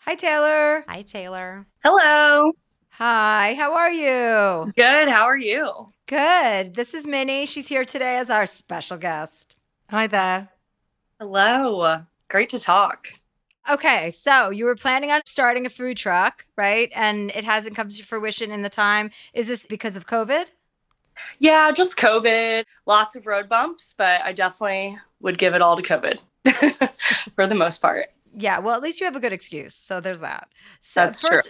Hi, 0.00 0.14
Taylor. 0.14 0.84
Hi, 0.88 1.02
Taylor. 1.02 1.66
Hello. 1.84 2.52
Hi, 2.92 3.54
how 3.58 3.74
are 3.74 3.92
you? 3.92 4.72
Good. 4.74 5.08
How 5.08 5.24
are 5.24 5.36
you? 5.36 5.92
Good. 6.06 6.74
This 6.74 6.94
is 6.94 7.06
Minnie. 7.06 7.44
She's 7.44 7.68
here 7.68 7.84
today 7.84 8.16
as 8.16 8.30
our 8.30 8.46
special 8.46 8.96
guest. 8.96 9.56
Hi 9.90 10.06
there. 10.06 10.48
Hello. 11.20 12.04
Great 12.28 12.48
to 12.50 12.58
talk. 12.58 13.08
Okay, 13.68 14.10
so 14.10 14.50
you 14.50 14.64
were 14.64 14.74
planning 14.74 15.10
on 15.10 15.20
starting 15.26 15.66
a 15.66 15.68
food 15.68 15.96
truck, 15.96 16.46
right? 16.56 16.90
And 16.94 17.30
it 17.34 17.44
hasn't 17.44 17.76
come 17.76 17.90
to 17.90 18.02
fruition 18.02 18.50
in 18.50 18.62
the 18.62 18.70
time. 18.70 19.10
Is 19.34 19.48
this 19.48 19.66
because 19.66 19.96
of 19.96 20.06
COVID? 20.06 20.50
Yeah, 21.38 21.70
just 21.72 21.96
COVID, 21.96 22.64
lots 22.86 23.16
of 23.16 23.26
road 23.26 23.48
bumps, 23.48 23.94
but 23.96 24.22
I 24.22 24.32
definitely 24.32 24.98
would 25.20 25.36
give 25.36 25.54
it 25.54 25.60
all 25.60 25.76
to 25.76 25.82
COVID 25.82 26.24
for 27.34 27.46
the 27.46 27.54
most 27.54 27.82
part. 27.82 28.06
Yeah, 28.34 28.58
well, 28.60 28.76
at 28.76 28.82
least 28.82 29.00
you 29.00 29.04
have 29.04 29.16
a 29.16 29.20
good 29.20 29.32
excuse. 29.32 29.74
So 29.74 30.00
there's 30.00 30.20
that. 30.20 30.48
So 30.80 31.00
That's 31.00 31.20
true. 31.20 31.40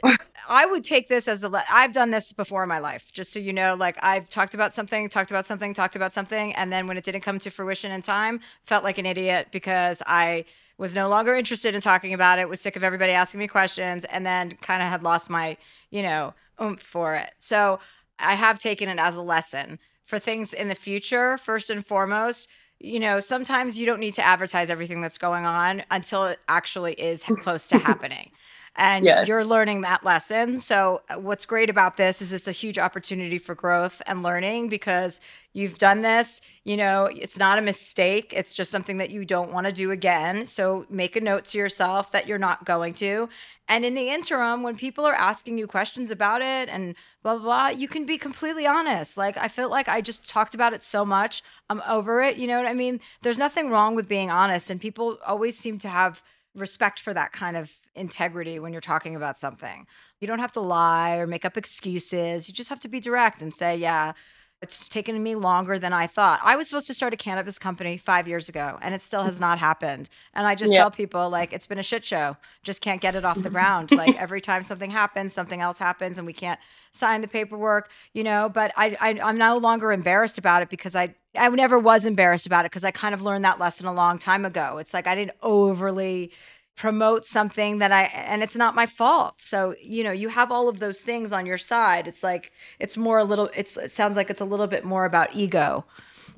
I 0.48 0.64
would 0.64 0.84
take 0.84 1.08
this 1.08 1.28
as 1.28 1.42
a. 1.42 1.48
Le- 1.48 1.64
I've 1.70 1.92
done 1.92 2.10
this 2.10 2.32
before 2.32 2.62
in 2.62 2.68
my 2.68 2.78
life, 2.78 3.12
just 3.12 3.32
so 3.32 3.38
you 3.38 3.52
know. 3.52 3.74
Like 3.74 4.02
I've 4.02 4.30
talked 4.30 4.54
about 4.54 4.72
something, 4.72 5.08
talked 5.08 5.30
about 5.30 5.44
something, 5.44 5.74
talked 5.74 5.96
about 5.96 6.14
something, 6.14 6.54
and 6.54 6.72
then 6.72 6.86
when 6.86 6.96
it 6.96 7.04
didn't 7.04 7.20
come 7.20 7.38
to 7.40 7.50
fruition 7.50 7.92
in 7.92 8.00
time, 8.00 8.40
felt 8.64 8.84
like 8.84 8.96
an 8.96 9.04
idiot 9.04 9.48
because 9.50 10.02
I 10.06 10.46
was 10.78 10.94
no 10.94 11.08
longer 11.08 11.34
interested 11.34 11.74
in 11.74 11.80
talking 11.80 12.14
about 12.14 12.38
it. 12.38 12.48
Was 12.48 12.60
sick 12.60 12.76
of 12.76 12.84
everybody 12.84 13.12
asking 13.12 13.40
me 13.40 13.48
questions, 13.48 14.04
and 14.06 14.24
then 14.24 14.52
kind 14.60 14.82
of 14.82 14.88
had 14.88 15.02
lost 15.02 15.28
my, 15.28 15.56
you 15.90 16.02
know, 16.02 16.34
oomph 16.62 16.80
for 16.80 17.16
it. 17.16 17.32
So 17.38 17.80
I 18.18 18.34
have 18.34 18.58
taken 18.58 18.88
it 18.88 18.98
as 18.98 19.16
a 19.16 19.22
lesson 19.22 19.78
for 20.04 20.18
things 20.18 20.52
in 20.52 20.68
the 20.68 20.74
future. 20.74 21.36
First 21.36 21.68
and 21.68 21.84
foremost, 21.84 22.48
you 22.80 23.00
know, 23.00 23.20
sometimes 23.20 23.78
you 23.78 23.86
don't 23.86 24.00
need 24.00 24.14
to 24.14 24.24
advertise 24.24 24.70
everything 24.70 25.00
that's 25.00 25.18
going 25.18 25.44
on 25.44 25.82
until 25.90 26.24
it 26.24 26.38
actually 26.48 26.94
is 26.94 27.24
close 27.40 27.66
to 27.68 27.78
happening. 27.90 28.30
And 28.76 29.04
Yes. 29.04 29.26
you're 29.26 29.44
learning 29.44 29.80
that 29.82 30.04
lesson. 30.04 30.60
So, 30.60 31.02
uh, 31.08 31.18
what's 31.18 31.46
great 31.46 31.68
about 31.70 31.96
this 31.96 32.22
is 32.22 32.32
it's 32.32 32.46
a 32.48 32.52
huge 32.52 32.78
opportunity 32.78 33.38
for 33.38 33.54
growth 33.54 34.00
and 34.06 34.22
learning 34.22 34.68
because 34.68 35.20
you've 35.52 35.78
done 35.78 36.02
this. 36.02 36.40
You 36.64 36.76
know, 36.76 37.06
it's 37.06 37.38
not 37.38 37.58
a 37.58 37.62
mistake, 37.62 38.32
it's 38.36 38.54
just 38.54 38.70
something 38.70 38.98
that 38.98 39.10
you 39.10 39.24
don't 39.24 39.52
want 39.52 39.66
to 39.66 39.72
do 39.72 39.90
again. 39.90 40.46
So, 40.46 40.86
make 40.88 41.16
a 41.16 41.20
note 41.20 41.44
to 41.46 41.58
yourself 41.58 42.12
that 42.12 42.26
you're 42.28 42.38
not 42.38 42.64
going 42.64 42.94
to. 42.94 43.28
And 43.70 43.84
in 43.84 43.94
the 43.94 44.08
interim, 44.08 44.62
when 44.62 44.76
people 44.76 45.04
are 45.04 45.14
asking 45.14 45.58
you 45.58 45.66
questions 45.66 46.10
about 46.10 46.40
it 46.40 46.70
and 46.70 46.94
blah, 47.22 47.34
blah, 47.34 47.42
blah, 47.42 47.68
you 47.68 47.86
can 47.86 48.06
be 48.06 48.16
completely 48.16 48.66
honest. 48.66 49.18
Like, 49.18 49.36
I 49.36 49.48
feel 49.48 49.68
like 49.68 49.88
I 49.88 50.00
just 50.00 50.26
talked 50.28 50.54
about 50.54 50.72
it 50.72 50.82
so 50.82 51.04
much. 51.04 51.42
I'm 51.68 51.82
over 51.86 52.22
it. 52.22 52.38
You 52.38 52.46
know 52.46 52.56
what 52.56 52.66
I 52.66 52.72
mean? 52.72 53.00
There's 53.20 53.36
nothing 53.36 53.68
wrong 53.70 53.94
with 53.94 54.08
being 54.08 54.30
honest. 54.30 54.70
And 54.70 54.80
people 54.80 55.18
always 55.26 55.58
seem 55.58 55.78
to 55.80 55.88
have 55.88 56.22
respect 56.60 57.00
for 57.00 57.14
that 57.14 57.32
kind 57.32 57.56
of 57.56 57.72
integrity 57.94 58.58
when 58.58 58.72
you're 58.72 58.80
talking 58.80 59.16
about 59.16 59.38
something. 59.38 59.86
You 60.20 60.26
don't 60.26 60.38
have 60.38 60.52
to 60.52 60.60
lie 60.60 61.16
or 61.16 61.26
make 61.26 61.44
up 61.44 61.56
excuses. 61.56 62.48
You 62.48 62.54
just 62.54 62.68
have 62.68 62.80
to 62.80 62.88
be 62.88 63.00
direct 63.00 63.40
and 63.40 63.52
say, 63.52 63.76
yeah, 63.76 64.12
it's 64.60 64.88
taken 64.88 65.22
me 65.22 65.36
longer 65.36 65.78
than 65.78 65.92
I 65.92 66.08
thought. 66.08 66.40
I 66.42 66.56
was 66.56 66.68
supposed 66.68 66.88
to 66.88 66.94
start 66.94 67.14
a 67.14 67.16
cannabis 67.16 67.60
company 67.60 67.96
five 67.96 68.26
years 68.26 68.48
ago, 68.48 68.76
and 68.82 68.92
it 68.92 69.00
still 69.00 69.22
has 69.22 69.34
mm-hmm. 69.34 69.42
not 69.42 69.58
happened. 69.58 70.08
And 70.34 70.48
I 70.48 70.56
just 70.56 70.74
tell 70.74 70.90
people, 70.90 71.30
like, 71.30 71.52
it's 71.52 71.68
been 71.68 71.78
a 71.78 71.82
shit 71.82 72.04
show. 72.04 72.36
Just 72.64 72.82
can't 72.82 73.00
get 73.00 73.14
it 73.14 73.24
off 73.24 73.40
the 73.40 73.50
ground. 73.50 73.92
Like, 73.92 74.16
every 74.20 74.40
time 74.40 74.62
something 74.62 74.90
happens, 74.90 75.32
something 75.32 75.60
else 75.60 75.78
happens, 75.78 76.18
and 76.18 76.26
we 76.26 76.32
can't 76.32 76.58
sign 76.90 77.20
the 77.20 77.28
paperwork, 77.28 77.90
you 78.12 78.24
know. 78.24 78.48
But 78.48 78.72
I, 78.76 78.96
I 79.00 79.20
I'm 79.22 79.38
no 79.38 79.58
longer 79.58 79.92
embarrassed 79.92 80.38
about 80.38 80.62
it 80.62 80.70
because 80.70 80.96
I, 80.96 81.14
I 81.38 81.48
never 81.48 81.78
was 81.78 82.04
embarrassed 82.04 82.46
about 82.46 82.64
it 82.64 82.70
because 82.70 82.84
I 82.84 82.90
kind 82.90 83.14
of 83.14 83.22
learned 83.22 83.44
that 83.44 83.58
lesson 83.58 83.86
a 83.86 83.92
long 83.92 84.18
time 84.18 84.44
ago. 84.44 84.78
It's 84.78 84.92
like 84.92 85.06
I 85.06 85.14
didn't 85.14 85.36
overly 85.42 86.32
promote 86.76 87.24
something 87.24 87.78
that 87.78 87.90
I 87.90 88.04
and 88.04 88.42
it's 88.42 88.56
not 88.56 88.74
my 88.74 88.86
fault. 88.86 89.40
So, 89.40 89.74
you 89.82 90.04
know, 90.04 90.12
you 90.12 90.28
have 90.28 90.52
all 90.52 90.68
of 90.68 90.78
those 90.78 91.00
things 91.00 91.32
on 91.32 91.46
your 91.46 91.58
side. 91.58 92.06
It's 92.06 92.22
like 92.22 92.52
it's 92.78 92.96
more 92.96 93.18
a 93.18 93.24
little 93.24 93.50
it's 93.56 93.76
it 93.76 93.90
sounds 93.90 94.16
like 94.16 94.30
it's 94.30 94.40
a 94.40 94.44
little 94.44 94.68
bit 94.68 94.84
more 94.84 95.04
about 95.04 95.34
ego, 95.34 95.84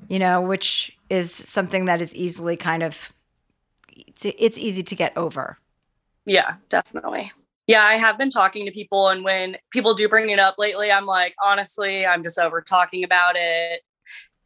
you 0.09 0.19
know, 0.19 0.41
which 0.41 0.97
is 1.09 1.31
something 1.31 1.85
that 1.85 2.01
is 2.01 2.15
easily 2.15 2.57
kind 2.57 2.81
of 2.81 3.13
it's, 3.95 4.25
it's 4.25 4.57
easy 4.57 4.83
to 4.83 4.95
get 4.95 5.15
over. 5.17 5.57
Yeah, 6.25 6.55
definitely. 6.69 7.31
Yeah, 7.67 7.83
I 7.83 7.95
have 7.97 8.17
been 8.17 8.29
talking 8.29 8.65
to 8.65 8.71
people, 8.71 9.09
and 9.09 9.23
when 9.23 9.57
people 9.69 9.93
do 9.93 10.09
bring 10.09 10.29
it 10.29 10.39
up 10.39 10.55
lately, 10.57 10.91
I'm 10.91 11.05
like, 11.05 11.35
honestly, 11.41 12.05
I'm 12.05 12.23
just 12.23 12.39
over 12.39 12.61
talking 12.61 13.03
about 13.03 13.35
it. 13.37 13.81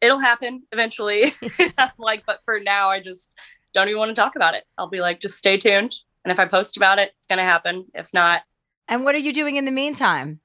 It'll 0.00 0.18
happen 0.20 0.62
eventually. 0.72 1.32
Like, 1.98 2.24
but 2.26 2.40
for 2.44 2.60
now, 2.60 2.90
I 2.90 3.00
just 3.00 3.32
don't 3.74 3.88
even 3.88 3.98
want 3.98 4.10
to 4.14 4.20
talk 4.20 4.36
about 4.36 4.54
it. 4.54 4.64
I'll 4.78 4.88
be 4.88 5.00
like, 5.00 5.20
just 5.20 5.36
stay 5.38 5.56
tuned. 5.56 5.92
And 6.24 6.32
if 6.32 6.38
I 6.40 6.44
post 6.44 6.76
about 6.76 6.98
it, 6.98 7.12
it's 7.18 7.26
going 7.26 7.38
to 7.38 7.44
happen. 7.44 7.86
If 7.94 8.12
not, 8.14 8.42
And 8.88 9.04
what 9.04 9.14
are 9.14 9.18
you 9.18 9.32
doing 9.32 9.56
in 9.56 9.64
the 9.64 9.70
meantime? 9.70 10.40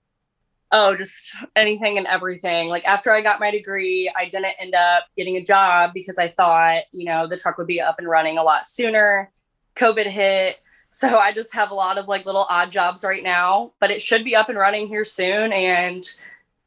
oh, 0.74 0.96
just 0.96 1.36
anything 1.58 1.98
and 1.98 2.08
everything. 2.08 2.70
Like 2.70 2.86
after 2.86 3.12
I 3.12 3.20
got 3.20 3.42
my 3.42 3.52
degree, 3.52 4.10
I 4.16 4.24
didn't 4.30 4.56
end 4.58 4.74
up 4.74 5.04
getting 5.18 5.36
a 5.36 5.44
job 5.44 5.92
because 5.94 6.18
I 6.18 6.30
thought, 6.30 6.84
you 6.94 7.04
know, 7.04 7.28
the 7.28 7.36
truck 7.36 7.58
would 7.58 7.68
be 7.68 7.82
up 7.82 7.96
and 8.00 8.08
running 8.08 8.38
a 8.38 8.44
lot 8.44 8.66
sooner. 8.66 9.32
COVID 9.76 10.06
hit. 10.08 10.60
So 10.90 11.18
I 11.18 11.34
just 11.34 11.54
have 11.56 11.72
a 11.72 11.74
lot 11.74 11.98
of 11.98 12.08
like 12.08 12.26
little 12.26 12.46
odd 12.50 12.72
jobs 12.72 13.04
right 13.04 13.22
now, 13.24 13.74
but 13.82 13.92
it 13.92 14.02
should 14.02 14.24
be 14.24 14.34
up 14.34 14.48
and 14.48 14.58
running 14.58 14.88
here 14.88 15.04
soon. 15.04 15.52
And 15.52 16.04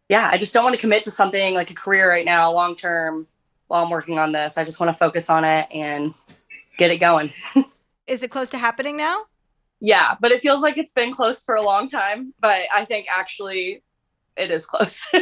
yeah, 0.09 0.29
I 0.31 0.37
just 0.37 0.53
don't 0.53 0.65
want 0.65 0.75
to 0.75 0.81
commit 0.81 1.05
to 1.05 1.11
something 1.11 1.55
like 1.55 1.71
a 1.71 1.75
career 1.75 2.09
right 2.09 2.25
now, 2.25 2.53
long 2.53 2.77
term, 2.77 3.27
while 3.69 3.85
I'm 3.85 3.91
working 3.91 4.19
on 4.19 4.33
this. 4.33 4.59
I 4.59 4.65
just 4.65 4.81
want 4.81 4.91
to 4.91 4.99
focus 4.99 5.31
on 5.31 5.45
it 5.45 5.67
and 5.73 6.15
get 6.77 6.91
it 6.91 6.99
going. 6.99 7.33
Is 8.07 8.23
it 8.23 8.31
close 8.31 8.51
to 8.51 8.59
happening 8.59 8.97
now? 8.97 9.25
Yeah, 9.81 10.15
but 10.21 10.31
it 10.33 10.41
feels 10.41 10.63
like 10.63 10.79
it's 10.79 10.93
been 10.93 11.13
close 11.13 11.43
for 11.43 11.55
a 11.55 11.63
long 11.63 11.89
time. 11.89 12.35
But 12.41 12.63
I 12.75 12.85
think 12.85 13.07
actually 13.15 13.83
it 14.37 14.51
is 14.51 14.67
close. 14.67 15.07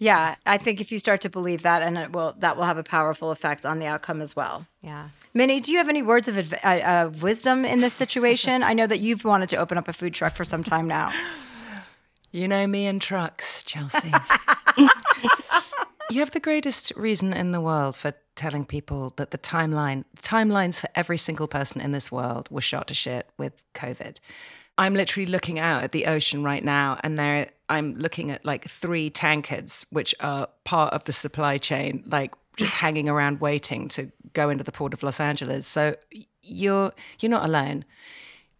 Yeah, 0.00 0.36
I 0.46 0.58
think 0.58 0.80
if 0.80 0.92
you 0.92 0.98
start 1.00 1.22
to 1.22 1.28
believe 1.28 1.62
that, 1.62 1.82
and 1.82 1.98
it 1.98 2.12
will, 2.12 2.34
that 2.38 2.56
will 2.56 2.64
have 2.64 2.78
a 2.78 2.84
powerful 2.84 3.32
effect 3.32 3.66
on 3.66 3.80
the 3.80 3.86
outcome 3.86 4.20
as 4.20 4.36
well. 4.36 4.66
Yeah. 4.80 5.08
Minnie, 5.34 5.60
do 5.60 5.72
you 5.72 5.78
have 5.78 5.88
any 5.88 6.02
words 6.02 6.28
of 6.28 6.38
adv- 6.38 6.54
uh, 6.62 6.66
uh, 6.66 7.10
wisdom 7.20 7.64
in 7.64 7.80
this 7.80 7.94
situation? 7.94 8.62
I 8.62 8.74
know 8.74 8.86
that 8.86 9.00
you've 9.00 9.24
wanted 9.24 9.48
to 9.50 9.56
open 9.56 9.76
up 9.76 9.88
a 9.88 9.92
food 9.92 10.14
truck 10.14 10.34
for 10.34 10.44
some 10.44 10.62
time 10.62 10.86
now. 10.86 11.12
You 12.30 12.46
know 12.46 12.66
me 12.66 12.86
and 12.86 13.00
trucks, 13.00 13.62
Chelsea. 13.64 14.12
you 16.10 16.20
have 16.20 16.30
the 16.32 16.40
greatest 16.40 16.92
reason 16.94 17.32
in 17.32 17.52
the 17.52 17.60
world 17.60 17.96
for 17.96 18.12
telling 18.36 18.66
people 18.66 19.14
that 19.16 19.30
the 19.30 19.38
timeline, 19.38 20.04
timelines 20.22 20.80
for 20.80 20.90
every 20.94 21.16
single 21.16 21.48
person 21.48 21.80
in 21.80 21.92
this 21.92 22.12
world 22.12 22.48
were 22.50 22.60
shot 22.60 22.88
to 22.88 22.94
shit 22.94 23.30
with 23.38 23.64
COVID. 23.74 24.16
I'm 24.76 24.94
literally 24.94 25.26
looking 25.26 25.58
out 25.58 25.82
at 25.82 25.92
the 25.92 26.06
ocean 26.06 26.44
right 26.44 26.62
now, 26.62 27.00
and 27.02 27.18
there 27.18 27.48
I'm 27.70 27.94
looking 27.96 28.30
at 28.30 28.44
like 28.44 28.68
three 28.68 29.08
tankers, 29.08 29.86
which 29.90 30.14
are 30.20 30.48
part 30.64 30.92
of 30.92 31.04
the 31.04 31.12
supply 31.12 31.56
chain, 31.56 32.04
like 32.06 32.34
just 32.56 32.74
hanging 32.84 33.08
around 33.08 33.40
waiting 33.40 33.88
to 33.90 34.12
go 34.34 34.50
into 34.50 34.64
the 34.64 34.72
port 34.72 34.92
of 34.92 35.02
Los 35.02 35.18
Angeles. 35.18 35.66
So 35.66 35.96
you're 36.42 36.92
you're 37.20 37.30
not 37.30 37.44
alone 37.44 37.84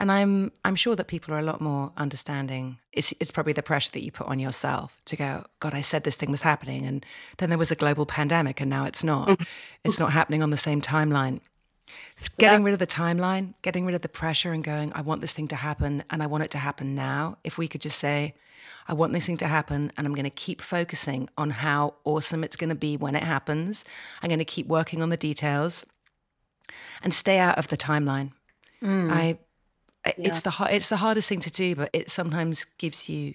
and 0.00 0.12
I'm 0.12 0.52
I'm 0.64 0.76
sure 0.76 0.94
that 0.96 1.08
people 1.08 1.34
are 1.34 1.38
a 1.38 1.42
lot 1.42 1.60
more 1.60 1.92
understanding. 1.96 2.78
It's 2.92 3.12
it's 3.20 3.30
probably 3.30 3.52
the 3.52 3.62
pressure 3.62 3.90
that 3.92 4.04
you 4.04 4.12
put 4.12 4.28
on 4.28 4.38
yourself 4.38 5.02
to 5.06 5.16
go, 5.16 5.44
God, 5.60 5.74
I 5.74 5.80
said 5.80 6.04
this 6.04 6.16
thing 6.16 6.30
was 6.30 6.42
happening, 6.42 6.86
and 6.86 7.04
then 7.38 7.48
there 7.48 7.58
was 7.58 7.70
a 7.70 7.76
global 7.76 8.06
pandemic, 8.06 8.60
and 8.60 8.70
now 8.70 8.84
it's 8.84 9.02
not. 9.02 9.28
Mm-hmm. 9.28 9.42
it's 9.84 9.98
not 9.98 10.12
happening 10.12 10.42
on 10.42 10.50
the 10.50 10.56
same 10.56 10.80
timeline. 10.80 11.40
Getting 12.36 12.62
rid 12.64 12.74
of 12.74 12.78
the 12.78 12.86
timeline, 12.86 13.54
getting 13.62 13.86
rid 13.86 13.94
of 13.94 14.02
the 14.02 14.08
pressure, 14.08 14.52
and 14.52 14.62
going, 14.62 14.92
I 14.94 15.00
want 15.00 15.20
this 15.20 15.32
thing 15.32 15.48
to 15.48 15.56
happen, 15.56 16.04
and 16.10 16.22
I 16.22 16.26
want 16.26 16.44
it 16.44 16.50
to 16.52 16.58
happen 16.58 16.94
now. 16.94 17.38
If 17.42 17.58
we 17.58 17.66
could 17.66 17.80
just 17.80 17.98
say, 17.98 18.34
I 18.86 18.92
want 18.92 19.12
this 19.12 19.26
thing 19.26 19.38
to 19.38 19.48
happen, 19.48 19.90
and 19.96 20.06
I'm 20.06 20.14
going 20.14 20.24
to 20.24 20.30
keep 20.30 20.60
focusing 20.60 21.28
on 21.38 21.50
how 21.50 21.94
awesome 22.04 22.44
it's 22.44 22.56
going 22.56 22.68
to 22.68 22.76
be 22.76 22.96
when 22.96 23.14
it 23.14 23.22
happens. 23.22 23.84
I'm 24.22 24.28
going 24.28 24.38
to 24.38 24.44
keep 24.44 24.66
working 24.66 25.02
on 25.02 25.08
the 25.08 25.16
details, 25.16 25.86
and 27.02 27.12
stay 27.12 27.38
out 27.38 27.58
of 27.58 27.68
the 27.68 27.76
timeline. 27.76 28.32
Mm. 28.82 29.10
I 29.10 29.38
it's 30.16 30.40
the 30.42 30.54
it's 30.70 30.88
the 30.88 30.96
hardest 30.96 31.28
thing 31.28 31.40
to 31.40 31.50
do, 31.50 31.74
but 31.74 31.90
it 31.92 32.10
sometimes 32.10 32.64
gives 32.78 33.08
you 33.08 33.34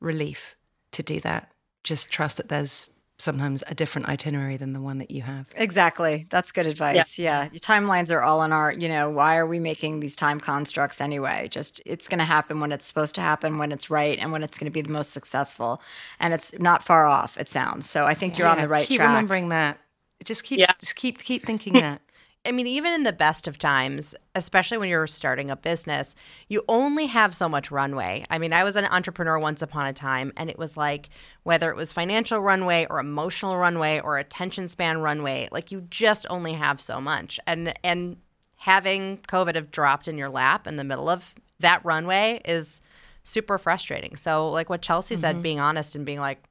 relief 0.00 0.56
to 0.92 1.02
do 1.02 1.20
that. 1.20 1.50
Just 1.82 2.10
trust 2.10 2.36
that 2.38 2.48
there's 2.48 2.88
sometimes 3.16 3.62
a 3.68 3.74
different 3.74 4.08
itinerary 4.08 4.56
than 4.56 4.72
the 4.72 4.80
one 4.80 4.98
that 4.98 5.08
you 5.10 5.22
have. 5.22 5.46
Exactly. 5.54 6.26
That's 6.30 6.50
good 6.50 6.66
advice. 6.66 7.16
Yeah. 7.16 7.44
Your 7.44 7.60
timelines 7.60 8.10
are 8.10 8.20
all 8.22 8.42
in 8.42 8.52
our, 8.52 8.72
you 8.72 8.88
know, 8.88 9.08
why 9.08 9.36
are 9.36 9.46
we 9.46 9.60
making 9.60 10.00
these 10.00 10.16
time 10.16 10.40
constructs 10.40 11.00
anyway? 11.00 11.46
Just 11.48 11.80
it's 11.86 12.08
going 12.08 12.18
to 12.18 12.24
happen 12.24 12.58
when 12.58 12.72
it's 12.72 12.84
supposed 12.84 13.14
to 13.14 13.20
happen, 13.20 13.56
when 13.58 13.70
it's 13.70 13.88
right, 13.88 14.18
and 14.18 14.32
when 14.32 14.42
it's 14.42 14.58
going 14.58 14.66
to 14.70 14.74
be 14.74 14.82
the 14.82 14.92
most 14.92 15.12
successful. 15.12 15.80
And 16.18 16.34
it's 16.34 16.58
not 16.58 16.82
far 16.82 17.06
off, 17.06 17.38
it 17.38 17.48
sounds. 17.48 17.88
So 17.88 18.04
I 18.04 18.14
think 18.14 18.36
you're 18.36 18.48
on 18.48 18.60
the 18.60 18.68
right 18.68 18.84
keep 18.86 18.98
track. 18.98 19.08
remembering 19.10 19.50
that. 19.50 19.78
Just 20.24 20.42
keep 20.42 20.58
Yeah. 20.58 20.72
just 20.80 20.96
keep 20.96 21.18
keep 21.18 21.46
thinking 21.46 21.74
that. 21.80 22.00
I 22.46 22.52
mean, 22.52 22.66
even 22.66 22.92
in 22.92 23.04
the 23.04 23.12
best 23.12 23.48
of 23.48 23.58
times, 23.58 24.14
especially 24.34 24.78
when 24.78 24.88
you're 24.88 25.06
starting 25.06 25.50
a 25.50 25.56
business, 25.56 26.14
you 26.48 26.62
only 26.68 27.06
have 27.06 27.34
so 27.34 27.48
much 27.48 27.70
runway. 27.70 28.26
I 28.28 28.38
mean, 28.38 28.52
I 28.52 28.64
was 28.64 28.76
an 28.76 28.84
entrepreneur 28.84 29.38
once 29.38 29.62
upon 29.62 29.86
a 29.86 29.92
time, 29.92 30.32
and 30.36 30.50
it 30.50 30.58
was 30.58 30.76
like 30.76 31.08
whether 31.42 31.70
it 31.70 31.76
was 31.76 31.92
financial 31.92 32.40
runway 32.40 32.86
or 32.90 32.98
emotional 32.98 33.56
runway 33.56 34.00
or 34.00 34.18
attention 34.18 34.68
span 34.68 34.98
runway, 34.98 35.48
like 35.52 35.72
you 35.72 35.86
just 35.90 36.26
only 36.28 36.52
have 36.52 36.80
so 36.80 37.00
much. 37.00 37.40
And 37.46 37.72
and 37.82 38.18
having 38.56 39.18
COVID 39.28 39.54
have 39.54 39.70
dropped 39.70 40.08
in 40.08 40.18
your 40.18 40.30
lap 40.30 40.66
in 40.66 40.76
the 40.76 40.84
middle 40.84 41.08
of 41.08 41.34
that 41.60 41.84
runway 41.84 42.40
is 42.44 42.80
super 43.24 43.58
frustrating. 43.58 44.16
So, 44.16 44.50
like 44.50 44.68
what 44.68 44.82
Chelsea 44.82 45.16
said, 45.16 45.36
mm-hmm. 45.36 45.42
being 45.42 45.60
honest 45.60 45.94
and 45.94 46.04
being 46.04 46.20
like, 46.20 46.42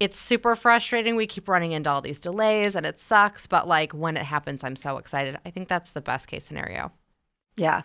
it's 0.00 0.18
super 0.18 0.54
frustrating. 0.56 1.16
We 1.16 1.26
keep 1.26 1.48
running 1.48 1.72
into 1.72 1.90
all 1.90 2.00
these 2.00 2.20
delays 2.20 2.74
and 2.76 2.86
it 2.86 3.00
sucks, 3.00 3.46
but 3.46 3.66
like 3.68 3.92
when 3.92 4.16
it 4.16 4.24
happens, 4.24 4.62
I'm 4.64 4.76
so 4.76 4.98
excited. 4.98 5.38
I 5.44 5.50
think 5.50 5.68
that's 5.68 5.90
the 5.90 6.00
best 6.00 6.28
case 6.28 6.44
scenario. 6.44 6.92
yeah. 7.56 7.82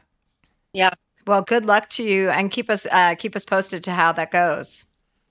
Yeah. 0.74 0.92
Well, 1.28 1.42
good 1.44 1.66
luck 1.66 1.90
to 1.92 2.04
you 2.04 2.30
and 2.30 2.52
keep 2.52 2.70
us 2.70 2.86
uh, 2.92 3.16
keep 3.16 3.36
us 3.36 3.46
posted 3.46 3.84
to 3.86 3.92
how 3.92 4.12
that 4.14 4.32
goes. 4.32 4.86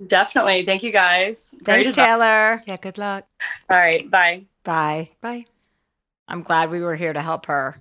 Definitely. 0.06 0.64
Thank 0.64 0.82
you 0.82 0.90
guys. 0.92 1.54
Great 1.62 1.84
Thanks, 1.84 1.88
advice. 1.90 2.06
Taylor. 2.06 2.62
Yeah, 2.66 2.76
good 2.80 2.98
luck. 2.98 3.26
All 3.70 3.78
right. 3.78 4.10
Bye. 4.10 4.44
Bye. 4.64 5.10
Bye. 5.20 5.44
I'm 6.28 6.42
glad 6.42 6.70
we 6.70 6.80
were 6.80 6.96
here 6.96 7.12
to 7.12 7.20
help 7.20 7.46
her. 7.46 7.76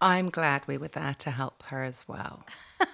I'm 0.00 0.28
glad 0.30 0.66
we 0.66 0.78
were 0.78 0.88
there 0.88 1.14
to 1.14 1.30
help 1.30 1.62
her 1.64 1.82
as 1.82 2.06
well. 2.06 2.44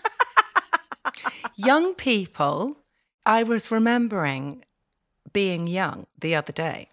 young 1.56 1.94
people, 1.94 2.76
I 3.26 3.42
was 3.42 3.70
remembering 3.70 4.64
being 5.32 5.66
young 5.66 6.06
the 6.20 6.34
other 6.34 6.52
day 6.52 6.88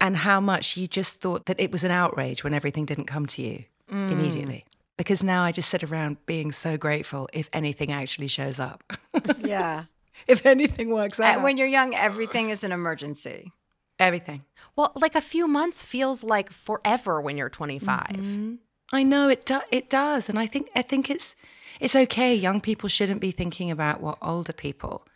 and 0.00 0.16
how 0.18 0.40
much 0.40 0.76
you 0.76 0.86
just 0.86 1.20
thought 1.20 1.46
that 1.46 1.58
it 1.60 1.72
was 1.72 1.84
an 1.84 1.90
outrage 1.90 2.44
when 2.44 2.52
everything 2.54 2.84
didn't 2.84 3.06
come 3.06 3.26
to 3.26 3.42
you 3.42 3.64
mm. 3.90 4.10
immediately. 4.10 4.64
Because 4.96 5.22
now 5.22 5.42
I 5.42 5.50
just 5.52 5.68
sit 5.68 5.82
around 5.82 6.24
being 6.26 6.52
so 6.52 6.76
grateful 6.76 7.28
if 7.32 7.48
anything 7.52 7.90
actually 7.90 8.28
shows 8.28 8.60
up, 8.60 8.84
Yeah. 9.38 9.84
if 10.28 10.46
anything 10.46 10.90
works 10.90 11.18
out. 11.18 11.34
And 11.34 11.42
when 11.42 11.56
you're 11.58 11.66
young, 11.66 11.94
everything 11.94 12.50
is 12.50 12.62
an 12.62 12.70
emergency. 12.70 13.50
everything. 13.98 14.44
Well, 14.76 14.92
like 14.94 15.14
a 15.16 15.20
few 15.20 15.48
months 15.48 15.82
feels 15.84 16.22
like 16.22 16.50
forever 16.50 17.20
when 17.20 17.36
you're 17.36 17.48
25. 17.50 18.06
Mm-hmm. 18.08 18.54
I 18.92 19.02
know 19.02 19.28
it 19.28 19.44
do- 19.44 19.62
it 19.72 19.88
does, 19.90 20.28
and 20.28 20.38
I 20.38 20.46
think 20.46 20.68
I 20.76 20.82
think 20.82 21.10
it's 21.10 21.34
it's 21.80 21.96
okay. 21.96 22.34
Young 22.34 22.60
people 22.60 22.88
shouldn't 22.88 23.20
be 23.20 23.32
thinking 23.32 23.70
about 23.70 24.00
what 24.00 24.18
older 24.22 24.52
people 24.52 25.06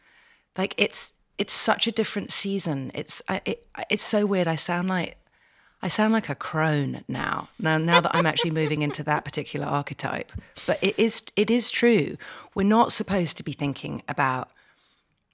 like. 0.57 0.75
It's 0.77 1.13
it's 1.39 1.53
such 1.53 1.87
a 1.87 1.93
different 1.93 2.31
season. 2.31 2.91
It's 2.95 3.23
I, 3.29 3.41
it, 3.45 3.67
it's 3.89 4.03
so 4.03 4.27
weird. 4.27 4.49
I 4.49 4.57
sound 4.57 4.89
like 4.89 5.17
I 5.81 5.89
sound 5.89 6.13
like 6.13 6.29
a 6.29 6.35
crone 6.35 7.05
now. 7.09 7.49
Now 7.61 7.79
now 7.79 8.01
that 8.01 8.15
I'm 8.15 8.27
actually 8.27 8.51
moving 8.51 8.83
into 8.83 9.03
that 9.05 9.25
particular 9.25 9.67
archetype, 9.67 10.33
but 10.67 10.83
it 10.83 10.99
is 10.99 11.23
it 11.37 11.51
is 11.51 11.71
true. 11.71 12.17
We're 12.55 12.65
not 12.65 12.93
supposed 12.93 13.37
to 13.39 13.45
be 13.45 13.53
thinking 13.53 14.03
about 14.09 14.51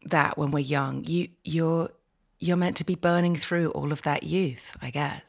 that 0.04 0.36
when 0.36 0.50
we're 0.50 0.60
young. 0.60 1.04
You 1.04 1.28
you're 1.42 1.90
you're 2.38 2.56
meant 2.56 2.76
to 2.76 2.84
be 2.84 2.94
burning 2.94 3.36
through 3.36 3.70
all 3.70 3.90
of 3.90 4.02
that 4.02 4.22
youth, 4.22 4.76
I 4.82 4.90
guess. 4.90 5.22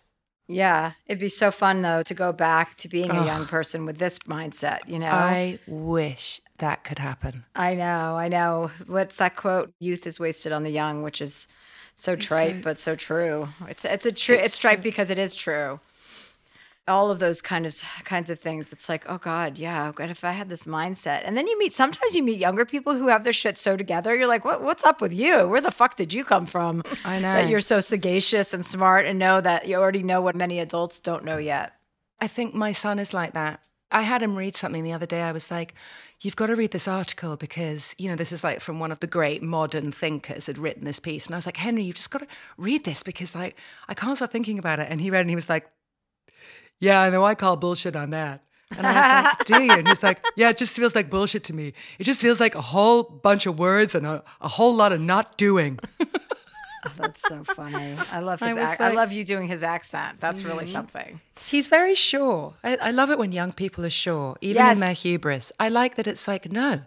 Yeah. 0.48 0.92
It'd 1.08 1.20
be 1.20 1.30
so 1.30 1.50
fun, 1.50 1.82
though, 1.82 2.04
to 2.04 2.14
go 2.14 2.32
back 2.32 2.76
to 2.78 2.88
being 2.88 3.10
a 3.10 3.26
young 3.26 3.46
person 3.46 3.86
with 3.86 3.98
this 3.98 4.20
mindset, 4.20 4.80
you 4.88 5.00
know? 5.00 5.08
I 5.08 5.60
wish 5.66 6.42
that 6.60 6.84
could 6.84 7.00
happen. 7.00 7.44
I 7.56 7.74
know, 7.76 8.18
I 8.18 8.28
know. 8.28 8.72
What's 8.88 9.18
that 9.18 9.36
quote? 9.36 9.74
Youth 9.80 10.08
is 10.08 10.20
wasted 10.20 10.52
on 10.52 10.64
the 10.64 10.70
young, 10.72 11.04
which 11.04 11.22
is 11.22 11.48
so 11.96 12.16
trite, 12.16 12.62
but 12.62 12.80
so 12.80 12.96
true. 12.96 13.48
It's 13.68 13.86
it's 13.86 14.06
a 14.06 14.12
true. 14.12 14.36
It's, 14.36 14.46
It's 14.54 14.60
trite 14.60 14.80
so- 14.80 14.84
because 14.84 15.12
it 15.12 15.20
is 15.20 15.36
true. 15.36 15.80
All 16.88 17.10
of 17.10 17.18
those 17.18 17.42
kind 17.42 17.66
of 17.66 17.82
kinds 18.04 18.30
of 18.30 18.38
things. 18.40 18.72
It's 18.72 18.88
like, 18.88 19.06
oh 19.10 19.18
God, 19.18 19.58
yeah. 19.58 19.88
Oh 19.90 19.92
God, 19.92 20.12
if 20.12 20.24
I 20.24 20.34
had 20.34 20.50
this 20.50 20.68
mindset, 20.68 21.24
and 21.26 21.36
then 21.36 21.48
you 21.48 21.58
meet. 21.58 21.74
Sometimes 21.74 22.14
you 22.14 22.22
meet 22.22 22.38
younger 22.38 22.64
people 22.64 22.94
who 22.94 23.08
have 23.08 23.24
their 23.24 23.34
shit 23.34 23.58
so 23.58 23.76
together. 23.76 24.16
You're 24.16 24.28
like, 24.28 24.46
what? 24.46 24.62
What's 24.62 24.84
up 24.84 25.02
with 25.02 25.12
you? 25.12 25.48
Where 25.48 25.62
the 25.62 25.72
fuck 25.72 25.96
did 25.96 26.14
you 26.14 26.24
come 26.24 26.46
from? 26.46 26.84
I 27.04 27.16
know. 27.18 27.34
that 27.34 27.50
you're 27.50 27.60
so 27.60 27.80
sagacious 27.80 28.54
and 28.54 28.64
smart, 28.64 29.08
and 29.08 29.18
know 29.18 29.42
that 29.42 29.68
you 29.68 29.78
already 29.78 30.04
know 30.04 30.22
what 30.22 30.36
many 30.36 30.60
adults 30.60 31.00
don't 31.00 31.24
know 31.26 31.38
yet. 31.38 31.74
I 32.22 32.28
think 32.28 32.54
my 32.54 32.72
son 32.72 33.00
is 33.00 33.16
like 33.16 33.34
that. 33.34 33.62
I 33.96 34.02
had 34.02 34.22
him 34.22 34.36
read 34.36 34.58
something 34.58 34.84
the 34.84 34.92
other 34.92 35.06
day. 35.06 35.22
I 35.22 35.32
was 35.32 35.50
like, 35.50 35.74
you've 36.20 36.36
got 36.36 36.48
to 36.48 36.56
read 36.56 36.72
this 36.72 36.86
article 36.86 37.38
because, 37.38 37.96
you 37.98 38.10
know, 38.10 38.18
this 38.18 38.34
is 38.34 38.44
like 38.44 38.60
from 38.60 38.78
one 38.78 38.92
of 38.92 39.00
the 39.00 39.08
great 39.08 39.42
modern 39.42 39.94
thinkers 39.94 40.48
had 40.48 40.58
written 40.58 40.84
this 40.84 41.00
piece. 41.00 41.28
And 41.28 41.34
I 41.34 41.38
was 41.38 41.46
like, 41.46 41.56
Henry, 41.56 41.84
you've 41.84 41.96
just 41.96 42.12
got 42.12 42.20
to 42.20 42.28
read 42.58 42.84
this 42.84 43.04
because, 43.04 43.34
like, 43.34 43.56
I 43.88 43.94
can't 43.94 44.18
stop 44.18 44.32
thinking 44.32 44.60
about 44.60 44.80
it. 44.80 44.88
And 44.90 45.00
he 45.00 45.10
read 45.10 45.20
it 45.20 45.22
and 45.22 45.30
he 45.30 45.36
was 45.38 45.48
like, 45.48 45.70
yeah, 46.82 47.02
I 47.02 47.10
know 47.10 47.24
I 47.24 47.36
call 47.36 47.56
bullshit 47.56 47.96
on 47.96 48.10
that. 48.10 48.44
And 48.78 48.86
I 48.86 48.92
was 48.92 49.24
like, 49.24 49.46
do 49.46 49.64
you? 49.64 49.72
And 49.72 49.88
he's 49.88 50.04
like, 50.04 50.26
yeah, 50.36 50.50
it 50.50 50.58
just 50.58 50.76
feels 50.76 50.94
like 50.94 51.10
bullshit 51.10 51.46
to 51.46 51.54
me. 51.54 51.72
It 51.98 52.04
just 52.04 52.20
feels 52.20 52.42
like 52.42 52.56
a 52.56 52.62
whole 52.62 53.02
bunch 53.02 53.46
of 53.46 53.58
words 53.58 53.96
and 53.96 54.06
a, 54.06 54.26
a 54.42 54.50
whole 54.50 54.76
lot 54.76 54.92
of 54.92 55.00
not 55.00 55.38
doing. 55.38 55.80
That's 56.98 57.22
so 57.22 57.44
funny. 57.44 57.96
I 58.12 58.20
love 58.20 58.40
his. 58.40 58.56
was 58.56 58.72
ac- 58.72 58.84
I 58.84 58.92
love 58.92 59.12
you 59.12 59.24
doing 59.24 59.48
his 59.48 59.64
accent. 59.64 60.20
That's 60.20 60.44
really 60.44 60.66
mm. 60.66 60.72
something. 60.72 61.22
He's 61.48 61.68
very 61.68 61.96
sure. 61.96 62.56
I, 62.64 62.78
I 62.78 62.92
love 62.92 63.10
it 63.10 63.18
when 63.18 63.32
young 63.32 63.52
people 63.52 63.86
are 63.86 63.90
sure, 63.90 64.38
even 64.42 64.66
in 64.68 64.80
their 64.80 64.94
hubris. 64.94 65.52
I 65.60 65.70
like 65.70 65.96
that 65.96 66.08
it's 66.08 66.28
like, 66.28 66.52
no, 66.52 66.82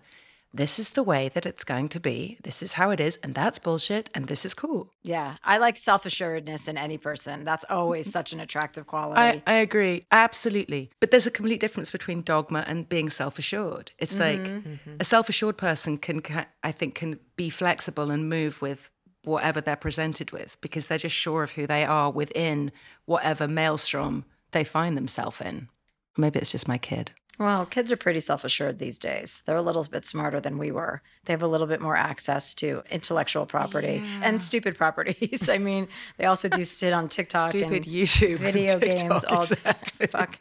this 0.52 0.78
is 0.78 0.90
the 0.90 1.02
way 1.02 1.28
that 1.34 1.44
it's 1.44 1.62
going 1.62 1.90
to 1.90 2.00
be. 2.00 2.38
This 2.42 2.62
is 2.62 2.72
how 2.72 2.90
it 2.90 3.00
is, 3.00 3.18
and 3.22 3.34
that's 3.34 3.58
bullshit, 3.58 4.08
and 4.14 4.28
this 4.28 4.46
is 4.46 4.54
cool. 4.54 4.92
Yeah, 5.02 5.36
I 5.44 5.58
like 5.58 5.76
self 5.76 6.06
assuredness 6.06 6.68
in 6.68 6.78
any 6.78 6.96
person. 6.96 7.44
That's 7.44 7.66
always 7.68 8.06
mm-hmm. 8.06 8.12
such 8.12 8.32
an 8.32 8.40
attractive 8.40 8.86
quality. 8.86 9.20
I, 9.20 9.42
I 9.46 9.54
agree, 9.56 10.04
absolutely. 10.10 10.90
But 11.00 11.10
there's 11.10 11.26
a 11.26 11.30
complete 11.30 11.60
difference 11.60 11.90
between 11.90 12.22
dogma 12.22 12.64
and 12.66 12.88
being 12.88 13.10
self-assured. 13.10 13.92
It's 13.98 14.18
like 14.18 14.40
mm-hmm. 14.40 14.96
a 14.98 15.04
self-assured 15.04 15.58
person 15.58 15.98
can, 15.98 16.22
ca- 16.22 16.46
I 16.62 16.72
think, 16.72 16.94
can 16.94 17.20
be 17.36 17.50
flexible 17.50 18.10
and 18.10 18.28
move 18.28 18.62
with 18.62 18.90
whatever 19.28 19.60
they're 19.60 19.76
presented 19.76 20.30
with 20.30 20.56
because 20.60 20.86
they're 20.86 20.98
just 20.98 21.14
sure 21.14 21.42
of 21.42 21.52
who 21.52 21.66
they 21.66 21.84
are 21.84 22.10
within 22.10 22.72
whatever 23.04 23.46
maelstrom 23.46 24.24
they 24.52 24.64
find 24.64 24.96
themselves 24.96 25.40
in. 25.40 25.68
Maybe 26.16 26.38
it's 26.38 26.50
just 26.52 26.66
my 26.68 26.78
kid. 26.78 27.12
well, 27.38 27.66
kids 27.66 27.92
are 27.92 27.96
pretty 27.96 28.20
self 28.20 28.42
assured 28.44 28.78
these 28.78 28.98
days. 28.98 29.42
They're 29.46 29.56
a 29.56 29.62
little 29.62 29.84
bit 29.84 30.04
smarter 30.04 30.40
than 30.40 30.58
we 30.58 30.72
were. 30.72 31.02
They 31.24 31.32
have 31.32 31.42
a 31.42 31.46
little 31.46 31.68
bit 31.68 31.80
more 31.80 31.96
access 31.96 32.54
to 32.54 32.82
intellectual 32.90 33.46
property 33.46 34.02
and 34.22 34.40
stupid 34.40 34.76
properties. 34.76 35.48
I 35.56 35.58
mean, 35.58 35.86
they 36.16 36.24
also 36.24 36.48
do 36.48 36.64
sit 36.64 36.92
on 36.92 37.08
TikTok 37.08 37.50
Stupid 37.50 37.72
and 37.72 37.84
YouTube 37.84 38.40
and 38.40 38.52
video 38.52 38.78
games 38.80 39.00
TikTok, 39.00 39.32
all 39.32 39.42
exactly. 39.42 40.06
day. 40.06 40.10
Fuck. 40.10 40.40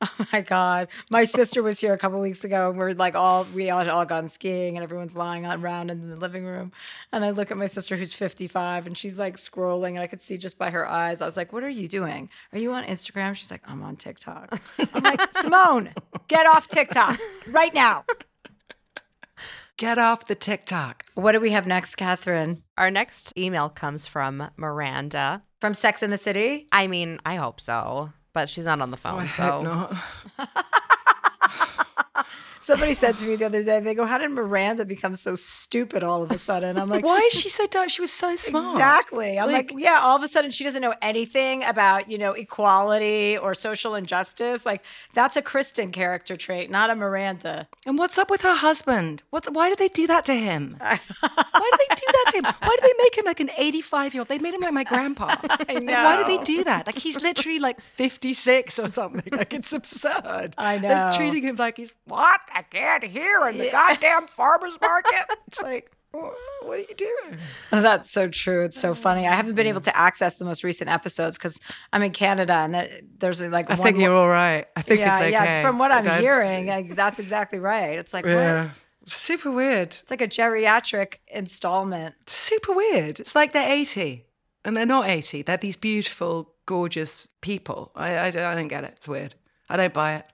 Oh 0.20 0.26
my 0.32 0.42
god! 0.42 0.86
My 1.10 1.24
sister 1.24 1.60
was 1.60 1.80
here 1.80 1.92
a 1.92 1.98
couple 1.98 2.20
weeks 2.20 2.44
ago, 2.44 2.70
and 2.70 2.78
we're 2.78 2.92
like 2.92 3.16
all 3.16 3.44
we 3.52 3.68
all 3.70 3.80
had 3.80 3.88
all 3.88 4.04
gone 4.04 4.28
skiing, 4.28 4.76
and 4.76 4.84
everyone's 4.84 5.16
lying 5.16 5.44
on- 5.44 5.60
around 5.60 5.90
in 5.90 6.08
the 6.08 6.14
living 6.16 6.44
room. 6.44 6.70
And 7.12 7.24
I 7.24 7.30
look 7.30 7.50
at 7.50 7.56
my 7.56 7.66
sister 7.66 7.96
who's 7.96 8.14
fifty 8.14 8.46
five, 8.46 8.86
and 8.86 8.96
she's 8.96 9.18
like 9.18 9.36
scrolling, 9.36 9.90
and 9.90 9.98
I 10.00 10.06
could 10.06 10.22
see 10.22 10.38
just 10.38 10.56
by 10.56 10.70
her 10.70 10.88
eyes. 10.88 11.20
I 11.20 11.26
was 11.26 11.36
like, 11.36 11.52
"What 11.52 11.64
are 11.64 11.68
you 11.68 11.88
doing? 11.88 12.28
Are 12.52 12.58
you 12.58 12.72
on 12.74 12.84
Instagram?" 12.84 13.34
She's 13.34 13.50
like, 13.50 13.62
"I'm 13.66 13.82
on 13.82 13.96
TikTok." 13.96 14.60
I'm 14.94 15.02
like, 15.02 15.32
"Simone, 15.42 15.90
get 16.28 16.46
off 16.46 16.68
TikTok 16.68 17.18
right 17.50 17.74
now." 17.74 18.04
Get 19.76 19.98
off 19.98 20.26
the 20.26 20.34
TikTok. 20.34 21.04
What 21.14 21.32
do 21.32 21.40
we 21.40 21.50
have 21.50 21.66
next, 21.66 21.94
Catherine? 21.94 22.62
Our 22.76 22.90
next 22.90 23.36
email 23.38 23.68
comes 23.68 24.08
from 24.08 24.50
Miranda. 24.56 25.44
From 25.60 25.72
Sex 25.74 26.02
in 26.02 26.10
the 26.10 26.18
City? 26.18 26.66
I 26.72 26.88
mean, 26.88 27.20
I 27.24 27.36
hope 27.36 27.60
so, 27.60 28.12
but 28.38 28.48
she's 28.48 28.66
not 28.66 28.80
on 28.80 28.92
the 28.92 28.96
phone. 28.96 29.18
I 29.18 29.26
so. 29.26 29.96
Somebody 32.68 32.92
said 32.92 33.16
to 33.16 33.24
me 33.24 33.34
the 33.36 33.46
other 33.46 33.64
day, 33.64 33.80
they 33.80 33.94
go, 33.94 34.04
How 34.04 34.18
did 34.18 34.30
Miranda 34.30 34.84
become 34.84 35.14
so 35.16 35.34
stupid 35.36 36.02
all 36.02 36.22
of 36.22 36.30
a 36.30 36.36
sudden? 36.36 36.76
I'm 36.76 36.86
like, 36.86 37.02
Why 37.02 37.16
is 37.16 37.32
she 37.32 37.48
so 37.48 37.66
dumb? 37.66 37.88
She 37.88 38.02
was 38.02 38.12
so 38.12 38.36
smart. 38.36 38.74
Exactly. 38.74 39.38
I'm 39.38 39.50
like, 39.50 39.72
Like- 39.72 39.82
yeah, 39.82 40.00
all 40.02 40.14
of 40.14 40.22
a 40.22 40.28
sudden 40.28 40.50
she 40.50 40.64
doesn't 40.64 40.82
know 40.82 40.92
anything 41.00 41.64
about, 41.64 42.10
you 42.10 42.18
know, 42.18 42.32
equality 42.32 43.38
or 43.38 43.54
social 43.54 43.94
injustice. 43.94 44.66
Like, 44.66 44.84
that's 45.14 45.34
a 45.34 45.40
Kristen 45.40 45.92
character 45.92 46.36
trait, 46.36 46.70
not 46.70 46.90
a 46.90 46.94
Miranda. 46.94 47.68
And 47.86 47.96
what's 47.96 48.18
up 48.18 48.28
with 48.28 48.42
her 48.42 48.54
husband? 48.54 49.22
What's 49.30 49.48
why 49.48 49.70
did 49.70 49.78
they 49.78 49.88
do 49.88 50.06
that 50.06 50.26
to 50.26 50.34
him? 50.34 50.76
why 50.80 50.98
did 50.98 51.80
they 51.88 51.94
do 51.94 52.06
that 52.06 52.24
to 52.32 52.36
him? 52.36 52.44
Why 52.60 52.76
did 52.78 52.84
they 52.84 53.02
make 53.02 53.16
him 53.16 53.24
like 53.24 53.40
an 53.40 53.50
85 53.56 54.12
year 54.12 54.20
old? 54.20 54.28
They 54.28 54.38
made 54.38 54.52
him 54.52 54.60
like 54.60 54.74
my 54.74 54.84
grandpa. 54.84 55.36
I 55.48 55.72
Like, 55.72 55.88
why 55.88 56.16
did 56.18 56.26
they 56.26 56.44
do 56.44 56.64
that? 56.64 56.86
Like 56.86 56.98
he's 56.98 57.18
literally 57.22 57.60
like 57.60 57.80
56 57.80 58.78
or 58.78 58.90
something. 58.90 59.32
Like 59.32 59.54
it's 59.54 59.72
absurd. 59.72 60.54
I 60.58 60.76
know. 60.78 60.88
They're 60.88 61.12
treating 61.14 61.42
him 61.44 61.56
like 61.56 61.78
he's 61.78 61.94
what? 62.04 62.40
I 62.58 62.62
can't 62.62 63.04
hear 63.04 63.46
in 63.48 63.56
the 63.56 63.70
goddamn 63.70 64.26
farmer's 64.26 64.76
market. 64.82 65.36
It's 65.46 65.62
like, 65.62 65.92
what 66.10 66.34
are 66.68 66.76
you 66.78 66.94
doing? 66.96 67.38
Oh, 67.70 67.80
that's 67.80 68.10
so 68.10 68.26
true. 68.28 68.64
It's 68.64 68.80
so 68.80 68.94
funny. 68.94 69.28
I 69.28 69.34
haven't 69.36 69.54
been 69.54 69.68
able 69.68 69.82
to 69.82 69.96
access 69.96 70.34
the 70.34 70.44
most 70.44 70.64
recent 70.64 70.90
episodes 70.90 71.38
because 71.38 71.60
I'm 71.92 72.02
in 72.02 72.10
Canada 72.10 72.54
and 72.54 72.74
that, 72.74 72.90
there's 73.20 73.40
like 73.40 73.70
I 73.70 73.76
one 73.76 73.84
think 73.84 73.98
you're 73.98 74.12
all 74.12 74.28
right. 74.28 74.66
I 74.74 74.82
think 74.82 74.98
yeah, 74.98 75.18
it's 75.18 75.22
okay. 75.22 75.30
yeah. 75.30 75.62
From 75.62 75.78
what 75.78 75.92
I 75.92 75.98
I'm 75.98 76.20
hearing, 76.20 76.66
like, 76.66 76.96
that's 76.96 77.20
exactly 77.20 77.60
right. 77.60 77.96
It's 77.96 78.12
like, 78.12 78.24
what? 78.24 78.32
Yeah. 78.32 78.70
Super 79.06 79.52
weird. 79.52 79.96
It's 80.02 80.10
like 80.10 80.20
a 80.20 80.26
geriatric 80.26 81.18
installment. 81.28 82.16
super 82.26 82.72
weird. 82.72 83.20
It's 83.20 83.36
like 83.36 83.52
they're 83.52 83.72
80 83.72 84.26
and 84.64 84.76
they're 84.76 84.84
not 84.84 85.06
80. 85.06 85.42
They're 85.42 85.56
these 85.58 85.76
beautiful, 85.76 86.54
gorgeous 86.66 87.28
people. 87.40 87.92
I, 87.94 88.16
I, 88.16 88.26
I 88.26 88.30
don't 88.30 88.66
get 88.66 88.82
it. 88.82 88.94
It's 88.96 89.06
weird. 89.06 89.36
I 89.70 89.76
don't 89.76 89.94
buy 89.94 90.16
it. 90.16 90.24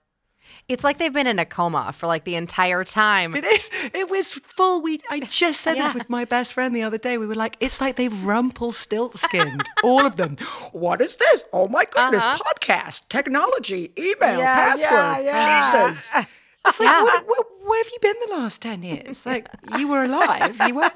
It's 0.67 0.83
like 0.83 0.97
they've 0.97 1.13
been 1.13 1.27
in 1.27 1.39
a 1.39 1.45
coma 1.45 1.93
for 1.93 2.07
like 2.07 2.23
the 2.23 2.35
entire 2.35 2.83
time. 2.83 3.35
It 3.35 3.43
is. 3.45 3.69
It 3.93 4.09
was 4.09 4.33
full. 4.33 4.81
We. 4.81 4.99
I 5.09 5.19
just 5.21 5.61
said 5.61 5.77
Yeah. 5.77 5.85
this 5.87 5.93
with 5.95 6.09
my 6.09 6.25
best 6.25 6.53
friend 6.53 6.75
the 6.75 6.83
other 6.83 6.97
day. 6.97 7.17
We 7.17 7.25
were 7.27 7.35
like, 7.35 7.57
it's 7.59 7.79
like 7.81 7.95
they've 7.95 8.11
Rumpelstiltskined 8.11 9.63
all 9.83 10.05
of 10.05 10.15
them. 10.17 10.37
What 10.71 11.01
is 11.01 11.15
this? 11.17 11.45
Oh 11.53 11.67
my 11.67 11.85
goodness! 11.85 12.23
Uh-huh. 12.25 12.37
Podcast, 12.53 13.09
technology, 13.09 13.91
email, 13.97 14.39
Yeah, 14.39 14.55
password. 14.55 15.25
yeah. 15.25 15.71
Jesus. 15.71 16.15
It's 16.67 16.79
like, 16.79 16.87
where 17.27 17.83
have 17.83 17.91
you 17.93 17.99
been 18.01 18.15
the 18.25 18.33
last 18.37 18.59
ten 18.59 18.81
years? 18.81 19.23
Like, 19.23 19.47
you 19.77 19.87
were 19.87 20.03
alive. 20.03 20.59
You 20.67 20.73
weren't. 20.73 20.95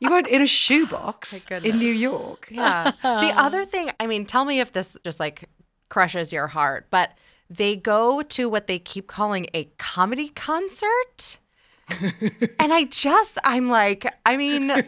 You 0.00 0.10
weren't 0.10 0.28
in 0.28 0.42
a 0.42 0.46
shoebox 0.46 1.46
in 1.50 1.78
New 1.78 1.90
York. 1.94 2.48
Yeah. 2.50 2.90
the 3.02 3.32
other 3.34 3.64
thing, 3.64 3.90
I 3.98 4.06
mean, 4.06 4.26
tell 4.26 4.44
me 4.44 4.60
if 4.60 4.72
this 4.74 4.98
just 5.02 5.18
like 5.18 5.48
crushes 5.88 6.30
your 6.30 6.48
heart, 6.48 6.88
but 6.90 7.12
they 7.48 7.76
go 7.76 8.22
to 8.22 8.48
what 8.48 8.66
they 8.66 8.78
keep 8.78 9.06
calling 9.06 9.46
a 9.54 9.64
comedy 9.78 10.28
concert. 10.30 11.38
and 12.58 12.72
I 12.72 12.84
just, 12.90 13.38
I'm 13.44 13.68
like, 13.68 14.12
I 14.26 14.36
mean, 14.36 14.68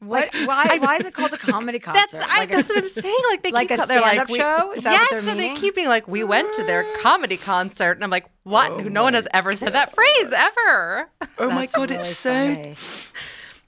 What? 0.00 0.30
why? 0.46 0.78
why 0.80 0.96
is 0.98 1.06
it 1.06 1.12
called 1.12 1.32
a 1.32 1.36
comedy 1.36 1.80
concert? 1.80 2.08
that's 2.12 2.14
I, 2.26 2.38
Like 2.38 2.52
a- 2.52 2.56
that's 2.56 2.68
what 2.68 2.78
I'm 2.78 2.88
saying. 2.88 3.18
Like 3.30 3.42
they 3.42 3.50
like 3.50 3.68
keep 3.68 3.80
a 3.80 3.86
they're 3.86 4.00
like, 4.00 4.12
stand-up 4.12 4.30
we- 4.30 4.38
show? 4.38 4.72
Is 4.72 4.84
that 4.84 4.92
yes, 4.92 5.00
what 5.10 5.24
they're 5.24 5.34
so 5.34 5.38
they 5.40 5.54
keep 5.56 5.74
being 5.74 5.88
like, 5.88 6.06
we 6.06 6.22
went 6.24 6.52
to 6.54 6.62
their 6.64 6.84
comedy 7.02 7.36
concert, 7.36 7.92
and 7.92 8.04
I'm 8.04 8.10
like, 8.10 8.26
what? 8.44 8.70
Oh 8.70 8.78
no 8.82 9.02
one 9.02 9.14
has 9.14 9.26
ever 9.34 9.54
said 9.56 9.72
that 9.72 9.92
phrase 9.94 10.32
ever. 10.32 11.10
Oh 11.38 11.50
my 11.50 11.66
god, 11.66 11.90
really 11.90 11.96
it's 11.96 12.16
so 12.16 12.30
funny. 12.54 12.74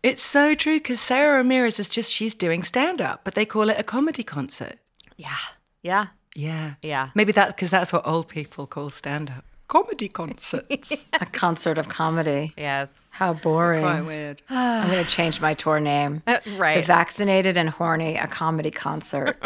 it's 0.04 0.22
so 0.22 0.54
true 0.54 0.76
because 0.76 1.00
Sara 1.00 1.38
Ramirez 1.38 1.80
is 1.80 1.88
just 1.88 2.12
she's 2.12 2.36
doing 2.36 2.62
stand 2.62 3.02
up, 3.02 3.22
but 3.24 3.34
they 3.34 3.44
call 3.44 3.68
it 3.68 3.78
a 3.78 3.82
comedy 3.82 4.22
concert. 4.22 4.76
Yeah, 5.16 5.36
yeah, 5.82 6.06
Yeah, 6.34 6.74
yeah. 6.82 7.10
Maybe 7.14 7.32
that 7.32 7.48
because 7.48 7.70
that's 7.70 7.92
what 7.92 8.06
old 8.06 8.28
people 8.28 8.66
call 8.66 8.90
stand 8.90 9.30
up. 9.30 9.44
Comedy 9.68 10.08
concerts. 10.08 11.06
a 11.20 11.26
concert 11.26 11.78
of 11.78 11.88
comedy. 11.88 12.52
Yes. 12.56 13.08
How 13.12 13.32
boring. 13.34 13.82
Quite 13.82 14.00
weird. 14.02 14.42
I'm 14.50 14.90
going 14.90 15.04
to 15.04 15.08
change 15.10 15.40
my 15.40 15.54
tour 15.54 15.78
name 15.78 16.22
Uh, 16.26 16.38
to. 16.38 16.82
Vaccinated 16.82 17.56
and 17.56 17.70
Horny, 17.70 18.16
a 18.16 18.26
comedy 18.26 18.72
concert. 18.72 19.36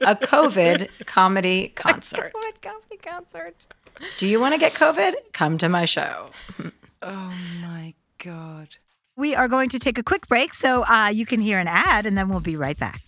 a 0.00 0.14
COVID 0.16 0.88
comedy 1.06 1.68
concert. 1.74 2.32
A 2.48 2.52
comedy 2.62 2.96
concert. 3.02 3.66
Do 4.18 4.26
you 4.26 4.40
want 4.40 4.54
to 4.54 4.60
get 4.60 4.72
COVID? 4.72 5.14
Come 5.32 5.58
to 5.58 5.68
my 5.68 5.84
show. 5.84 6.28
Oh 7.02 7.32
my 7.62 7.94
god. 8.24 8.76
We 9.16 9.34
are 9.34 9.46
going 9.48 9.68
to 9.68 9.78
take 9.78 9.96
a 9.98 10.02
quick 10.02 10.26
break 10.28 10.52
so 10.54 10.82
uh, 10.86 11.08
you 11.08 11.24
can 11.26 11.40
hear 11.40 11.58
an 11.60 11.68
ad, 11.68 12.04
and 12.06 12.16
then 12.18 12.28
we'll 12.28 12.40
be 12.40 12.56
right 12.56 12.76
back. 12.76 13.02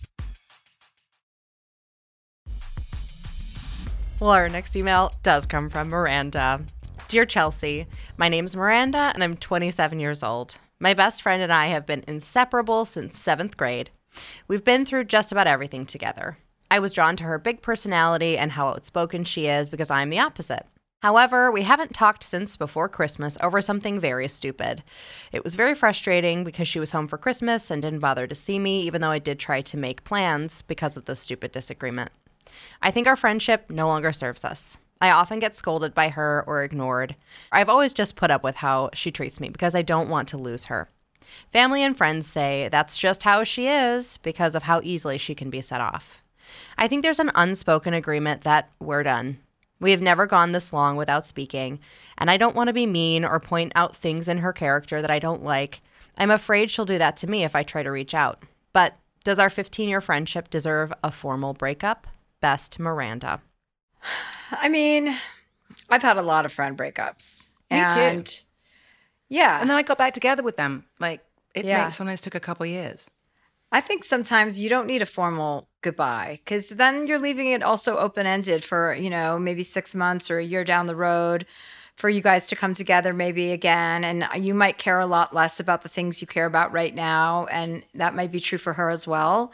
Well, 4.19 4.31
our 4.31 4.49
next 4.49 4.75
email 4.75 5.13
does 5.23 5.45
come 5.45 5.69
from 5.69 5.87
Miranda. 5.87 6.59
Dear 7.07 7.25
Chelsea, 7.25 7.87
my 8.17 8.27
name's 8.27 8.53
Miranda 8.53 9.13
and 9.13 9.23
I'm 9.23 9.37
27 9.37 9.97
years 9.97 10.23
old. 10.23 10.57
My 10.77 10.93
best 10.93 11.21
friend 11.21 11.41
and 11.41 11.53
I 11.53 11.67
have 11.67 11.85
been 11.85 12.03
inseparable 12.05 12.83
since 12.83 13.17
seventh 13.17 13.55
grade. 13.55 13.91
We've 14.45 14.63
been 14.63 14.85
through 14.85 15.05
just 15.05 15.31
about 15.31 15.47
everything 15.47 15.85
together. 15.85 16.37
I 16.69 16.79
was 16.79 16.91
drawn 16.91 17.15
to 17.15 17.23
her 17.23 17.39
big 17.39 17.61
personality 17.61 18.37
and 18.37 18.51
how 18.51 18.67
outspoken 18.67 19.23
she 19.23 19.47
is 19.47 19.69
because 19.69 19.89
I'm 19.89 20.09
the 20.09 20.19
opposite. 20.19 20.65
However, 21.01 21.49
we 21.49 21.61
haven't 21.61 21.93
talked 21.93 22.25
since 22.25 22.57
before 22.57 22.89
Christmas 22.89 23.37
over 23.41 23.61
something 23.61 24.01
very 24.01 24.27
stupid. 24.27 24.83
It 25.31 25.45
was 25.45 25.55
very 25.55 25.73
frustrating 25.73 26.43
because 26.43 26.67
she 26.67 26.81
was 26.81 26.91
home 26.91 27.07
for 27.07 27.17
Christmas 27.17 27.71
and 27.71 27.81
didn't 27.81 27.99
bother 27.99 28.27
to 28.27 28.35
see 28.35 28.59
me, 28.59 28.81
even 28.81 28.99
though 28.99 29.11
I 29.11 29.19
did 29.19 29.39
try 29.39 29.61
to 29.61 29.77
make 29.77 30.03
plans 30.03 30.61
because 30.61 30.97
of 30.97 31.05
this 31.05 31.21
stupid 31.21 31.53
disagreement. 31.53 32.11
I 32.81 32.91
think 32.91 33.07
our 33.07 33.15
friendship 33.15 33.69
no 33.69 33.87
longer 33.87 34.11
serves 34.11 34.45
us. 34.45 34.77
I 35.01 35.11
often 35.11 35.39
get 35.39 35.55
scolded 35.55 35.93
by 35.93 36.09
her 36.09 36.43
or 36.45 36.63
ignored. 36.63 37.15
I've 37.51 37.69
always 37.69 37.93
just 37.93 38.15
put 38.15 38.31
up 38.31 38.43
with 38.43 38.57
how 38.57 38.89
she 38.93 39.11
treats 39.11 39.39
me 39.39 39.49
because 39.49 39.73
I 39.73 39.81
don't 39.81 40.09
want 40.09 40.27
to 40.29 40.37
lose 40.37 40.65
her. 40.65 40.89
Family 41.51 41.83
and 41.83 41.97
friends 41.97 42.27
say 42.27 42.69
that's 42.69 42.97
just 42.97 43.23
how 43.23 43.43
she 43.43 43.67
is 43.67 44.17
because 44.17 44.55
of 44.55 44.63
how 44.63 44.81
easily 44.83 45.17
she 45.17 45.35
can 45.35 45.49
be 45.49 45.61
set 45.61 45.79
off. 45.79 46.21
I 46.77 46.87
think 46.87 47.03
there's 47.03 47.19
an 47.19 47.31
unspoken 47.35 47.93
agreement 47.93 48.41
that 48.41 48.69
we're 48.79 49.03
done. 49.03 49.37
We 49.79 49.91
have 49.91 50.01
never 50.01 50.25
gone 50.25 50.51
this 50.51 50.73
long 50.73 50.97
without 50.97 51.25
speaking, 51.25 51.79
and 52.17 52.29
I 52.29 52.35
don't 52.35 52.55
want 52.55 52.67
to 52.67 52.73
be 52.73 52.85
mean 52.85 53.23
or 53.23 53.39
point 53.39 53.71
out 53.75 53.95
things 53.95 54.27
in 54.27 54.39
her 54.39 54.51
character 54.51 55.01
that 55.01 55.11
I 55.11 55.19
don't 55.19 55.43
like. 55.43 55.81
I'm 56.17 56.31
afraid 56.31 56.69
she'll 56.69 56.85
do 56.85 56.97
that 56.97 57.15
to 57.17 57.27
me 57.27 57.45
if 57.45 57.55
I 57.55 57.63
try 57.63 57.83
to 57.83 57.91
reach 57.91 58.13
out. 58.13 58.43
But 58.73 58.95
does 59.23 59.39
our 59.39 59.49
15 59.49 59.87
year 59.87 60.01
friendship 60.01 60.49
deserve 60.49 60.91
a 61.01 61.11
formal 61.11 61.53
breakup? 61.53 62.07
Best 62.41 62.79
Miranda. 62.79 63.41
I 64.51 64.69
mean, 64.69 65.15
I've 65.89 66.01
had 66.01 66.17
a 66.17 66.21
lot 66.21 66.45
of 66.45 66.51
friend 66.51 66.77
breakups. 66.77 67.49
Me 67.71 67.79
too. 67.91 68.23
Yeah. 69.29 69.59
And 69.61 69.69
then 69.69 69.77
I 69.77 69.83
got 69.83 69.97
back 69.97 70.13
together 70.13 70.41
with 70.43 70.57
them. 70.57 70.85
Like 70.99 71.23
it 71.53 71.65
Yeah. 71.65 71.85
may- 71.85 71.91
sometimes 71.91 72.21
took 72.21 72.35
a 72.35 72.39
couple 72.39 72.65
years. 72.65 73.09
I 73.71 73.81
think 73.81 74.03
sometimes 74.03 74.59
you 74.59 74.67
don't 74.67 74.87
need 74.87 75.03
a 75.03 75.05
formal 75.05 75.69
goodbye 75.81 76.39
because 76.43 76.69
then 76.69 77.05
you're 77.05 77.19
leaving 77.19 77.47
it 77.51 77.61
also 77.61 77.97
open 77.99 78.25
ended 78.25 78.63
for, 78.63 78.95
you 78.95 79.11
know, 79.11 79.37
maybe 79.37 79.61
six 79.61 79.93
months 79.93 80.31
or 80.31 80.39
a 80.39 80.43
year 80.43 80.63
down 80.63 80.87
the 80.87 80.95
road 80.95 81.45
for 81.95 82.09
you 82.09 82.21
guys 82.21 82.47
to 82.47 82.55
come 82.55 82.73
together 82.73 83.13
maybe 83.13 83.51
again. 83.51 84.03
And 84.03 84.25
you 84.43 84.55
might 84.55 84.79
care 84.79 84.99
a 84.99 85.05
lot 85.05 85.35
less 85.35 85.59
about 85.59 85.83
the 85.83 85.89
things 85.89 86.19
you 86.19 86.25
care 86.27 86.47
about 86.47 86.71
right 86.71 86.95
now. 86.95 87.45
And 87.51 87.83
that 87.93 88.15
might 88.15 88.31
be 88.31 88.39
true 88.39 88.57
for 88.57 88.73
her 88.73 88.89
as 88.89 89.05
well. 89.05 89.51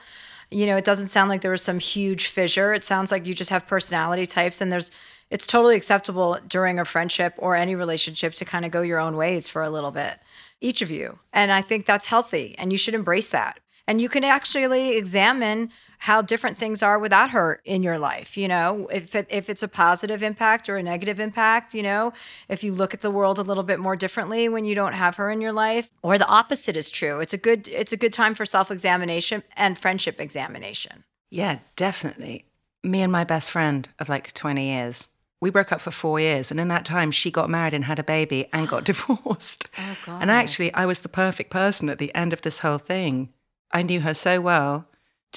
You 0.52 0.66
know, 0.66 0.78
it 0.78 0.86
doesn't 0.86 1.08
sound 1.08 1.30
like 1.30 1.42
there 1.42 1.52
was 1.52 1.62
some 1.62 1.80
huge 1.80 2.28
fissure. 2.28 2.74
It 2.74 2.84
sounds 2.84 3.12
like 3.12 3.26
you 3.26 3.34
just 3.34 3.50
have 3.50 3.68
personality 3.68 4.26
types 4.26 4.62
and 4.62 4.72
there's, 4.72 4.92
it's 5.30 5.48
totally 5.48 5.76
acceptable 5.76 6.38
during 6.48 6.80
a 6.80 6.86
friendship 6.86 7.34
or 7.38 7.56
any 7.56 7.76
relationship 7.76 8.34
to 8.36 8.46
kind 8.46 8.66
of 8.66 8.72
go 8.72 8.82
your 8.82 9.00
own 9.00 9.18
ways 9.18 9.48
for 9.48 9.64
a 9.64 9.70
little 9.70 9.92
bit, 9.92 10.20
each 10.62 10.82
of 10.82 10.92
you. 10.92 11.20
And 11.34 11.52
I 11.52 11.62
think 11.62 11.86
that's 11.86 12.06
healthy 12.06 12.56
and 12.58 12.72
you 12.72 12.78
should 12.78 12.94
embrace 12.94 13.32
that. 13.32 13.60
And 13.88 14.02
you 14.02 14.10
can 14.10 14.24
actually 14.24 14.98
examine 14.98 15.72
how 16.06 16.22
different 16.22 16.56
things 16.56 16.84
are 16.84 17.00
without 17.00 17.32
her 17.32 17.60
in 17.66 17.82
your 17.82 17.98
life. 17.98 18.38
You 18.38 18.48
know, 18.48 18.88
if 18.94 19.16
it, 19.16 19.26
if 19.32 19.50
it's 19.50 19.64
a 19.64 19.68
positive 19.68 20.22
impact 20.22 20.70
or 20.70 20.78
a 20.78 20.84
negative 20.84 21.20
impact. 21.20 21.74
You 21.74 21.82
know, 21.82 22.14
if 22.48 22.64
you 22.64 22.74
look 22.74 22.94
at 22.94 23.02
the 23.02 23.10
world 23.10 23.40
a 23.40 23.42
little 23.42 23.64
bit 23.64 23.80
more 23.80 23.96
differently 23.96 24.48
when 24.48 24.66
you 24.66 24.76
don't 24.76 24.94
have 24.94 25.16
her 25.16 25.32
in 25.32 25.42
your 25.42 25.52
life, 25.52 25.90
or 26.04 26.20
the 26.20 26.28
opposite 26.28 26.78
is 26.78 26.92
true. 26.92 27.22
It's 27.22 27.34
a 27.34 27.40
good 27.40 27.68
it's 27.70 27.92
a 27.92 27.98
good 27.98 28.14
time 28.14 28.36
for 28.36 28.46
self 28.46 28.70
examination 28.70 29.42
and 29.58 29.80
friendship 29.80 30.22
examination. 30.22 31.06
Yeah, 31.32 31.58
definitely. 31.76 32.46
Me 32.84 33.02
and 33.02 33.12
my 33.12 33.24
best 33.24 33.50
friend 33.50 33.90
of 33.98 34.08
like 34.08 34.32
20 34.34 34.64
years, 34.64 35.10
we 35.42 35.50
broke 35.50 35.72
up 35.72 35.82
for 35.82 35.90
four 35.90 36.20
years. 36.20 36.52
And 36.52 36.60
in 36.60 36.68
that 36.68 36.86
time, 36.86 37.10
she 37.10 37.32
got 37.32 37.50
married 37.50 37.74
and 37.74 37.84
had 37.84 37.98
a 37.98 38.04
baby 38.04 38.48
and 38.54 38.68
got 38.68 38.84
divorced. 38.92 39.66
Oh, 39.80 39.98
God. 40.06 40.22
And 40.22 40.30
actually, 40.30 40.72
I 40.76 40.86
was 40.86 41.00
the 41.00 41.10
perfect 41.10 41.50
person 41.50 41.90
at 41.90 41.98
the 41.98 42.14
end 42.14 42.32
of 42.32 42.44
this 42.44 42.60
whole 42.60 42.78
thing. 42.78 43.34
I 43.72 43.82
knew 43.82 44.02
her 44.02 44.14
so 44.14 44.40
well 44.40 44.88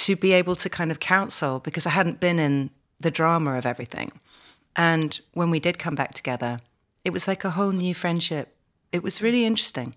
to 0.07 0.17
be 0.17 0.33
able 0.33 0.55
to 0.57 0.69
kind 0.69 0.91
of 0.91 1.01
counsel 1.01 1.59
because 1.61 1.87
I 1.87 1.91
hadn't 1.91 2.21
been 2.21 2.39
in 2.39 2.71
the 3.01 3.11
drama 3.11 3.57
of 3.59 3.67
everything. 3.67 4.11
And 4.77 5.19
when 5.35 5.51
we 5.51 5.61
did 5.61 5.79
come 5.79 5.95
back 5.97 6.15
together, 6.15 6.59
it 7.05 7.11
was 7.13 7.27
like 7.27 7.45
a 7.45 7.51
whole 7.51 7.73
new 7.73 7.95
friendship. 7.95 8.55
It 8.93 9.03
was 9.03 9.21
really 9.23 9.45
interesting. 9.45 9.95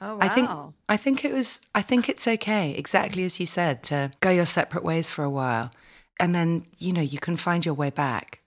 Oh 0.00 0.14
wow. 0.16 0.18
I 0.20 0.28
think 0.28 0.50
I 0.88 0.96
think 0.96 1.24
it 1.24 1.32
was 1.32 1.60
I 1.74 1.82
think 1.82 2.08
it's 2.08 2.26
okay, 2.26 2.72
exactly 2.72 3.24
as 3.24 3.38
you 3.38 3.46
said, 3.46 3.82
to 3.84 4.10
go 4.20 4.30
your 4.30 4.46
separate 4.46 4.84
ways 4.84 5.08
for 5.10 5.22
a 5.22 5.30
while. 5.30 5.70
And 6.18 6.34
then, 6.34 6.64
you 6.78 6.92
know, 6.92 7.02
you 7.02 7.18
can 7.18 7.36
find 7.36 7.64
your 7.64 7.74
way 7.74 7.90
back. 7.90 8.40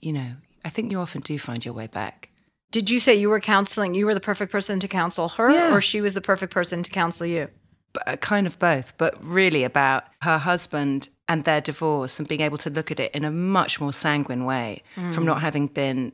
You 0.00 0.12
know, 0.12 0.30
I 0.64 0.68
think 0.70 0.92
you 0.92 1.00
often 1.00 1.22
do 1.22 1.38
find 1.38 1.64
your 1.64 1.74
way 1.74 1.86
back. 1.86 2.30
Did 2.70 2.90
you 2.90 3.00
say 3.00 3.14
you 3.14 3.30
were 3.30 3.40
counseling? 3.40 3.94
You 3.94 4.06
were 4.06 4.14
the 4.14 4.20
perfect 4.20 4.52
person 4.52 4.80
to 4.80 4.88
counsel 4.88 5.28
her, 5.30 5.50
Yeah. 5.50 5.74
or 5.74 5.80
she 5.80 6.00
was 6.00 6.14
the 6.14 6.20
perfect 6.20 6.52
person 6.52 6.82
to 6.82 6.90
counsel 6.90 7.26
you? 7.26 7.48
Kind 8.20 8.46
of 8.46 8.58
both, 8.58 8.96
but 8.98 9.16
really 9.22 9.64
about 9.64 10.04
her 10.22 10.38
husband 10.38 11.08
and 11.28 11.44
their 11.44 11.60
divorce 11.60 12.18
and 12.18 12.28
being 12.28 12.40
able 12.40 12.58
to 12.58 12.70
look 12.70 12.90
at 12.90 13.00
it 13.00 13.12
in 13.14 13.24
a 13.24 13.30
much 13.30 13.80
more 13.80 13.92
sanguine 13.92 14.44
way 14.44 14.82
from 14.94 15.10
mm. 15.10 15.24
not 15.24 15.40
having 15.40 15.66
been 15.66 16.12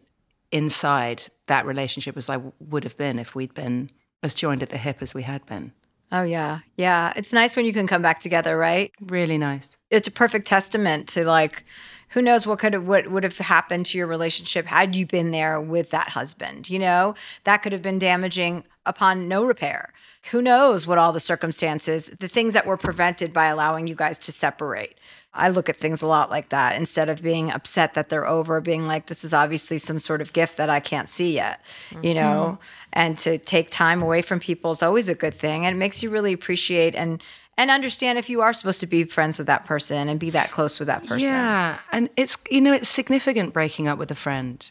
inside 0.50 1.24
that 1.46 1.66
relationship 1.66 2.16
as 2.16 2.30
I 2.30 2.38
would 2.60 2.84
have 2.84 2.96
been 2.96 3.18
if 3.18 3.34
we'd 3.34 3.54
been 3.54 3.90
as 4.22 4.34
joined 4.34 4.62
at 4.62 4.70
the 4.70 4.78
hip 4.78 4.98
as 5.00 5.14
we 5.14 5.22
had 5.22 5.44
been. 5.46 5.72
Oh 6.12 6.22
yeah, 6.22 6.60
yeah. 6.76 7.12
It's 7.16 7.32
nice 7.32 7.56
when 7.56 7.64
you 7.64 7.72
can 7.72 7.86
come 7.86 8.02
back 8.02 8.20
together, 8.20 8.56
right? 8.56 8.92
Really 9.00 9.38
nice. 9.38 9.76
it's 9.90 10.08
a 10.08 10.10
perfect 10.10 10.46
testament 10.46 11.08
to 11.10 11.24
like 11.24 11.64
who 12.12 12.22
knows 12.22 12.46
what 12.46 12.58
could 12.58 12.72
have 12.72 12.86
what 12.86 13.10
would 13.10 13.24
have 13.24 13.38
happened 13.38 13.86
to 13.86 13.98
your 13.98 14.06
relationship 14.06 14.66
had 14.66 14.94
you 14.94 15.06
been 15.06 15.30
there 15.30 15.60
with 15.60 15.90
that 15.90 16.10
husband 16.10 16.70
you 16.70 16.78
know? 16.78 17.14
That 17.44 17.58
could 17.58 17.72
have 17.72 17.82
been 17.82 17.98
damaging 17.98 18.64
upon 18.84 19.28
no 19.28 19.44
repair. 19.44 19.92
Who 20.30 20.42
knows 20.42 20.86
what 20.86 20.98
all 20.98 21.12
the 21.12 21.20
circumstances 21.20 22.08
the 22.20 22.28
things 22.28 22.54
that 22.54 22.66
were 22.66 22.76
prevented 22.76 23.32
by 23.32 23.46
allowing 23.46 23.86
you 23.86 23.94
guys 23.94 24.18
to 24.20 24.32
separate. 24.32 24.96
I 25.34 25.48
look 25.48 25.70
at 25.70 25.76
things 25.76 26.02
a 26.02 26.06
lot 26.06 26.28
like 26.28 26.50
that 26.50 26.76
instead 26.76 27.08
of 27.08 27.22
being 27.22 27.50
upset 27.50 27.94
that 27.94 28.10
they're 28.10 28.26
over 28.26 28.60
being 28.60 28.86
like 28.86 29.06
this 29.06 29.24
is 29.24 29.32
obviously 29.32 29.78
some 29.78 29.98
sort 29.98 30.20
of 30.20 30.32
gift 30.34 30.58
that 30.58 30.68
i 30.68 30.78
can't 30.78 31.08
see 31.08 31.34
yet 31.34 31.64
you 32.02 32.14
know? 32.14 32.58
Mm-hmm. 32.58 32.64
And 32.94 33.18
to 33.20 33.38
take 33.38 33.70
time 33.70 34.02
away 34.02 34.20
from 34.20 34.38
people 34.38 34.72
is 34.72 34.82
always 34.82 35.08
a 35.08 35.14
good 35.14 35.32
thing 35.32 35.64
and 35.64 35.74
it 35.74 35.78
makes 35.78 36.02
you 36.02 36.10
really 36.10 36.34
appreciate 36.34 36.94
and 36.94 37.22
and 37.58 37.70
understand 37.70 38.18
if 38.18 38.28
you 38.30 38.40
are 38.40 38.52
supposed 38.52 38.80
to 38.80 38.86
be 38.86 39.04
friends 39.04 39.38
with 39.38 39.46
that 39.46 39.64
person 39.64 40.08
and 40.08 40.18
be 40.18 40.30
that 40.30 40.50
close 40.50 40.78
with 40.78 40.86
that 40.88 41.02
person. 41.02 41.20
Yeah, 41.20 41.78
and 41.92 42.08
it's 42.16 42.36
you 42.50 42.60
know 42.60 42.72
it's 42.72 42.88
significant 42.88 43.52
breaking 43.52 43.88
up 43.88 43.98
with 43.98 44.10
a 44.10 44.14
friend 44.16 44.70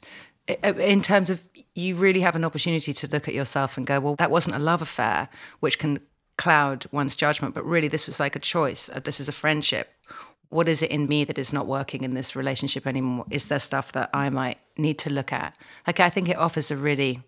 I- 0.50 0.72
in 0.72 1.02
terms 1.02 1.30
of 1.30 1.46
you 1.76 1.96
really 1.96 2.22
have 2.22 2.36
an 2.36 2.44
opportunity 2.44 2.92
to 2.94 3.08
look 3.08 3.28
at 3.28 3.34
yourself 3.34 3.78
and 3.78 3.88
go, 3.88 4.00
well, 4.00 4.16
that 4.16 4.30
wasn't 4.32 4.56
a 4.56 4.60
love 4.60 4.82
affair, 4.82 5.30
which 5.62 5.80
can 5.80 6.00
cloud 6.38 6.86
one's 6.92 7.16
judgment, 7.16 7.54
but 7.54 7.64
really 7.66 7.88
this 7.88 8.08
was 8.08 8.20
like 8.20 8.36
a 8.36 8.40
choice. 8.40 8.90
Uh, 8.90 9.00
This 9.00 9.20
is 9.20 9.30
a 9.30 9.32
friendship. 9.32 9.94
What 10.50 10.68
is 10.68 10.82
it 10.82 10.92
in 10.92 11.06
me 11.08 11.24
that 11.24 11.38
is 11.38 11.54
not 11.54 11.66
working 11.68 12.04
in 12.04 12.14
this 12.14 12.36
relationship 12.36 12.86
anymore? 12.86 13.26
Is 13.30 13.46
there 13.46 13.60
stuff 13.60 13.94
that 13.94 14.10
I 14.14 14.30
might 14.30 14.58
need 14.78 14.98
to 15.00 15.10
look 15.10 15.32
at? 15.32 15.56
Like 15.88 16.02
I 16.02 16.10
think 16.10 16.28
it 16.28 16.38
offers 16.38 16.72
a 16.72 16.76
really 16.76 17.22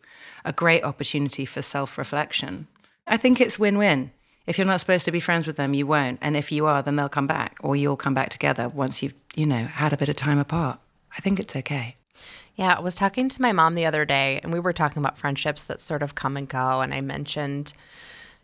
a 0.43 0.51
great 0.51 0.83
opportunity 0.83 1.45
for 1.45 1.61
self-reflection. 1.61 2.67
I 3.07 3.15
think 3.17 3.39
it's 3.39 3.57
win-win. 3.59 4.11
If 4.45 4.57
you're 4.57 4.67
not 4.67 4.81
supposed 4.81 5.05
to 5.05 5.11
be 5.11 5.21
friends 5.21 5.47
with 5.47 5.55
them, 5.55 5.73
you 5.73 5.87
won't. 5.87 6.19
And 6.21 6.35
if 6.35 6.51
you 6.51 6.65
are, 6.65 6.81
then 6.81 6.97
they'll 6.97 7.09
come 7.09 7.27
back 7.27 7.57
or 7.61 7.75
you'll 7.75 7.95
come 7.95 8.13
back 8.13 8.29
together 8.29 8.67
once 8.67 9.01
you've, 9.01 9.13
you 9.35 9.45
know, 9.45 9.63
had 9.65 9.93
a 9.93 9.97
bit 9.97 10.09
of 10.09 10.17
time 10.17 10.37
apart. 10.37 10.79
I 11.15 11.21
think 11.21 11.39
it's 11.39 11.55
okay. 11.55 11.95
Yeah, 12.55 12.75
I 12.77 12.81
was 12.81 12.95
talking 12.95 13.29
to 13.29 13.41
my 13.41 13.51
mom 13.51 13.73
the 13.73 13.85
other 13.85 14.05
day, 14.05 14.39
and 14.43 14.53
we 14.53 14.59
were 14.59 14.73
talking 14.73 15.01
about 15.01 15.17
friendships 15.17 15.63
that 15.65 15.81
sort 15.81 16.03
of 16.03 16.13
come 16.13 16.37
and 16.37 16.47
go. 16.47 16.81
And 16.81 16.93
I 16.93 17.01
mentioned, 17.01 17.73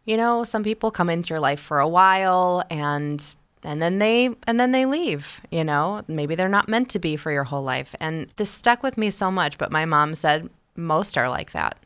you 0.05 0.17
know, 0.17 0.43
some 0.43 0.63
people 0.63 0.89
come 0.89 1.09
into 1.09 1.29
your 1.29 1.39
life 1.39 1.59
for 1.59 1.79
a 1.79 1.87
while, 1.87 2.63
and 2.71 3.23
and 3.63 3.81
then 3.81 3.99
they 3.99 4.35
and 4.47 4.59
then 4.59 4.71
they 4.71 4.85
leave. 4.85 5.41
You 5.51 5.63
know, 5.63 6.03
maybe 6.07 6.33
they're 6.33 6.49
not 6.49 6.67
meant 6.67 6.89
to 6.91 6.99
be 6.99 7.17
for 7.17 7.31
your 7.31 7.43
whole 7.43 7.61
life. 7.61 7.93
And 7.99 8.29
this 8.37 8.49
stuck 8.49 8.81
with 8.81 8.97
me 8.97 9.11
so 9.11 9.29
much. 9.29 9.59
But 9.59 9.71
my 9.71 9.85
mom 9.85 10.15
said 10.15 10.49
most 10.75 11.15
are 11.15 11.29
like 11.29 11.51
that, 11.51 11.77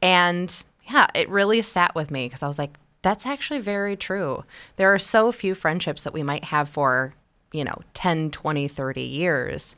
and 0.00 0.62
yeah, 0.88 1.08
it 1.14 1.28
really 1.28 1.62
sat 1.62 1.94
with 1.96 2.12
me 2.12 2.26
because 2.26 2.44
I 2.44 2.46
was 2.46 2.58
like, 2.58 2.78
that's 3.06 3.24
actually 3.24 3.60
very 3.60 3.94
true. 3.94 4.42
There 4.74 4.92
are 4.92 4.98
so 4.98 5.30
few 5.30 5.54
friendships 5.54 6.02
that 6.02 6.12
we 6.12 6.24
might 6.24 6.42
have 6.46 6.68
for, 6.68 7.14
you 7.52 7.62
know, 7.62 7.82
10, 7.94 8.32
20, 8.32 8.66
30 8.66 9.00
years. 9.00 9.76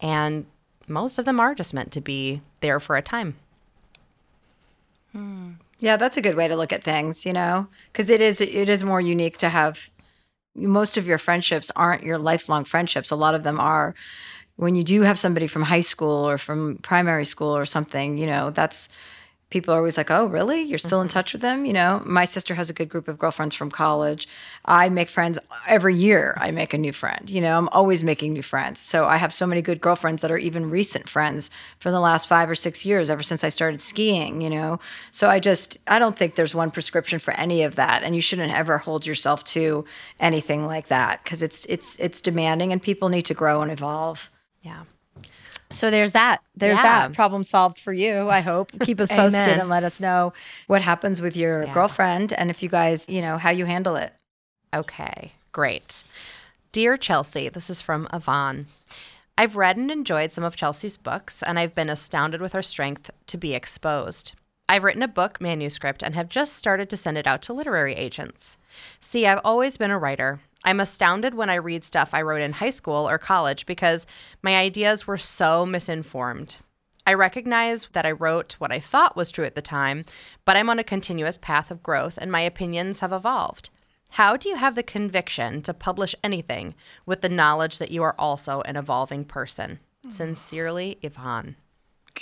And 0.00 0.46
most 0.88 1.16
of 1.16 1.24
them 1.24 1.38
are 1.38 1.54
just 1.54 1.72
meant 1.72 1.92
to 1.92 2.00
be 2.00 2.42
there 2.62 2.80
for 2.80 2.96
a 2.96 3.00
time. 3.00 3.36
Hmm. 5.12 5.52
Yeah, 5.78 5.96
that's 5.96 6.16
a 6.16 6.20
good 6.20 6.34
way 6.34 6.48
to 6.48 6.56
look 6.56 6.72
at 6.72 6.82
things, 6.82 7.24
you 7.24 7.32
know, 7.32 7.68
because 7.92 8.10
it 8.10 8.20
is 8.20 8.40
it 8.40 8.68
is 8.68 8.82
more 8.82 9.00
unique 9.00 9.38
to 9.38 9.50
have 9.50 9.88
most 10.56 10.96
of 10.96 11.06
your 11.06 11.18
friendships 11.18 11.70
aren't 11.76 12.02
your 12.02 12.18
lifelong 12.18 12.64
friendships. 12.64 13.12
A 13.12 13.16
lot 13.16 13.36
of 13.36 13.44
them 13.44 13.60
are 13.60 13.94
when 14.56 14.74
you 14.74 14.82
do 14.82 15.02
have 15.02 15.16
somebody 15.16 15.46
from 15.46 15.62
high 15.62 15.86
school 15.92 16.28
or 16.28 16.38
from 16.38 16.78
primary 16.78 17.24
school 17.24 17.56
or 17.56 17.66
something, 17.66 18.18
you 18.18 18.26
know, 18.26 18.50
that's 18.50 18.88
people 19.50 19.74
are 19.74 19.78
always 19.78 19.96
like, 19.96 20.10
"Oh, 20.10 20.26
really? 20.26 20.62
You're 20.62 20.78
still 20.78 21.00
in 21.00 21.08
mm-hmm. 21.08 21.12
touch 21.12 21.32
with 21.32 21.42
them?" 21.42 21.64
You 21.64 21.72
know, 21.72 22.02
my 22.04 22.24
sister 22.24 22.54
has 22.54 22.70
a 22.70 22.72
good 22.72 22.88
group 22.88 23.08
of 23.08 23.18
girlfriends 23.18 23.54
from 23.54 23.70
college. 23.70 24.28
I 24.64 24.88
make 24.88 25.08
friends 25.08 25.38
every 25.66 25.94
year. 25.94 26.36
I 26.38 26.50
make 26.50 26.74
a 26.74 26.78
new 26.78 26.92
friend. 26.92 27.28
You 27.28 27.40
know, 27.40 27.58
I'm 27.58 27.68
always 27.68 28.02
making 28.04 28.32
new 28.32 28.42
friends. 28.42 28.80
So 28.80 29.06
I 29.06 29.16
have 29.16 29.32
so 29.32 29.46
many 29.46 29.62
good 29.62 29.80
girlfriends 29.80 30.22
that 30.22 30.30
are 30.30 30.38
even 30.38 30.70
recent 30.70 31.08
friends 31.08 31.50
for 31.78 31.90
the 31.90 32.00
last 32.00 32.26
5 32.28 32.50
or 32.50 32.54
6 32.54 32.84
years 32.86 33.10
ever 33.10 33.22
since 33.22 33.44
I 33.44 33.48
started 33.48 33.80
skiing, 33.80 34.40
you 34.40 34.50
know. 34.50 34.80
So 35.10 35.30
I 35.30 35.38
just 35.40 35.78
I 35.86 35.98
don't 35.98 36.16
think 36.16 36.34
there's 36.34 36.54
one 36.54 36.70
prescription 36.70 37.18
for 37.18 37.32
any 37.34 37.62
of 37.62 37.76
that 37.76 38.02
and 38.02 38.14
you 38.14 38.20
shouldn't 38.20 38.52
ever 38.52 38.78
hold 38.78 39.06
yourself 39.06 39.44
to 39.44 39.84
anything 40.20 40.66
like 40.66 40.88
that 40.88 41.22
because 41.24 41.42
it's 41.42 41.64
it's 41.66 41.96
it's 41.96 42.20
demanding 42.20 42.72
and 42.72 42.82
people 42.82 43.08
need 43.08 43.26
to 43.26 43.34
grow 43.34 43.62
and 43.62 43.70
evolve. 43.70 44.30
Yeah. 44.62 44.84
So 45.70 45.90
there's 45.90 46.12
that. 46.12 46.42
There's 46.56 46.78
Yeah. 46.78 46.82
that 47.08 47.12
problem 47.14 47.42
solved 47.42 47.78
for 47.78 47.92
you. 47.92 48.28
I 48.30 48.40
hope. 48.40 48.70
Keep 48.82 49.00
us 49.00 49.10
posted 49.10 49.58
and 49.58 49.68
let 49.68 49.82
us 49.84 49.98
know 50.00 50.32
what 50.66 50.82
happens 50.82 51.20
with 51.20 51.36
your 51.36 51.64
Yeah. 51.64 51.72
girlfriend 51.74 52.32
and 52.32 52.50
if 52.50 52.62
you 52.62 52.68
guys, 52.68 53.08
you 53.08 53.20
know, 53.22 53.38
how 53.38 53.50
you 53.50 53.64
handle 53.66 53.96
it. 53.96 54.12
Okay, 54.74 55.32
great. 55.52 56.04
Dear 56.72 56.96
Chelsea, 56.96 57.48
this 57.48 57.70
is 57.70 57.80
from 57.80 58.08
Yvonne. 58.12 58.66
I've 59.36 59.56
read 59.56 59.76
and 59.76 59.90
enjoyed 59.90 60.30
some 60.32 60.44
of 60.44 60.54
Chelsea's 60.56 60.96
books, 60.96 61.42
and 61.42 61.58
I've 61.58 61.74
been 61.74 61.90
astounded 61.90 62.40
with 62.40 62.52
her 62.52 62.62
strength 62.62 63.10
to 63.26 63.36
be 63.36 63.54
exposed. 63.54 64.34
I've 64.68 64.84
written 64.84 65.02
a 65.02 65.08
book 65.08 65.40
manuscript 65.40 66.02
and 66.02 66.14
have 66.14 66.28
just 66.28 66.54
started 66.54 66.88
to 66.90 66.96
send 66.96 67.18
it 67.18 67.26
out 67.26 67.42
to 67.42 67.52
literary 67.52 67.94
agents. 67.94 68.58
See, 69.00 69.26
I've 69.26 69.40
always 69.44 69.76
been 69.76 69.90
a 69.90 69.98
writer. 69.98 70.40
I'm 70.64 70.80
astounded 70.80 71.34
when 71.34 71.50
I 71.50 71.54
read 71.56 71.84
stuff 71.84 72.10
I 72.12 72.22
wrote 72.22 72.40
in 72.40 72.52
high 72.54 72.70
school 72.70 73.08
or 73.08 73.18
college 73.18 73.66
because 73.66 74.06
my 74.42 74.56
ideas 74.56 75.06
were 75.06 75.18
so 75.18 75.66
misinformed. 75.66 76.58
I 77.06 77.12
recognize 77.12 77.88
that 77.92 78.06
I 78.06 78.12
wrote 78.12 78.54
what 78.58 78.72
I 78.72 78.80
thought 78.80 79.14
was 79.16 79.30
true 79.30 79.44
at 79.44 79.54
the 79.54 79.60
time, 79.62 80.06
but 80.46 80.56
I'm 80.56 80.70
on 80.70 80.78
a 80.78 80.84
continuous 80.84 81.36
path 81.36 81.70
of 81.70 81.82
growth 81.82 82.16
and 82.18 82.32
my 82.32 82.40
opinions 82.40 83.00
have 83.00 83.12
evolved. 83.12 83.68
How 84.12 84.36
do 84.38 84.48
you 84.48 84.56
have 84.56 84.74
the 84.74 84.82
conviction 84.82 85.60
to 85.62 85.74
publish 85.74 86.14
anything 86.24 86.74
with 87.04 87.20
the 87.20 87.28
knowledge 87.28 87.78
that 87.78 87.90
you 87.90 88.02
are 88.02 88.14
also 88.18 88.62
an 88.62 88.76
evolving 88.76 89.24
person? 89.24 89.80
Sincerely, 90.08 90.98
Yvonne. 91.02 91.56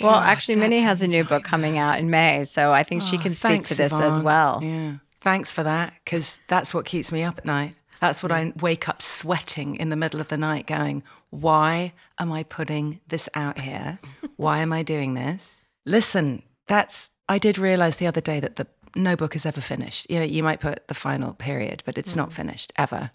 well, 0.01 0.15
actually, 0.15 0.55
Minnie 0.55 0.81
has 0.81 1.01
a 1.01 1.07
new 1.07 1.23
book 1.23 1.43
coming 1.43 1.77
out 1.77 1.99
in 1.99 2.09
May, 2.09 2.43
so 2.45 2.71
I 2.71 2.83
think 2.83 3.01
she 3.03 3.17
Oh, 3.17 3.21
can 3.21 3.33
speak 3.35 3.51
thanks, 3.51 3.69
to 3.69 3.75
this 3.75 3.93
as 3.93 4.19
well. 4.19 4.59
Yeah. 4.63 4.93
Thanks 5.21 5.51
for 5.51 5.63
that, 5.63 5.93
because 6.03 6.39
that's 6.47 6.73
what 6.73 6.85
keeps 6.85 7.11
me 7.11 7.23
up 7.23 7.37
at 7.37 7.45
night. 7.45 7.75
That's 8.03 8.21
what 8.21 8.33
I 8.33 8.51
wake 8.59 8.89
up 8.89 9.01
sweating 9.01 9.77
in 9.77 9.87
the 9.87 9.95
middle 9.95 10.19
of 10.19 10.27
the 10.27 10.35
night 10.35 10.67
going, 10.67 11.03
why 11.29 11.93
am 12.19 12.33
I 12.33 12.43
putting 12.43 12.99
this 13.07 13.29
out 13.33 13.59
here? 13.59 13.97
Why 14.35 14.59
am 14.59 14.73
I 14.73 14.83
doing 14.83 15.13
this? 15.13 15.61
Listen, 15.85 16.43
that's, 16.67 17.11
I 17.29 17.37
did 17.37 17.57
realize 17.57 17.95
the 17.95 18.07
other 18.07 18.19
day 18.19 18.41
that 18.41 18.57
the 18.57 18.67
no 18.93 19.15
book 19.15 19.37
is 19.37 19.45
ever 19.45 19.61
finished. 19.61 20.05
You 20.09 20.19
know, 20.19 20.25
you 20.25 20.43
might 20.43 20.59
put 20.59 20.85
the 20.89 20.93
final 20.93 21.31
period, 21.31 21.81
but 21.85 21.97
it's 21.97 22.13
not 22.13 22.31
mm. 22.31 22.33
finished 22.33 22.73
ever. 22.75 23.09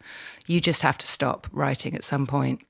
You 0.46 0.58
just 0.58 0.80
have 0.80 0.96
to 0.96 1.06
stop 1.06 1.46
writing 1.52 1.94
at 1.94 2.02
some 2.02 2.26
point 2.26 2.62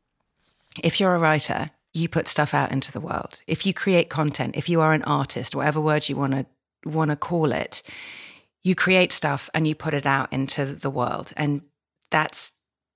if 0.83 0.99
you're 0.99 1.15
a 1.15 1.21
writer, 1.21 1.71
you 1.95 2.09
put 2.09 2.27
stuff 2.27 2.53
out 2.53 2.73
into 2.73 2.91
the 2.91 3.01
world. 3.01 3.41
If 3.47 3.65
you 3.65 3.73
create 3.73 4.11
content, 4.11 4.57
if 4.57 4.69
you 4.69 4.81
are 4.81 4.93
an 4.93 5.05
artist, 5.05 5.55
whatever 5.55 5.81
word 5.81 6.09
you 6.09 6.17
want 6.17 6.33
to 6.33 6.47
want 6.85 7.13
to 7.13 7.17
call 7.17 7.53
it, 7.53 7.85
you 8.65 8.75
create 8.75 9.13
stuff 9.13 9.49
and 9.55 9.69
you 9.69 9.77
put 9.77 9.95
it 9.95 10.05
out 10.05 10.33
into 10.33 10.65
the 10.65 10.91
world. 10.91 11.33
And 11.37 11.63
that's 12.11 12.53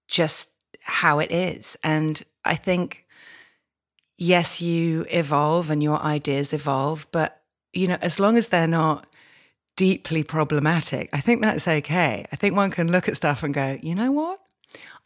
just 0.08 0.50
how 0.80 1.18
it 1.18 1.30
is. 1.30 1.76
And 1.82 2.22
I 2.44 2.54
think 2.54 3.06
yes, 4.18 4.60
you 4.60 5.04
evolve 5.10 5.70
and 5.70 5.82
your 5.82 6.00
ideas 6.00 6.52
evolve, 6.52 7.06
but 7.12 7.42
you 7.72 7.88
know, 7.88 7.98
as 8.02 8.20
long 8.20 8.36
as 8.36 8.48
they're 8.48 8.66
not 8.66 9.06
deeply 9.76 10.22
problematic, 10.22 11.08
I 11.12 11.20
think 11.20 11.42
that's 11.42 11.66
okay. 11.66 12.26
I 12.30 12.36
think 12.36 12.54
one 12.54 12.70
can 12.70 12.92
look 12.92 13.08
at 13.08 13.16
stuff 13.16 13.42
and 13.42 13.54
go, 13.54 13.78
you 13.82 13.94
know 13.94 14.12
what? 14.12 14.40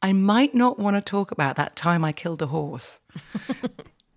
I 0.03 0.13
might 0.13 0.55
not 0.55 0.79
want 0.79 0.97
to 0.97 1.01
talk 1.01 1.31
about 1.31 1.57
that 1.57 1.77
time 1.77 2.05
I 2.05 2.13
killed 2.13 2.43
a 2.43 2.47
horse. 2.47 3.01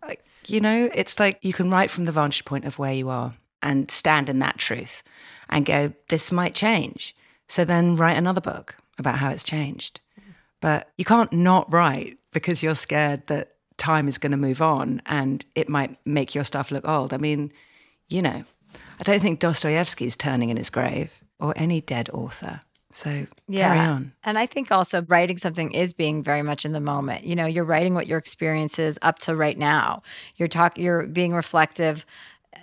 Like, 0.09 0.25
you 0.47 0.59
know, 0.59 0.89
it's 0.93 1.19
like 1.19 1.37
you 1.41 1.53
can 1.53 1.69
write 1.69 1.89
from 1.89 2.05
the 2.05 2.11
vantage 2.11 2.45
point 2.45 2.65
of 2.65 2.79
where 2.79 2.93
you 2.93 3.09
are 3.09 3.35
and 3.61 3.91
stand 3.91 4.29
in 4.29 4.39
that 4.39 4.57
truth 4.57 5.03
and 5.49 5.65
go, 5.65 5.93
this 6.07 6.31
might 6.31 6.55
change. 6.55 7.15
So 7.47 7.65
then 7.65 7.95
write 7.95 8.17
another 8.17 8.41
book 8.41 8.75
about 8.99 9.17
how 9.17 9.29
it's 9.29 9.43
changed. 9.43 10.01
But 10.61 10.89
you 10.97 11.05
can't 11.05 11.31
not 11.31 11.71
write 11.71 12.17
because 12.31 12.61
you're 12.61 12.75
scared 12.75 13.27
that 13.27 13.53
time 13.77 14.07
is 14.07 14.17
going 14.17 14.31
to 14.31 14.37
move 14.37 14.61
on 14.61 15.01
and 15.05 15.45
it 15.55 15.69
might 15.69 15.97
make 16.05 16.35
your 16.35 16.43
stuff 16.43 16.71
look 16.71 16.87
old. 16.87 17.13
I 17.13 17.17
mean, 17.17 17.51
you 18.09 18.21
know, 18.21 18.43
I 18.99 19.03
don't 19.03 19.21
think 19.21 19.39
Dostoevsky's 19.39 20.17
turning 20.17 20.49
in 20.49 20.57
his 20.57 20.69
grave 20.69 21.23
or 21.39 21.53
any 21.55 21.81
dead 21.81 22.09
author. 22.11 22.59
So 22.91 23.27
carry 23.51 23.79
on. 23.79 24.13
And 24.23 24.37
I 24.37 24.47
think 24.47 24.71
also 24.71 25.03
writing 25.03 25.37
something 25.37 25.71
is 25.71 25.93
being 25.93 26.23
very 26.23 26.41
much 26.41 26.65
in 26.65 26.71
the 26.71 26.79
moment. 26.79 27.23
You 27.23 27.35
know, 27.35 27.45
you're 27.45 27.63
writing 27.63 27.93
what 27.93 28.07
your 28.07 28.17
experience 28.17 28.79
is 28.79 28.97
up 29.01 29.19
to 29.19 29.35
right 29.35 29.57
now. 29.57 30.01
You're 30.37 30.47
talking 30.47 30.83
you're 30.83 31.05
being 31.05 31.33
reflective 31.33 32.05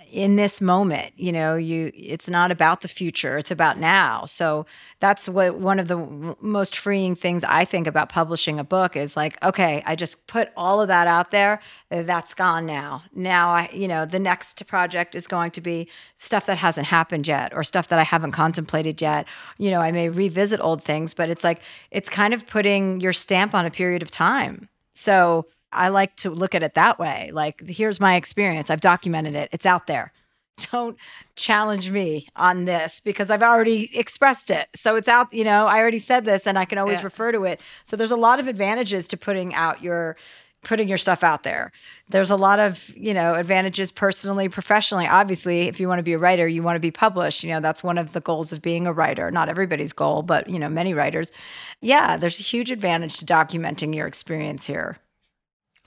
in 0.09 0.35
this 0.37 0.61
moment 0.61 1.13
you 1.17 1.31
know 1.31 1.55
you 1.55 1.91
it's 1.93 2.29
not 2.29 2.51
about 2.51 2.81
the 2.81 2.87
future 2.87 3.37
it's 3.37 3.51
about 3.51 3.77
now. 3.77 4.25
So 4.25 4.65
that's 4.99 5.29
what 5.29 5.59
one 5.59 5.79
of 5.79 5.87
the 5.87 6.35
most 6.41 6.77
freeing 6.77 7.15
things 7.15 7.43
i 7.43 7.63
think 7.65 7.87
about 7.87 8.09
publishing 8.09 8.59
a 8.59 8.63
book 8.63 8.95
is 8.95 9.15
like 9.15 9.41
okay 9.43 9.83
i 9.85 9.95
just 9.95 10.25
put 10.27 10.49
all 10.57 10.81
of 10.81 10.87
that 10.87 11.07
out 11.07 11.31
there 11.31 11.59
that's 11.89 12.33
gone 12.33 12.65
now. 12.65 13.03
Now 13.13 13.49
i 13.49 13.69
you 13.73 13.87
know 13.87 14.05
the 14.05 14.19
next 14.19 14.65
project 14.67 15.15
is 15.15 15.27
going 15.27 15.51
to 15.51 15.61
be 15.61 15.89
stuff 16.17 16.45
that 16.47 16.57
hasn't 16.57 16.87
happened 16.87 17.27
yet 17.27 17.53
or 17.53 17.63
stuff 17.63 17.87
that 17.89 17.99
i 17.99 18.03
haven't 18.03 18.31
contemplated 18.31 19.01
yet. 19.01 19.27
You 19.57 19.71
know 19.71 19.81
i 19.81 19.91
may 19.91 20.09
revisit 20.09 20.59
old 20.61 20.83
things 20.83 21.13
but 21.13 21.29
it's 21.29 21.43
like 21.43 21.61
it's 21.91 22.09
kind 22.09 22.33
of 22.33 22.47
putting 22.47 22.99
your 22.99 23.13
stamp 23.13 23.53
on 23.53 23.65
a 23.65 23.71
period 23.71 24.01
of 24.01 24.11
time. 24.11 24.69
So 24.93 25.45
I 25.71 25.89
like 25.89 26.15
to 26.17 26.29
look 26.29 26.55
at 26.55 26.63
it 26.63 26.73
that 26.75 26.99
way. 26.99 27.31
Like, 27.33 27.61
here's 27.67 27.99
my 27.99 28.15
experience. 28.15 28.69
I've 28.69 28.81
documented 28.81 29.35
it. 29.35 29.49
It's 29.51 29.65
out 29.65 29.87
there. 29.87 30.13
Don't 30.71 30.97
challenge 31.35 31.91
me 31.91 32.27
on 32.35 32.65
this 32.65 32.99
because 32.99 33.29
I've 33.29 33.43
already 33.43 33.89
expressed 33.97 34.49
it. 34.49 34.67
So 34.75 34.95
it's 34.95 35.07
out, 35.07 35.31
you 35.33 35.43
know, 35.43 35.67
I 35.67 35.79
already 35.79 35.99
said 35.99 36.25
this 36.25 36.47
and 36.47 36.57
I 36.57 36.65
can 36.65 36.77
always 36.77 37.03
refer 37.03 37.31
to 37.31 37.43
it. 37.43 37.61
So 37.85 37.95
there's 37.95 38.11
a 38.11 38.15
lot 38.15 38.39
of 38.39 38.47
advantages 38.47 39.07
to 39.09 39.17
putting 39.17 39.53
out 39.53 39.83
your 39.83 40.17
putting 40.63 40.87
your 40.87 40.97
stuff 40.97 41.23
out 41.23 41.43
there. 41.43 41.71
There's 42.09 42.31
a 42.31 42.35
lot 42.35 42.59
of, 42.59 42.91
you 42.95 43.13
know, 43.13 43.35
advantages 43.35 43.91
personally, 43.91 44.49
professionally. 44.49 45.07
Obviously, 45.07 45.67
if 45.67 45.79
you 45.79 45.87
want 45.87 45.99
to 45.99 46.03
be 46.03 46.13
a 46.13 46.17
writer, 46.17 46.47
you 46.47 46.63
want 46.63 46.75
to 46.75 46.81
be 46.81 46.91
published. 46.91 47.43
You 47.43 47.51
know, 47.51 47.61
that's 47.61 47.83
one 47.83 47.97
of 47.97 48.11
the 48.11 48.19
goals 48.19 48.51
of 48.51 48.61
being 48.61 48.85
a 48.85 48.91
writer. 48.91 49.31
Not 49.31 49.49
everybody's 49.49 49.93
goal, 49.93 50.23
but, 50.23 50.49
you 50.49 50.59
know, 50.59 50.67
many 50.67 50.93
writers. 50.93 51.31
Yeah, 51.79 52.17
there's 52.17 52.39
a 52.39 52.43
huge 52.43 52.71
advantage 52.71 53.17
to 53.17 53.25
documenting 53.25 53.95
your 53.95 54.07
experience 54.07 54.65
here. 54.65 54.97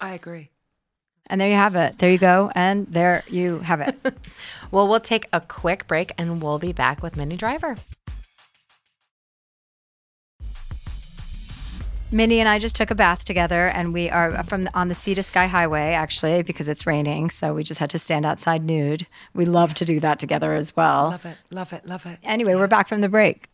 I 0.00 0.12
agree. 0.12 0.50
And 1.26 1.40
there 1.40 1.48
you 1.48 1.54
have 1.54 1.76
it. 1.76 1.98
There 1.98 2.10
you 2.10 2.18
go. 2.18 2.50
And 2.54 2.86
there 2.88 3.22
you 3.28 3.60
have 3.60 3.80
it. 3.80 3.96
Well, 4.72 4.86
we'll 4.86 5.00
take 5.00 5.26
a 5.32 5.40
quick 5.40 5.88
break 5.88 6.12
and 6.16 6.40
we'll 6.40 6.60
be 6.60 6.72
back 6.72 7.02
with 7.02 7.16
Minnie 7.16 7.36
Driver. 7.36 7.76
Minnie 12.12 12.38
and 12.40 12.48
I 12.48 12.58
just 12.60 12.74
took 12.74 12.90
a 12.90 12.94
bath 12.94 13.24
together, 13.24 13.66
and 13.66 13.92
we 13.92 14.10
are 14.10 14.42
from 14.42 14.68
on 14.74 14.88
the 14.88 14.96
Sea 14.96 15.14
to 15.14 15.22
Sky 15.22 15.46
Highway 15.46 15.92
actually 15.92 16.42
because 16.42 16.68
it's 16.68 16.84
raining, 16.86 17.30
so 17.30 17.54
we 17.54 17.62
just 17.62 17.78
had 17.78 17.90
to 17.90 17.98
stand 17.98 18.26
outside 18.26 18.64
nude. 18.64 19.06
We 19.32 19.44
love 19.44 19.74
to 19.74 19.84
do 19.84 20.00
that 20.00 20.18
together 20.18 20.54
as 20.54 20.74
well. 20.74 21.10
Love 21.10 21.26
it, 21.26 21.36
love 21.50 21.72
it, 21.72 21.86
love 21.86 22.06
it. 22.06 22.18
Anyway, 22.24 22.56
we're 22.56 22.66
back 22.66 22.88
from 22.88 23.00
the 23.00 23.08
break. 23.08 23.48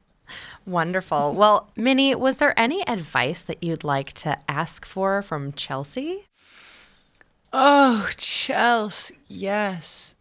Wonderful. 0.65 1.35
Well, 1.35 1.71
Minnie, 1.77 2.15
was 2.15 2.39
there 2.39 2.59
any 2.59 2.87
advice 2.89 3.43
that 3.43 3.63
you'd 3.63 3.85
like 3.85 4.13
to 4.15 4.39
ask 4.49 4.87
for 4.87 5.21
from 5.21 5.53
Chelsea? 5.53 6.27
Oh, 7.53 8.09
Chelsea, 8.17 9.19
yes. 9.29 10.15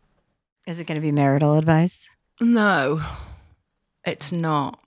Is 0.67 0.79
it 0.79 0.87
going 0.87 0.95
to 0.95 1.01
be 1.01 1.11
marital 1.11 1.57
advice? 1.57 2.09
No, 2.41 3.01
it's 4.05 4.31
not. 4.31 4.79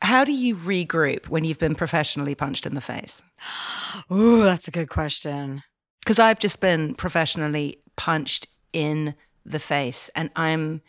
How 0.00 0.24
do 0.24 0.32
you 0.32 0.56
regroup 0.56 1.28
when 1.28 1.44
you've 1.44 1.58
been 1.58 1.74
professionally 1.74 2.34
punched 2.34 2.66
in 2.66 2.74
the 2.74 2.80
face? 2.80 3.22
Ooh, 4.12 4.42
that's 4.42 4.68
a 4.68 4.72
good 4.72 4.88
question. 4.88 5.62
Because 6.00 6.18
I've 6.18 6.40
just 6.40 6.60
been 6.60 6.94
professionally 6.94 7.78
punched 7.96 8.48
in 8.72 9.14
the 9.44 9.60
face, 9.60 10.10
and 10.16 10.30
I'm, 10.34 10.82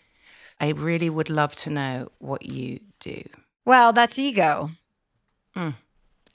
I 0.60 0.70
really 0.70 1.10
would 1.10 1.30
love 1.30 1.56
to 1.58 1.70
know 1.70 2.10
what 2.20 2.46
you 2.46 2.80
do. 3.00 3.24
Well, 3.66 3.94
that's 3.94 4.18
ego. 4.18 4.72
Mm. 5.56 5.76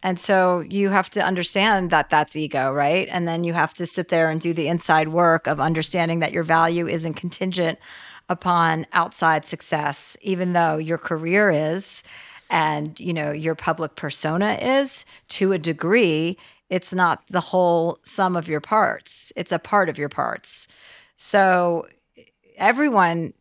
And 0.02 0.20
so 0.20 0.60
you 0.60 0.90
have 0.90 1.10
to 1.10 1.24
understand 1.24 1.90
that 1.90 2.08
that's 2.08 2.36
ego, 2.36 2.70
right? 2.72 3.08
And 3.10 3.26
then 3.26 3.42
you 3.42 3.52
have 3.52 3.74
to 3.74 3.86
sit 3.86 4.08
there 4.08 4.30
and 4.30 4.40
do 4.40 4.52
the 4.52 4.68
inside 4.68 5.08
work 5.08 5.46
of 5.46 5.58
understanding 5.58 6.20
that 6.20 6.32
your 6.32 6.44
value 6.44 6.86
isn't 6.86 7.14
contingent 7.14 7.78
upon 8.28 8.86
outside 8.92 9.44
success, 9.44 10.16
even 10.20 10.52
though 10.52 10.76
your 10.76 10.98
career 10.98 11.50
is 11.50 12.02
and, 12.50 12.98
you 13.00 13.12
know, 13.12 13.32
your 13.32 13.54
public 13.54 13.96
persona 13.96 14.52
is 14.60 15.04
to 15.28 15.52
a 15.52 15.58
degree. 15.58 16.36
It's 16.70 16.94
not 16.94 17.22
the 17.28 17.40
whole 17.40 17.98
sum 18.04 18.36
of 18.36 18.48
your 18.48 18.60
parts. 18.60 19.32
It's 19.34 19.52
a 19.52 19.58
part 19.58 19.88
of 19.88 19.98
your 19.98 20.08
parts. 20.08 20.68
So 21.16 21.88
everyone 22.56 23.32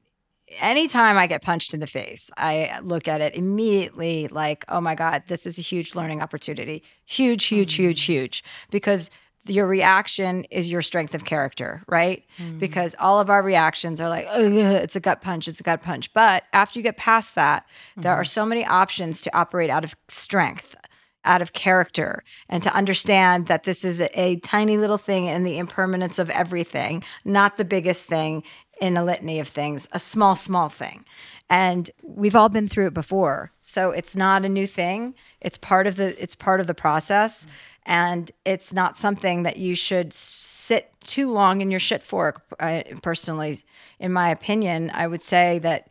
anytime 0.59 1.17
I 1.17 1.27
get 1.27 1.41
punched 1.41 1.73
in 1.73 1.79
the 1.79 1.87
face, 1.87 2.29
I 2.37 2.79
look 2.81 3.07
at 3.07 3.21
it 3.21 3.35
immediately 3.35 4.27
like, 4.27 4.65
oh 4.69 4.81
my 4.81 4.95
God, 4.95 5.23
this 5.27 5.45
is 5.45 5.57
a 5.57 5.61
huge 5.61 5.95
learning 5.95 6.21
opportunity. 6.21 6.83
Huge, 7.05 7.45
huge, 7.45 7.73
mm. 7.73 7.77
huge, 7.77 8.03
huge. 8.03 8.43
Because 8.71 9.09
your 9.49 9.67
reaction 9.67 10.43
is 10.45 10.69
your 10.69 10.81
strength 10.81 11.15
of 11.15 11.25
character, 11.25 11.81
right? 11.87 12.25
Mm. 12.37 12.59
Because 12.59 12.95
all 12.99 13.19
of 13.19 13.29
our 13.29 13.41
reactions 13.41 14.01
are 14.01 14.09
like, 14.09 14.25
it's 14.29 14.95
a 14.95 14.99
gut 14.99 15.21
punch, 15.21 15.47
it's 15.47 15.59
a 15.59 15.63
gut 15.63 15.81
punch. 15.81 16.11
But 16.13 16.43
after 16.53 16.79
you 16.79 16.83
get 16.83 16.97
past 16.97 17.35
that, 17.35 17.63
mm-hmm. 17.63 18.01
there 18.01 18.13
are 18.13 18.23
mm-hmm. 18.23 18.27
so 18.27 18.45
many 18.45 18.65
options 18.65 19.21
to 19.21 19.37
operate 19.37 19.69
out 19.69 19.83
of 19.83 19.95
strength, 20.07 20.75
out 21.23 21.41
of 21.41 21.53
character, 21.53 22.23
and 22.49 22.63
to 22.63 22.73
understand 22.73 23.47
that 23.47 23.63
this 23.63 23.83
is 23.83 24.01
a, 24.01 24.19
a 24.19 24.37
tiny 24.37 24.77
little 24.77 24.97
thing 24.97 25.25
in 25.25 25.43
the 25.43 25.57
impermanence 25.57 26.19
of 26.19 26.29
everything, 26.29 27.03
not 27.25 27.57
the 27.57 27.65
biggest 27.65 28.05
thing 28.05 28.43
in 28.79 28.97
a 28.97 29.03
litany 29.03 29.39
of 29.39 29.47
things, 29.47 29.87
a 29.91 29.99
small, 29.99 30.35
small 30.35 30.69
thing. 30.69 31.05
And 31.49 31.89
we've 32.03 32.35
all 32.35 32.49
been 32.49 32.67
through 32.67 32.87
it 32.87 32.93
before. 32.93 33.51
So 33.61 33.91
it's 33.91 34.15
not 34.15 34.43
a 34.43 34.49
new 34.49 34.67
thing. 34.67 35.15
It's 35.39 35.57
part 35.57 35.87
of 35.87 35.95
the 35.95 36.21
it's 36.21 36.35
part 36.35 36.59
of 36.59 36.67
the 36.67 36.73
process. 36.73 37.47
And 37.85 38.29
it's 38.43 38.73
not 38.73 38.97
something 38.97 39.43
that 39.43 39.57
you 39.57 39.73
should 39.73 40.13
sit 40.13 40.91
too 41.05 41.31
long 41.31 41.61
in 41.61 41.71
your 41.71 41.79
shit 41.79 42.03
for. 42.03 42.35
I, 42.59 42.83
personally, 43.01 43.59
in 43.97 44.11
my 44.11 44.29
opinion, 44.29 44.91
I 44.93 45.07
would 45.07 45.21
say 45.21 45.59
that 45.59 45.87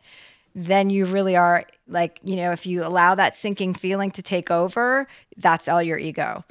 then 0.53 0.91
you 0.91 1.05
really 1.05 1.35
are 1.35 1.65
like, 1.87 2.19
you 2.23 2.35
know, 2.35 2.51
if 2.51 2.67
you 2.67 2.85
allow 2.85 3.15
that 3.15 3.35
sinking 3.35 3.73
feeling 3.73 4.11
to 4.11 4.21
take 4.21 4.51
over, 4.51 5.07
that's 5.37 5.67
all 5.67 5.81
your 5.81 5.97
ego. 5.97 6.43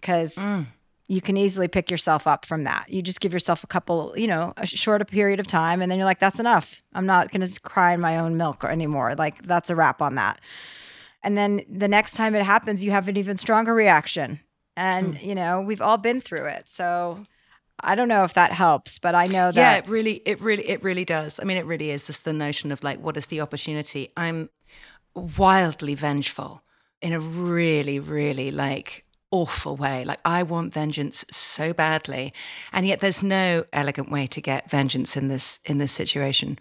Because 0.00 0.36
mm 0.36 0.66
you 1.06 1.20
can 1.20 1.36
easily 1.36 1.68
pick 1.68 1.90
yourself 1.90 2.26
up 2.26 2.46
from 2.46 2.64
that. 2.64 2.86
You 2.88 3.02
just 3.02 3.20
give 3.20 3.32
yourself 3.32 3.62
a 3.62 3.66
couple, 3.66 4.14
you 4.16 4.26
know, 4.26 4.54
a 4.56 4.66
short 4.66 5.06
period 5.08 5.38
of 5.38 5.46
time, 5.46 5.82
and 5.82 5.90
then 5.90 5.98
you're 5.98 6.06
like, 6.06 6.18
that's 6.18 6.40
enough. 6.40 6.82
I'm 6.94 7.06
not 7.06 7.30
going 7.30 7.46
to 7.46 7.60
cry 7.60 7.92
in 7.92 8.00
my 8.00 8.18
own 8.18 8.36
milk 8.36 8.64
anymore. 8.64 9.14
Like, 9.14 9.42
that's 9.42 9.68
a 9.68 9.76
wrap 9.76 10.00
on 10.00 10.14
that. 10.14 10.40
And 11.22 11.36
then 11.36 11.62
the 11.68 11.88
next 11.88 12.14
time 12.14 12.34
it 12.34 12.44
happens, 12.44 12.84
you 12.84 12.90
have 12.90 13.08
an 13.08 13.16
even 13.16 13.36
stronger 13.36 13.74
reaction. 13.74 14.40
And, 14.76 15.16
mm. 15.16 15.22
you 15.22 15.34
know, 15.34 15.60
we've 15.60 15.82
all 15.82 15.98
been 15.98 16.20
through 16.20 16.46
it. 16.46 16.70
So 16.70 17.18
I 17.80 17.94
don't 17.94 18.08
know 18.08 18.24
if 18.24 18.34
that 18.34 18.52
helps, 18.52 18.98
but 18.98 19.14
I 19.14 19.24
know 19.24 19.52
that. 19.52 19.56
Yeah, 19.56 19.74
it 19.76 19.88
really, 19.88 20.22
it 20.26 20.40
really, 20.40 20.68
it 20.68 20.82
really 20.82 21.04
does. 21.04 21.38
I 21.40 21.44
mean, 21.44 21.56
it 21.56 21.66
really 21.66 21.90
is 21.90 22.06
just 22.06 22.24
the 22.24 22.32
notion 22.32 22.72
of 22.72 22.82
like, 22.82 23.00
what 23.00 23.16
is 23.16 23.26
the 23.26 23.40
opportunity? 23.40 24.10
I'm 24.16 24.50
wildly 25.14 25.94
vengeful 25.94 26.62
in 27.00 27.12
a 27.12 27.20
really, 27.20 27.98
really 27.98 28.50
like 28.50 29.04
awful 29.34 29.76
way. 29.76 30.04
Like, 30.04 30.20
I 30.24 30.44
want 30.44 30.72
vengeance 30.72 31.24
so 31.28 31.72
badly. 31.72 32.32
And 32.72 32.86
yet 32.86 33.00
there's 33.00 33.22
no 33.22 33.64
elegant 33.72 34.08
way 34.08 34.28
to 34.28 34.40
get 34.40 34.70
vengeance 34.70 35.16
in 35.16 35.26
this 35.26 35.58
in 35.64 35.78
this 35.78 35.92
situation. 35.92 36.56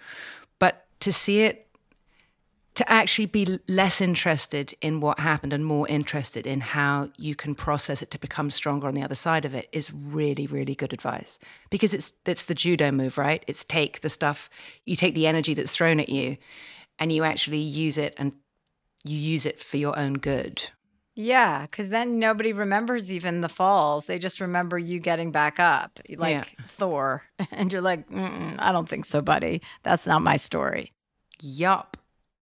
But 0.58 0.88
to 1.02 1.14
see 1.14 1.44
it 1.44 1.68
to 2.74 2.92
actually 2.92 3.28
be 3.28 3.60
less 3.68 4.02
interested 4.02 4.74
in 4.82 5.00
what 5.00 5.20
happened 5.20 5.54
and 5.54 5.64
more 5.64 5.88
interested 5.88 6.48
in 6.48 6.60
how 6.60 7.10
you 7.18 7.36
can 7.36 7.54
process 7.54 8.02
it 8.02 8.10
to 8.10 8.18
become 8.18 8.50
stronger 8.50 8.88
on 8.88 8.96
the 8.96 9.04
other 9.04 9.14
side 9.14 9.46
of 9.46 9.54
it 9.54 9.70
is 9.72 9.94
really 9.94 10.48
really 10.48 10.74
good 10.74 10.92
advice 10.92 11.38
because 11.70 11.94
it's 11.94 12.16
it's 12.26 12.46
the 12.46 12.56
judo 12.56 12.92
move 12.92 13.20
right 13.20 13.44
it's 13.46 13.64
take 13.64 14.02
the 14.02 14.10
stuff 14.10 14.50
you 14.86 14.96
take 14.96 15.14
the 15.14 15.28
energy 15.28 15.54
that's 15.54 15.76
thrown 15.76 16.00
at 16.00 16.10
you 16.10 16.36
and 16.98 17.14
you 17.14 17.24
actually 17.24 17.60
use 17.60 18.00
it 18.00 18.16
and 18.18 18.34
you 19.06 19.18
use 19.18 19.46
it 19.46 19.60
for 19.60 19.78
your 19.78 19.98
own 20.00 20.16
good 20.16 20.72
yeah, 21.16 21.62
because 21.62 21.90
then 21.90 22.20
nobody 22.20 22.54
remembers 22.54 23.14
even 23.14 23.42
the 23.42 23.50
falls. 23.50 24.06
They 24.06 24.18
just 24.18 24.40
remember 24.40 24.80
you 24.80 25.00
getting 25.00 25.32
back 25.32 25.60
up, 25.60 26.00
like 26.18 26.32
yeah. 26.32 26.66
Thor. 26.68 27.24
And 27.52 27.72
you're 27.72 27.82
like, 27.82 28.06
I 28.12 28.72
don't 28.72 28.90
think 28.90 29.06
so, 29.06 29.22
buddy. 29.22 29.62
That's 29.84 30.08
not 30.08 30.22
my 30.22 30.38
story. 30.38 30.92
Yup. 31.42 31.98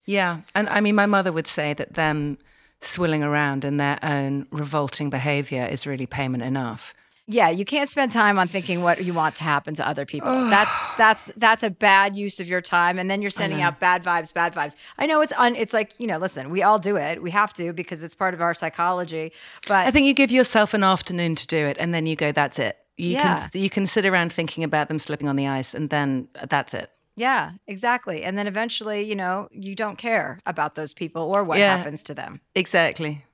Yeah. 0.07 0.41
And 0.55 0.69
I 0.69 0.81
mean, 0.81 0.95
my 0.95 1.07
mother 1.07 1.33
would 1.33 1.47
say 1.47 1.75
that 1.75 1.95
them 1.95 2.39
swilling 2.81 3.23
around 3.23 3.65
in 3.65 3.77
their 3.77 3.99
own 4.03 4.47
revolting 4.51 5.11
behavior 5.11 5.67
is 5.71 5.87
really 5.87 6.07
payment 6.07 6.43
enough 6.43 6.95
yeah, 7.33 7.49
you 7.49 7.65
can't 7.65 7.89
spend 7.89 8.11
time 8.11 8.39
on 8.39 8.49
thinking 8.49 8.83
what 8.83 9.05
you 9.05 9.15
want 9.15 9.37
to 9.37 9.45
happen 9.45 9.75
to 9.77 9.87
other 9.87 10.05
people. 10.05 10.29
that's 10.51 10.95
that's 10.95 11.33
that's 11.37 11.63
a 11.63 11.71
bad 11.71 12.17
use 12.17 12.41
of 12.41 12.49
your 12.49 12.61
time, 12.61 12.99
and 12.99 13.09
then 13.09 13.23
you're 13.23 13.31
sending 13.31 13.63
out 13.63 13.79
bad 13.79 14.03
vibes, 14.03 14.35
bad 14.35 14.53
vibes. 14.53 14.75
I 14.99 15.07
know 15.07 15.21
it's 15.21 15.33
un. 15.37 15.55
It's 15.55 15.73
like 15.73 15.99
you 15.99 16.07
know, 16.07 16.19
listen, 16.19 16.51
we 16.51 16.63
all 16.63 16.79
do 16.79 16.97
it. 16.97 17.23
We 17.23 17.31
have 17.31 17.55
to 17.55 17.73
because 17.73 18.03
it's 18.03 18.17
part 18.17 18.35
of 18.35 18.41
our 18.41 18.53
psychology. 18.53 19.33
But 19.69 19.87
I 19.87 19.93
think 19.93 20.07
you 20.07 20.15
give 20.15 20.33
yourself 20.33 20.75
an 20.75 20.83
afternoon 20.83 21.37
to 21.37 21.47
do 21.47 21.57
it, 21.57 21.77
and 21.79 21.95
then 21.95 22.07
you 22.07 22.17
go, 22.17 22.33
"That's 22.33 22.59
it." 22.59 22.77
You 22.97 23.13
yeah. 23.13 23.49
can 23.49 23.61
you 23.63 23.71
can 23.71 23.87
sit 23.87 24.05
around 24.05 24.33
thinking 24.33 24.65
about 24.65 24.89
them 24.89 24.99
slipping 24.99 25.29
on 25.29 25.37
the 25.37 25.47
ice, 25.47 25.73
and 25.73 25.89
then 25.89 26.29
uh, 26.41 26.47
that's 26.47 26.75
it. 26.75 26.91
Yeah, 27.15 27.53
exactly. 27.67 28.25
And 28.25 28.37
then 28.37 28.47
eventually, 28.47 29.03
you 29.03 29.15
know, 29.15 29.49
you 29.53 29.75
don't 29.75 29.97
care 29.97 30.41
about 30.47 30.75
those 30.75 30.95
people 30.95 31.23
or 31.23 31.45
what 31.45 31.59
yeah, 31.59 31.77
happens 31.77 32.03
to 32.05 32.15
them. 32.15 32.41
Exactly. 32.55 33.25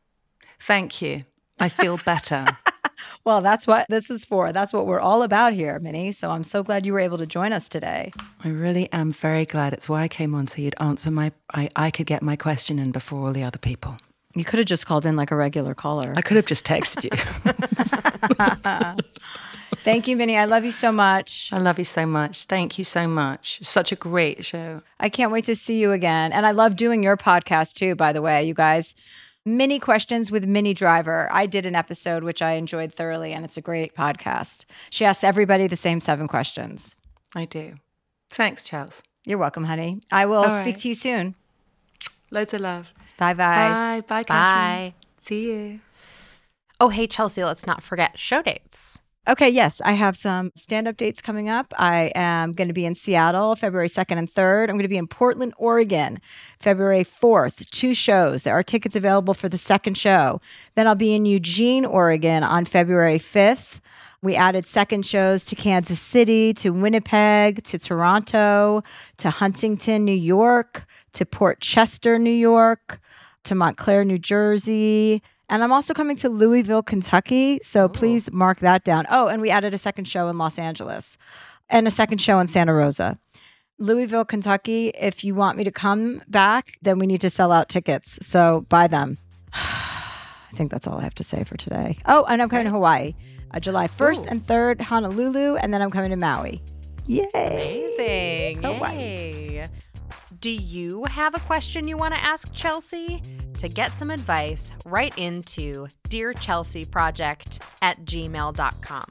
Thank 0.58 1.00
you. 1.00 1.24
I 1.58 1.68
feel 1.68 1.98
better. 2.04 2.46
well, 3.24 3.40
that's 3.40 3.66
what 3.66 3.86
this 3.88 4.10
is 4.10 4.24
for. 4.24 4.52
That's 4.52 4.72
what 4.72 4.86
we're 4.86 5.00
all 5.00 5.22
about 5.22 5.52
here, 5.52 5.78
Minnie. 5.78 6.12
So 6.12 6.30
I'm 6.30 6.42
so 6.42 6.62
glad 6.62 6.86
you 6.86 6.92
were 6.92 7.00
able 7.00 7.18
to 7.18 7.26
join 7.26 7.52
us 7.52 7.68
today. 7.68 8.12
I 8.44 8.48
really 8.48 8.90
am 8.92 9.10
very 9.10 9.44
glad. 9.44 9.72
It's 9.72 9.88
why 9.88 10.02
I 10.02 10.08
came 10.08 10.34
on 10.34 10.46
so 10.46 10.62
you'd 10.62 10.74
answer 10.80 11.10
my, 11.10 11.32
I, 11.54 11.68
I 11.76 11.90
could 11.90 12.06
get 12.06 12.22
my 12.22 12.36
question 12.36 12.78
in 12.78 12.92
before 12.92 13.26
all 13.26 13.32
the 13.32 13.44
other 13.44 13.58
people. 13.58 13.96
You 14.34 14.44
could 14.44 14.58
have 14.58 14.66
just 14.66 14.84
called 14.86 15.06
in 15.06 15.16
like 15.16 15.30
a 15.30 15.36
regular 15.36 15.74
caller. 15.74 16.12
I 16.14 16.20
could 16.20 16.36
have 16.36 16.44
just 16.44 16.66
texted 16.66 17.04
you. 17.04 17.10
Thank 19.76 20.08
you, 20.08 20.16
Minnie. 20.16 20.36
I 20.36 20.44
love 20.44 20.64
you 20.64 20.72
so 20.72 20.92
much. 20.92 21.48
I 21.52 21.58
love 21.58 21.78
you 21.78 21.84
so 21.84 22.06
much. 22.06 22.44
Thank 22.44 22.76
you 22.76 22.84
so 22.84 23.08
much. 23.08 23.60
Such 23.62 23.92
a 23.92 23.96
great 23.96 24.44
show. 24.44 24.82
I 25.00 25.08
can't 25.08 25.32
wait 25.32 25.44
to 25.46 25.54
see 25.54 25.80
you 25.80 25.92
again. 25.92 26.32
And 26.32 26.44
I 26.44 26.50
love 26.50 26.76
doing 26.76 27.02
your 27.02 27.16
podcast 27.16 27.74
too, 27.74 27.94
by 27.94 28.12
the 28.12 28.20
way, 28.20 28.44
you 28.44 28.52
guys. 28.52 28.94
Minnie 29.46 29.78
Questions 29.78 30.30
with 30.32 30.44
Minnie 30.44 30.74
Driver. 30.74 31.28
I 31.30 31.46
did 31.46 31.66
an 31.66 31.76
episode 31.76 32.24
which 32.24 32.42
I 32.42 32.52
enjoyed 32.54 32.92
thoroughly, 32.92 33.32
and 33.32 33.44
it's 33.44 33.56
a 33.56 33.60
great 33.60 33.94
podcast. 33.94 34.64
She 34.90 35.04
asks 35.04 35.22
everybody 35.22 35.68
the 35.68 35.76
same 35.76 36.00
seven 36.00 36.26
questions. 36.26 36.96
I 37.34 37.44
do. 37.44 37.76
Thanks, 38.28 38.64
Charles. 38.64 39.04
You're 39.24 39.38
welcome, 39.38 39.62
honey. 39.64 40.00
I 40.10 40.26
will 40.26 40.38
All 40.42 40.50
speak 40.50 40.64
right. 40.74 40.76
to 40.78 40.88
you 40.88 40.94
soon. 40.94 41.36
Loads 42.32 42.54
of 42.54 42.60
love. 42.60 42.92
Bye 43.18 43.34
bye. 43.34 44.00
Bye. 44.00 44.02
Bye. 44.08 44.22
Bye. 44.24 44.94
See 45.20 45.52
you. 45.52 45.80
Oh, 46.80 46.88
hey, 46.88 47.06
Chelsea, 47.06 47.44
let's 47.44 47.66
not 47.68 47.84
forget 47.84 48.18
show 48.18 48.42
dates. 48.42 48.98
Okay, 49.28 49.48
yes, 49.48 49.80
I 49.84 49.94
have 49.94 50.16
some 50.16 50.52
stand 50.54 50.86
up 50.86 50.96
dates 50.96 51.20
coming 51.20 51.48
up. 51.48 51.74
I 51.76 52.12
am 52.14 52.52
going 52.52 52.68
to 52.68 52.74
be 52.74 52.86
in 52.86 52.94
Seattle 52.94 53.56
February 53.56 53.88
2nd 53.88 54.18
and 54.18 54.32
3rd. 54.32 54.68
I'm 54.68 54.76
going 54.76 54.82
to 54.82 54.88
be 54.88 54.96
in 54.96 55.08
Portland, 55.08 55.52
Oregon 55.56 56.20
February 56.60 57.02
4th. 57.02 57.68
Two 57.70 57.92
shows. 57.92 58.44
There 58.44 58.54
are 58.56 58.62
tickets 58.62 58.94
available 58.94 59.34
for 59.34 59.48
the 59.48 59.58
second 59.58 59.98
show. 59.98 60.40
Then 60.76 60.86
I'll 60.86 60.94
be 60.94 61.12
in 61.12 61.26
Eugene, 61.26 61.84
Oregon 61.84 62.44
on 62.44 62.66
February 62.66 63.18
5th. 63.18 63.80
We 64.22 64.36
added 64.36 64.64
second 64.64 65.04
shows 65.04 65.44
to 65.46 65.56
Kansas 65.56 65.98
City, 65.98 66.54
to 66.54 66.70
Winnipeg, 66.70 67.64
to 67.64 67.80
Toronto, 67.80 68.84
to 69.16 69.30
Huntington, 69.30 70.04
New 70.04 70.12
York, 70.12 70.86
to 71.14 71.26
Port 71.26 71.60
Chester, 71.60 72.16
New 72.16 72.30
York, 72.30 73.00
to 73.42 73.56
Montclair, 73.56 74.04
New 74.04 74.18
Jersey, 74.18 75.20
and 75.48 75.62
I'm 75.62 75.72
also 75.72 75.94
coming 75.94 76.16
to 76.16 76.28
Louisville, 76.28 76.82
Kentucky. 76.82 77.60
So 77.62 77.84
oh. 77.84 77.88
please 77.88 78.32
mark 78.32 78.60
that 78.60 78.84
down. 78.84 79.06
Oh, 79.10 79.28
and 79.28 79.40
we 79.40 79.50
added 79.50 79.74
a 79.74 79.78
second 79.78 80.06
show 80.06 80.28
in 80.28 80.38
Los 80.38 80.58
Angeles 80.58 81.18
and 81.68 81.86
a 81.86 81.90
second 81.90 82.18
show 82.18 82.38
in 82.40 82.46
Santa 82.46 82.72
Rosa. 82.74 83.18
Louisville, 83.78 84.24
Kentucky, 84.24 84.88
if 84.98 85.22
you 85.22 85.34
want 85.34 85.58
me 85.58 85.64
to 85.64 85.70
come 85.70 86.22
back, 86.28 86.78
then 86.80 86.98
we 86.98 87.06
need 87.06 87.20
to 87.20 87.30
sell 87.30 87.52
out 87.52 87.68
tickets. 87.68 88.18
So 88.22 88.64
buy 88.68 88.86
them. 88.86 89.18
I 89.52 90.52
think 90.54 90.70
that's 90.70 90.86
all 90.86 90.98
I 90.98 91.02
have 91.02 91.14
to 91.16 91.24
say 91.24 91.44
for 91.44 91.56
today. 91.56 91.98
Oh, 92.06 92.24
and 92.24 92.40
I'm 92.40 92.48
coming 92.48 92.64
to 92.64 92.70
Hawaii. 92.70 93.14
Uh, 93.52 93.60
July 93.60 93.86
1st 93.86 94.26
Ooh. 94.26 94.28
and 94.30 94.42
3rd, 94.42 94.80
Honolulu, 94.80 95.56
and 95.56 95.72
then 95.72 95.82
I'm 95.82 95.90
coming 95.90 96.10
to 96.10 96.16
Maui. 96.16 96.62
Yay! 97.06 97.26
Amazing. 97.34 98.62
Hawaii. 98.62 98.96
Yay. 98.96 99.68
Do 100.40 100.50
you 100.50 101.04
have 101.04 101.34
a 101.34 101.40
question 101.40 101.88
you 101.88 101.96
want 101.96 102.12
to 102.12 102.22
ask 102.22 102.52
Chelsea? 102.52 103.22
To 103.54 103.68
get 103.68 103.92
some 103.92 104.10
advice, 104.10 104.72
write 104.84 105.16
into 105.16 105.86
Dear 106.08 106.34
Chelsea 106.34 106.84
Project 106.84 107.62
at 107.80 108.04
gmail.com. 108.04 109.06